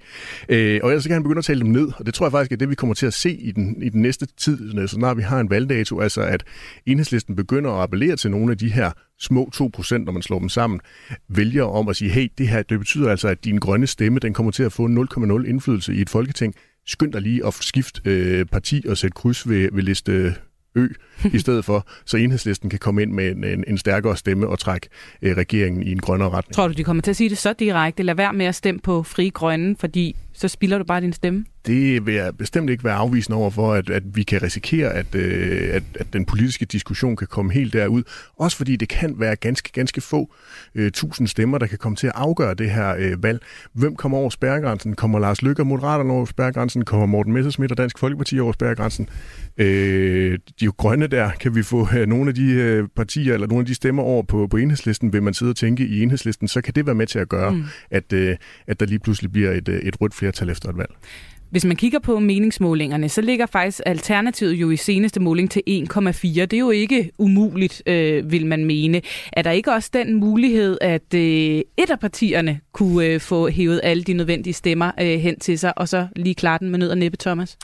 Øh, 0.49 0.81
og 0.83 0.91
ellers 0.91 1.03
så 1.03 1.09
kan 1.09 1.15
han 1.15 1.23
begynde 1.23 1.39
at 1.39 1.45
tale 1.45 1.61
dem 1.61 1.69
ned, 1.69 1.89
og 1.97 2.07
det 2.07 2.15
tror 2.15 2.27
jeg 2.27 2.33
faktisk 2.33 2.53
er 2.53 2.57
det, 2.57 2.71
vi 2.71 2.75
kommer 2.75 2.95
til 2.95 3.07
at 3.07 3.15
se 3.15 3.33
i 3.33 3.53
den, 3.53 3.83
i 3.83 3.89
den 3.89 4.03
næste 4.03 4.27
tid, 4.27 4.89
så 4.89 4.99
når 4.99 5.15
vi 5.15 5.23
har 5.23 5.41
en 5.41 5.51
valgdato, 5.51 6.01
altså 6.01 6.23
at 6.23 6.45
Enhedslisten 6.87 7.37
begynder 7.37 7.71
at 7.71 7.83
appellere 7.83 8.17
til 8.17 8.31
nogle 8.31 8.53
af 8.53 8.59
de 8.59 8.69
her 8.69 8.91
små 9.21 9.51
2%, 9.55 9.99
når 9.99 10.13
man 10.13 10.23
slår 10.23 10.39
dem 10.39 10.49
sammen, 10.49 10.81
vælger 11.29 11.65
om 11.65 11.89
at 11.89 11.97
sige, 11.97 12.11
hey, 12.11 12.29
det 12.39 12.49
her 12.49 12.63
det 12.63 12.79
betyder 12.79 13.11
altså, 13.11 13.29
at 13.29 13.45
din 13.45 13.59
grønne 13.59 13.87
stemme, 13.87 14.19
den 14.19 14.33
kommer 14.33 14.53
til 14.53 14.63
at 14.63 14.73
få 14.73 14.89
0,0 14.89 15.49
indflydelse 15.49 15.95
i 15.95 16.01
et 16.01 16.11
folketing. 16.11 16.55
Skynd 16.87 17.13
dig 17.13 17.21
lige 17.21 17.47
at 17.47 17.55
skifte 17.55 18.01
øh, 18.05 18.47
parti 18.47 18.85
og 18.89 18.97
sætte 18.97 19.15
kryds 19.15 19.49
ved, 19.49 19.69
ved 19.73 19.83
liste 19.83 20.35
Ø 20.75 20.89
i 21.33 21.39
stedet 21.39 21.65
for, 21.65 21.87
så 22.05 22.17
enhedslisten 22.17 22.71
kan 22.71 22.79
komme 22.79 23.03
ind 23.03 23.13
med 23.13 23.31
en, 23.31 23.45
en, 23.45 23.65
en 23.67 23.79
stærkere 23.79 24.17
stemme 24.17 24.49
og 24.49 24.59
trække 24.59 24.89
øh, 25.23 25.37
regeringen 25.37 25.83
i 25.83 25.93
en 25.93 26.01
grønnere 26.01 26.31
retning. 26.31 26.55
Tror 26.55 26.69
du, 26.69 26.75
de 26.75 26.85
kommer 26.85 27.03
til 27.03 27.11
at 27.11 27.17
sige 27.17 27.31
det 27.31 27.39
så 27.39 27.53
direkte? 27.53 28.03
Lad 28.03 28.15
være 28.15 28.33
med 28.33 28.47
at 28.47 28.55
stemme 28.55 28.81
på 28.81 29.03
Fri 29.03 29.29
Grønne, 29.29 29.77
fordi 29.77 30.17
så 30.35 30.49
spilder 30.49 30.79
du 30.79 30.85
bare 30.85 31.01
din 31.01 31.13
stemme? 31.13 31.45
Det 31.67 32.07
vil 32.07 32.15
jeg 32.15 32.37
bestemt 32.37 32.71
ikke 32.71 32.85
være 32.85 32.95
afvisende 32.95 33.39
over 33.39 33.51
for, 33.51 33.73
at, 33.73 33.91
at 33.91 34.03
vi 34.17 34.23
kan 34.23 34.43
risikere, 34.43 34.93
at, 34.93 35.15
øh, 35.15 35.75
at, 35.75 35.83
at 35.95 36.13
den 36.13 36.25
politiske 36.25 36.65
diskussion 36.65 37.17
kan 37.17 37.27
komme 37.27 37.53
helt 37.53 37.73
derud. 37.73 38.03
Også 38.37 38.57
fordi 38.57 38.77
det 38.77 38.89
kan 38.89 39.15
være 39.21 39.37
ganske, 39.37 39.73
ganske 39.73 40.01
få 40.01 40.35
øh, 40.75 40.91
tusind 40.91 41.29
stemmer, 41.29 41.59
der 41.59 41.67
kan 41.67 41.79
komme 41.79 41.97
til 41.97 42.07
at 42.07 42.13
afgøre 42.17 42.55
det 42.55 42.71
her 42.71 42.95
øh, 42.99 43.23
valg. 43.23 43.43
Hvem 43.73 43.97
kommer 43.97 44.19
over 44.19 44.31
spærregrænsen? 44.31 44.95
Kommer 44.95 45.19
Lars 45.19 45.43
Løkke 45.43 45.63
og 45.63 45.67
Moderaterne 45.67 46.13
over 46.13 46.25
spærregrænsen? 46.25 46.85
Kommer 46.85 47.07
Morten 47.07 47.33
Messersmith 47.33 47.71
og 47.71 47.79
Dansk 47.79 47.99
Folkeparti 47.99 48.41
over 48.41 48.53
spærregrænsen? 48.53 49.09
Øh, 49.59 50.39
de 50.61 50.67
grønne 50.67 51.07
der, 51.07 51.31
kan 51.41 51.55
vi 51.55 51.63
få 51.63 51.89
øh, 51.97 52.07
nogle 52.07 52.29
af 52.29 52.35
de 52.35 52.53
øh, 52.53 52.89
partier 52.97 53.35
eller 53.35 53.47
nogle 53.47 53.61
af 53.61 53.67
de 53.67 53.75
stemmer 53.75 54.03
over 54.03 54.23
på, 54.23 54.47
på 54.47 54.57
enhedslisten, 54.57 55.13
vil 55.13 55.23
man 55.23 55.35
sidde 55.35 55.51
og 55.51 55.57
tænke 55.57 55.87
i 55.87 56.03
enhedslisten, 56.03 56.49
så 56.49 56.61
kan 56.61 56.75
det 56.75 56.87
være 56.87 56.95
med 56.95 57.07
til 57.07 57.19
at 57.19 57.29
gøre, 57.29 57.51
mm. 57.51 57.65
at, 57.91 58.13
øh, 58.13 58.37
at 58.67 58.81
der 58.81 58.87
lige 58.87 58.99
pludselig 58.99 59.33
bliver 59.33 59.51
et, 59.51 59.69
øh, 59.69 59.81
et 59.81 60.01
rødt 60.01 60.15
flertal 60.23 60.51
efter 60.51 60.69
et 60.69 60.79
valg. 60.79 60.91
Hvis 61.51 61.65
man 61.65 61.77
kigger 61.77 61.99
på 61.99 62.19
meningsmålingerne, 62.19 63.09
så 63.09 63.21
ligger 63.21 63.47
faktisk 63.47 63.81
Alternativet 63.87 64.53
jo 64.53 64.71
i 64.71 64.77
seneste 64.77 65.21
måling 65.21 65.51
til 65.51 65.63
1,4. 65.69 66.29
Det 66.29 66.53
er 66.53 66.59
jo 66.59 66.71
ikke 66.71 67.11
umuligt, 67.19 67.83
øh, 67.87 68.33
vil 68.33 68.47
man 68.47 68.65
mene. 68.65 69.03
Er 69.33 69.43
der 69.43 69.51
ikke 69.51 69.73
også 69.73 69.91
den 69.93 70.15
mulighed, 70.15 70.79
at 70.81 71.15
øh, 71.15 71.21
et 71.77 71.91
af 71.91 72.01
partierne 72.01 72.61
kunne 72.73 73.07
øh, 73.07 73.21
få 73.21 73.49
hævet 73.49 73.81
alle 73.83 74.03
de 74.03 74.13
nødvendige 74.13 74.55
stemmer 74.55 74.91
øh, 75.01 75.07
hen 75.07 75.39
til 75.39 75.59
sig, 75.59 75.79
og 75.79 75.89
så 75.89 76.07
lige 76.17 76.35
klare 76.35 76.59
den 76.59 76.71
med 76.71 76.79
nød 76.79 76.91
og 76.91 76.99
næppe, 76.99 77.17
Thomas? 77.17 77.59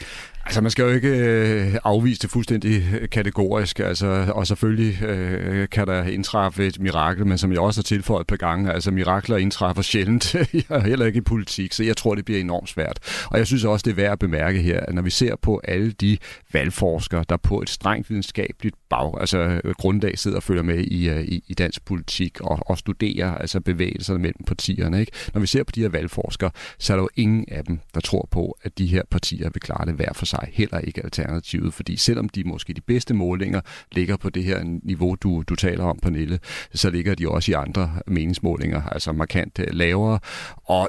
Altså, 0.44 0.60
man 0.60 0.70
skal 0.70 0.82
jo 0.82 0.88
ikke 0.88 1.08
øh, 1.08 1.74
afvise 1.84 2.20
det 2.22 2.30
fuldstændig 2.30 2.94
øh, 3.00 3.08
kategorisk, 3.08 3.78
altså, 3.78 4.32
og 4.34 4.46
selvfølgelig 4.46 5.02
øh, 5.02 5.68
kan 5.68 5.86
der 5.86 6.04
indtræffe 6.04 6.66
et 6.66 6.80
mirakel, 6.80 7.26
men 7.26 7.38
som 7.38 7.52
jeg 7.52 7.60
også 7.60 7.80
har 7.80 7.82
tilføjet 7.82 8.20
et 8.20 8.26
par 8.26 8.36
gange, 8.36 8.72
altså 8.72 8.90
mirakler 8.90 9.36
indtræffer 9.36 9.82
sjældent, 9.82 10.36
heller 10.90 11.06
ikke 11.06 11.16
i 11.16 11.20
politik, 11.20 11.72
så 11.72 11.84
jeg 11.84 11.96
tror, 11.96 12.14
det 12.14 12.24
bliver 12.24 12.40
enormt 12.40 12.68
svært. 12.68 12.98
Og 13.30 13.38
jeg 13.38 13.46
synes 13.46 13.64
også, 13.64 13.82
det 13.84 13.90
er 13.90 13.94
værd 13.94 14.12
at 14.12 14.18
bemærke 14.18 14.62
her, 14.62 14.80
at 14.80 14.94
når 14.94 15.02
vi 15.02 15.10
ser 15.10 15.36
på 15.36 15.60
alle 15.64 15.92
de 15.92 16.18
valgforskere, 16.52 17.24
der 17.28 17.36
på 17.36 17.62
et 17.62 17.70
strengt 17.70 18.10
videnskabeligt 18.10 18.76
bag, 18.90 19.20
altså 19.20 19.38
øh, 19.38 19.74
grundlag 19.78 20.18
sidder 20.18 20.36
og 20.36 20.42
følger 20.42 20.62
med 20.62 20.78
i, 20.78 21.08
øh, 21.08 21.24
i, 21.24 21.44
i 21.48 21.54
dansk 21.54 21.84
politik 21.84 22.40
og, 22.40 22.58
og 22.66 22.78
studerer 22.78 23.34
altså 23.34 23.60
bevægelserne 23.60 24.18
mellem 24.18 24.44
partierne, 24.46 25.00
ikke? 25.00 25.12
når 25.34 25.40
vi 25.40 25.46
ser 25.46 25.64
på 25.64 25.72
de 25.74 25.80
her 25.80 25.88
valgforskere, 25.88 26.50
så 26.78 26.92
er 26.92 26.96
der 26.96 27.02
jo 27.02 27.08
ingen 27.16 27.44
af 27.48 27.64
dem, 27.64 27.78
der 27.94 28.00
tror 28.00 28.28
på, 28.30 28.58
at 28.62 28.78
de 28.78 28.86
her 28.86 29.02
partier 29.10 29.50
vil 29.50 29.60
klare 29.60 29.86
det 29.86 29.94
hver 29.94 30.12
for 30.12 30.26
sig 30.26 30.37
sig 30.40 30.50
heller 30.52 30.78
ikke 30.78 31.04
alternativet, 31.04 31.74
fordi 31.74 31.96
selvom 31.96 32.28
de 32.28 32.44
måske 32.44 32.72
de 32.72 32.80
bedste 32.80 33.14
målinger 33.14 33.60
ligger 33.92 34.16
på 34.16 34.30
det 34.30 34.44
her 34.44 34.62
niveau, 34.82 35.14
du, 35.14 35.42
du 35.48 35.54
taler 35.54 35.84
om, 35.84 35.98
Pernille, 36.02 36.38
så 36.74 36.90
ligger 36.90 37.14
de 37.14 37.28
også 37.28 37.50
i 37.50 37.54
andre 37.54 37.90
meningsmålinger, 38.06 38.82
altså 38.82 39.12
markant 39.12 39.58
øh, 39.58 39.66
lavere, 39.70 40.18
og 40.64 40.88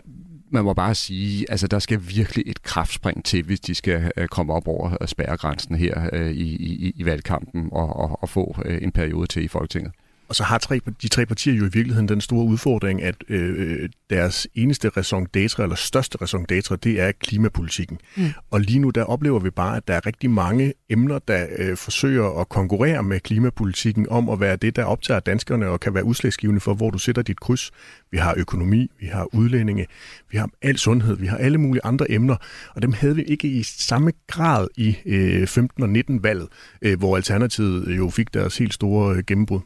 man 0.52 0.64
må 0.64 0.74
bare 0.74 0.96
sige, 0.96 1.52
altså 1.52 1.68
der 1.68 1.80
skal 1.80 2.02
virkelig 2.08 2.44
et 2.48 2.64
kraftspring 2.64 3.26
til, 3.26 3.44
hvis 3.44 3.60
de 3.60 3.76
skal 3.76 4.12
øh, 4.18 4.28
komme 4.28 4.54
op 4.54 4.68
over 4.68 4.98
øh, 5.02 5.08
spærregrænsen 5.08 5.76
her 5.76 6.14
i, 6.14 6.44
i, 6.44 6.94
i 6.96 7.06
valgkampen 7.06 7.70
og, 7.72 7.96
og, 7.96 8.24
og 8.24 8.30
få 8.30 8.56
en 8.82 8.92
periode 8.92 9.28
til 9.28 9.44
i 9.44 9.48
Folketinget. 9.48 9.92
Og 10.30 10.36
så 10.36 10.44
har 10.44 10.58
tre, 10.58 10.82
de 11.02 11.08
tre 11.08 11.26
partier 11.26 11.54
jo 11.54 11.66
i 11.66 11.70
virkeligheden 11.74 12.10
den 12.10 12.22
store 12.22 12.46
udfordring, 12.46 13.04
at 13.04 13.16
øh, 13.30 13.90
deres 14.10 14.48
eneste 14.56 14.90
raison 14.90 15.28
d'etre, 15.38 15.64
eller 15.64 15.76
største 15.76 16.18
raison 16.22 16.46
d'etre, 16.52 16.76
det 16.76 17.02
er 17.02 17.12
klimapolitikken. 17.12 17.98
Mm. 18.18 18.30
Og 18.52 18.62
lige 18.62 18.80
nu 18.80 18.90
der 18.90 19.04
oplever 19.04 19.40
vi 19.40 19.50
bare, 19.50 19.78
at 19.78 19.88
der 19.88 19.94
er 19.94 20.06
rigtig 20.06 20.30
mange 20.30 20.74
emner, 20.90 21.20
der 21.20 21.46
øh, 21.58 21.78
forsøger 21.78 22.40
at 22.42 22.50
konkurrere 22.50 23.04
med 23.04 23.20
klimapolitikken 23.20 24.10
om 24.10 24.30
at 24.30 24.40
være 24.40 24.56
det, 24.56 24.76
der 24.76 24.84
optager 24.84 25.20
danskerne 25.20 25.68
og 25.68 25.80
kan 25.80 25.94
være 25.94 26.04
udslagsgivende 26.04 26.62
for, 26.62 26.74
hvor 26.74 26.90
du 26.90 26.98
sætter 26.98 27.22
dit 27.22 27.40
kryds. 27.40 27.72
Vi 28.12 28.18
har 28.18 28.34
økonomi, 28.38 28.92
vi 29.00 29.06
har 29.06 29.36
udlændinge, 29.36 29.88
vi 30.32 30.38
har 30.38 30.50
al 30.62 30.78
sundhed, 30.78 31.18
vi 31.18 31.28
har 31.28 31.38
alle 31.38 31.58
mulige 31.58 31.86
andre 31.86 32.12
emner, 32.12 32.36
og 32.76 32.82
dem 32.82 32.94
havde 32.94 33.16
vi 33.16 33.24
ikke 33.24 33.48
i 33.48 33.64
samme 33.64 34.12
grad 34.28 34.68
i 34.78 34.96
øh, 35.06 35.48
15 35.48 35.84
og 35.84 35.90
19 35.90 36.24
valget, 36.24 36.48
øh, 36.82 37.00
hvor 37.00 37.16
Alternativet 37.16 37.98
jo 37.98 38.10
fik 38.10 38.34
deres 38.34 38.58
helt 38.58 38.74
store 38.74 39.16
øh, 39.16 39.24
gennembrud. 39.28 39.60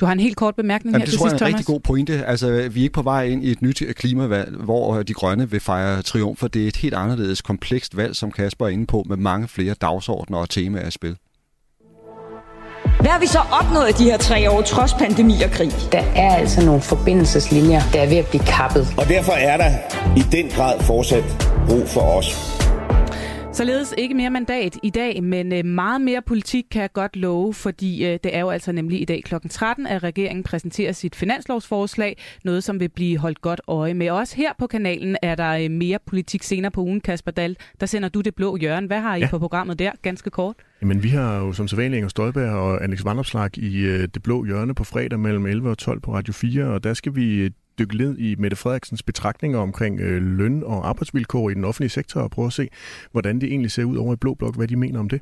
Du 0.00 0.06
har 0.06 0.12
en 0.12 0.20
helt 0.20 0.36
kort 0.36 0.54
bemærkning 0.56 0.92
Jamen, 0.92 1.00
her 1.00 1.04
det 1.04 1.12
til 1.12 1.18
tror 1.18 1.26
jeg 1.26 1.30
sidst, 1.30 1.42
er 1.42 1.46
en 1.46 1.52
Thomas. 1.52 1.58
rigtig 1.60 1.74
god 1.74 1.80
pointe. 1.80 2.24
Altså, 2.26 2.68
vi 2.70 2.80
er 2.80 2.82
ikke 2.82 2.92
på 2.92 3.02
vej 3.02 3.24
ind 3.24 3.44
i 3.44 3.50
et 3.50 3.62
nyt 3.62 3.82
klimavalg, 3.96 4.56
hvor 4.56 5.02
de 5.02 5.14
grønne 5.14 5.50
vil 5.50 5.60
fejre 5.60 6.02
triumfer. 6.02 6.48
Det 6.48 6.64
er 6.64 6.68
et 6.68 6.76
helt 6.76 6.94
anderledes 6.94 7.42
komplekst 7.42 7.96
valg, 7.96 8.16
som 8.16 8.30
Kasper 8.30 8.66
er 8.66 8.70
inde 8.70 8.86
på, 8.86 9.04
med 9.08 9.16
mange 9.16 9.48
flere 9.48 9.74
dagsordner 9.74 10.38
og 10.38 10.50
temaer 10.50 10.88
i 10.88 10.90
spil. 10.90 11.16
Hvad 13.00 13.10
har 13.12 13.20
vi 13.20 13.26
så 13.26 13.38
opnået 13.38 13.98
de 13.98 14.04
her 14.04 14.16
tre 14.18 14.50
år, 14.50 14.62
trods 14.62 14.94
pandemi 14.94 15.42
og 15.44 15.50
krig? 15.50 15.72
Der 15.92 15.98
er 15.98 16.34
altså 16.36 16.64
nogle 16.64 16.80
forbindelseslinjer, 16.80 17.82
der 17.92 18.00
er 18.00 18.08
ved 18.08 18.16
at 18.16 18.26
blive 18.26 18.42
kappet. 18.42 18.86
Og 18.98 19.08
derfor 19.08 19.32
er 19.32 19.56
der 19.56 19.70
i 20.16 20.20
den 20.32 20.48
grad 20.50 20.80
fortsat 20.80 21.24
brug 21.68 21.88
for 21.88 22.00
os. 22.00 22.53
Således 23.54 23.94
ikke 23.98 24.14
mere 24.14 24.30
mandat 24.30 24.78
i 24.82 24.90
dag, 24.90 25.22
men 25.22 25.52
øh, 25.52 25.64
meget 25.64 26.00
mere 26.00 26.22
politik 26.22 26.64
kan 26.70 26.82
jeg 26.82 26.92
godt 26.92 27.16
love, 27.16 27.54
fordi 27.54 28.06
øh, 28.06 28.18
det 28.24 28.36
er 28.36 28.40
jo 28.40 28.50
altså 28.50 28.72
nemlig 28.72 29.00
i 29.00 29.04
dag 29.04 29.22
kl. 29.24 29.34
13, 29.50 29.86
at 29.86 30.02
regeringen 30.02 30.42
præsenterer 30.42 30.92
sit 30.92 31.14
finanslovsforslag, 31.14 32.18
noget 32.44 32.64
som 32.64 32.80
vil 32.80 32.88
blive 32.88 33.18
holdt 33.18 33.40
godt 33.40 33.60
øje 33.66 33.94
med. 33.94 34.10
Også 34.10 34.36
her 34.36 34.52
på 34.58 34.66
kanalen 34.66 35.16
er 35.22 35.34
der 35.34 35.50
øh, 35.50 35.70
mere 35.70 35.98
politik 36.06 36.42
senere 36.42 36.70
på 36.70 36.80
ugen, 36.80 37.00
Kasper 37.00 37.30
Dahl. 37.30 37.56
Der 37.80 37.86
sender 37.86 38.08
du 38.08 38.20
det 38.20 38.34
blå 38.34 38.56
hjørne. 38.56 38.86
Hvad 38.86 39.00
har 39.00 39.16
I 39.16 39.20
ja. 39.20 39.28
på 39.30 39.38
programmet 39.38 39.78
der, 39.78 39.90
ganske 40.02 40.30
kort? 40.30 40.56
Jamen, 40.82 41.02
vi 41.02 41.08
har 41.08 41.36
jo 41.36 41.52
som 41.52 41.68
sædvanlig 41.68 41.96
Inger 41.96 42.08
Støjberg 42.08 42.50
og 42.50 42.84
Alex 42.84 43.04
Vandopslag 43.04 43.58
i 43.58 43.76
øh, 43.80 44.08
Det 44.14 44.22
Blå 44.22 44.44
Hjørne 44.44 44.74
på 44.74 44.84
fredag 44.84 45.20
mellem 45.20 45.46
11 45.46 45.70
og 45.70 45.78
12 45.78 46.00
på 46.00 46.14
Radio 46.14 46.32
4, 46.32 46.64
og 46.64 46.84
der 46.84 46.94
skal 46.94 47.16
vi 47.16 47.50
dykke 47.78 47.96
ned 47.96 48.18
i 48.18 48.34
Mette 48.38 48.56
Frederiksens 48.56 49.02
betragtninger 49.02 49.58
omkring 49.58 50.00
øh, 50.00 50.22
løn 50.22 50.62
og 50.62 50.88
arbejdsvilkår 50.88 51.50
i 51.50 51.54
den 51.54 51.64
offentlige 51.64 51.90
sektor 51.90 52.20
og 52.20 52.30
prøve 52.30 52.46
at 52.46 52.52
se, 52.52 52.68
hvordan 53.12 53.40
det 53.40 53.48
egentlig 53.48 53.70
ser 53.70 53.84
ud 53.84 53.96
over 53.96 54.12
i 54.14 54.16
Blå 54.16 54.34
Blok, 54.34 54.56
hvad 54.56 54.68
de 54.68 54.76
mener 54.76 55.00
om 55.00 55.08
det. 55.08 55.20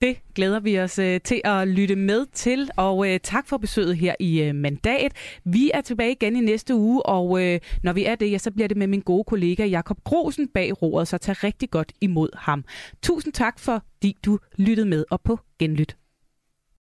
Det 0.00 0.16
glæder 0.34 0.60
vi 0.60 0.80
os 0.80 0.98
øh, 0.98 1.20
til 1.20 1.40
at 1.44 1.68
lytte 1.68 1.96
med 1.96 2.26
til, 2.32 2.70
og 2.76 3.12
øh, 3.12 3.20
tak 3.22 3.46
for 3.46 3.56
besøget 3.56 3.96
her 3.96 4.14
i 4.20 4.42
øh, 4.42 4.54
Mandat. 4.54 5.12
Vi 5.44 5.70
er 5.74 5.80
tilbage 5.80 6.12
igen 6.12 6.36
i 6.36 6.40
næste 6.40 6.74
uge, 6.74 7.06
og 7.06 7.44
øh, 7.44 7.60
når 7.82 7.92
vi 7.92 8.04
er 8.04 8.14
det, 8.14 8.30
ja, 8.30 8.38
så 8.38 8.50
bliver 8.50 8.68
det 8.68 8.76
med 8.76 8.86
min 8.86 9.00
gode 9.00 9.24
kollega 9.24 9.66
Jakob 9.66 9.98
Grosen 10.04 10.48
bag 10.48 10.82
roret, 10.82 11.08
så 11.08 11.18
tag 11.18 11.44
rigtig 11.44 11.70
godt 11.70 11.92
imod 12.00 12.28
ham. 12.34 12.64
Tusind 13.02 13.32
tak, 13.32 13.58
fordi 13.58 14.16
du 14.24 14.38
lyttede 14.56 14.88
med 14.88 15.04
og 15.10 15.20
på 15.20 15.38
genlyt. 15.58 15.96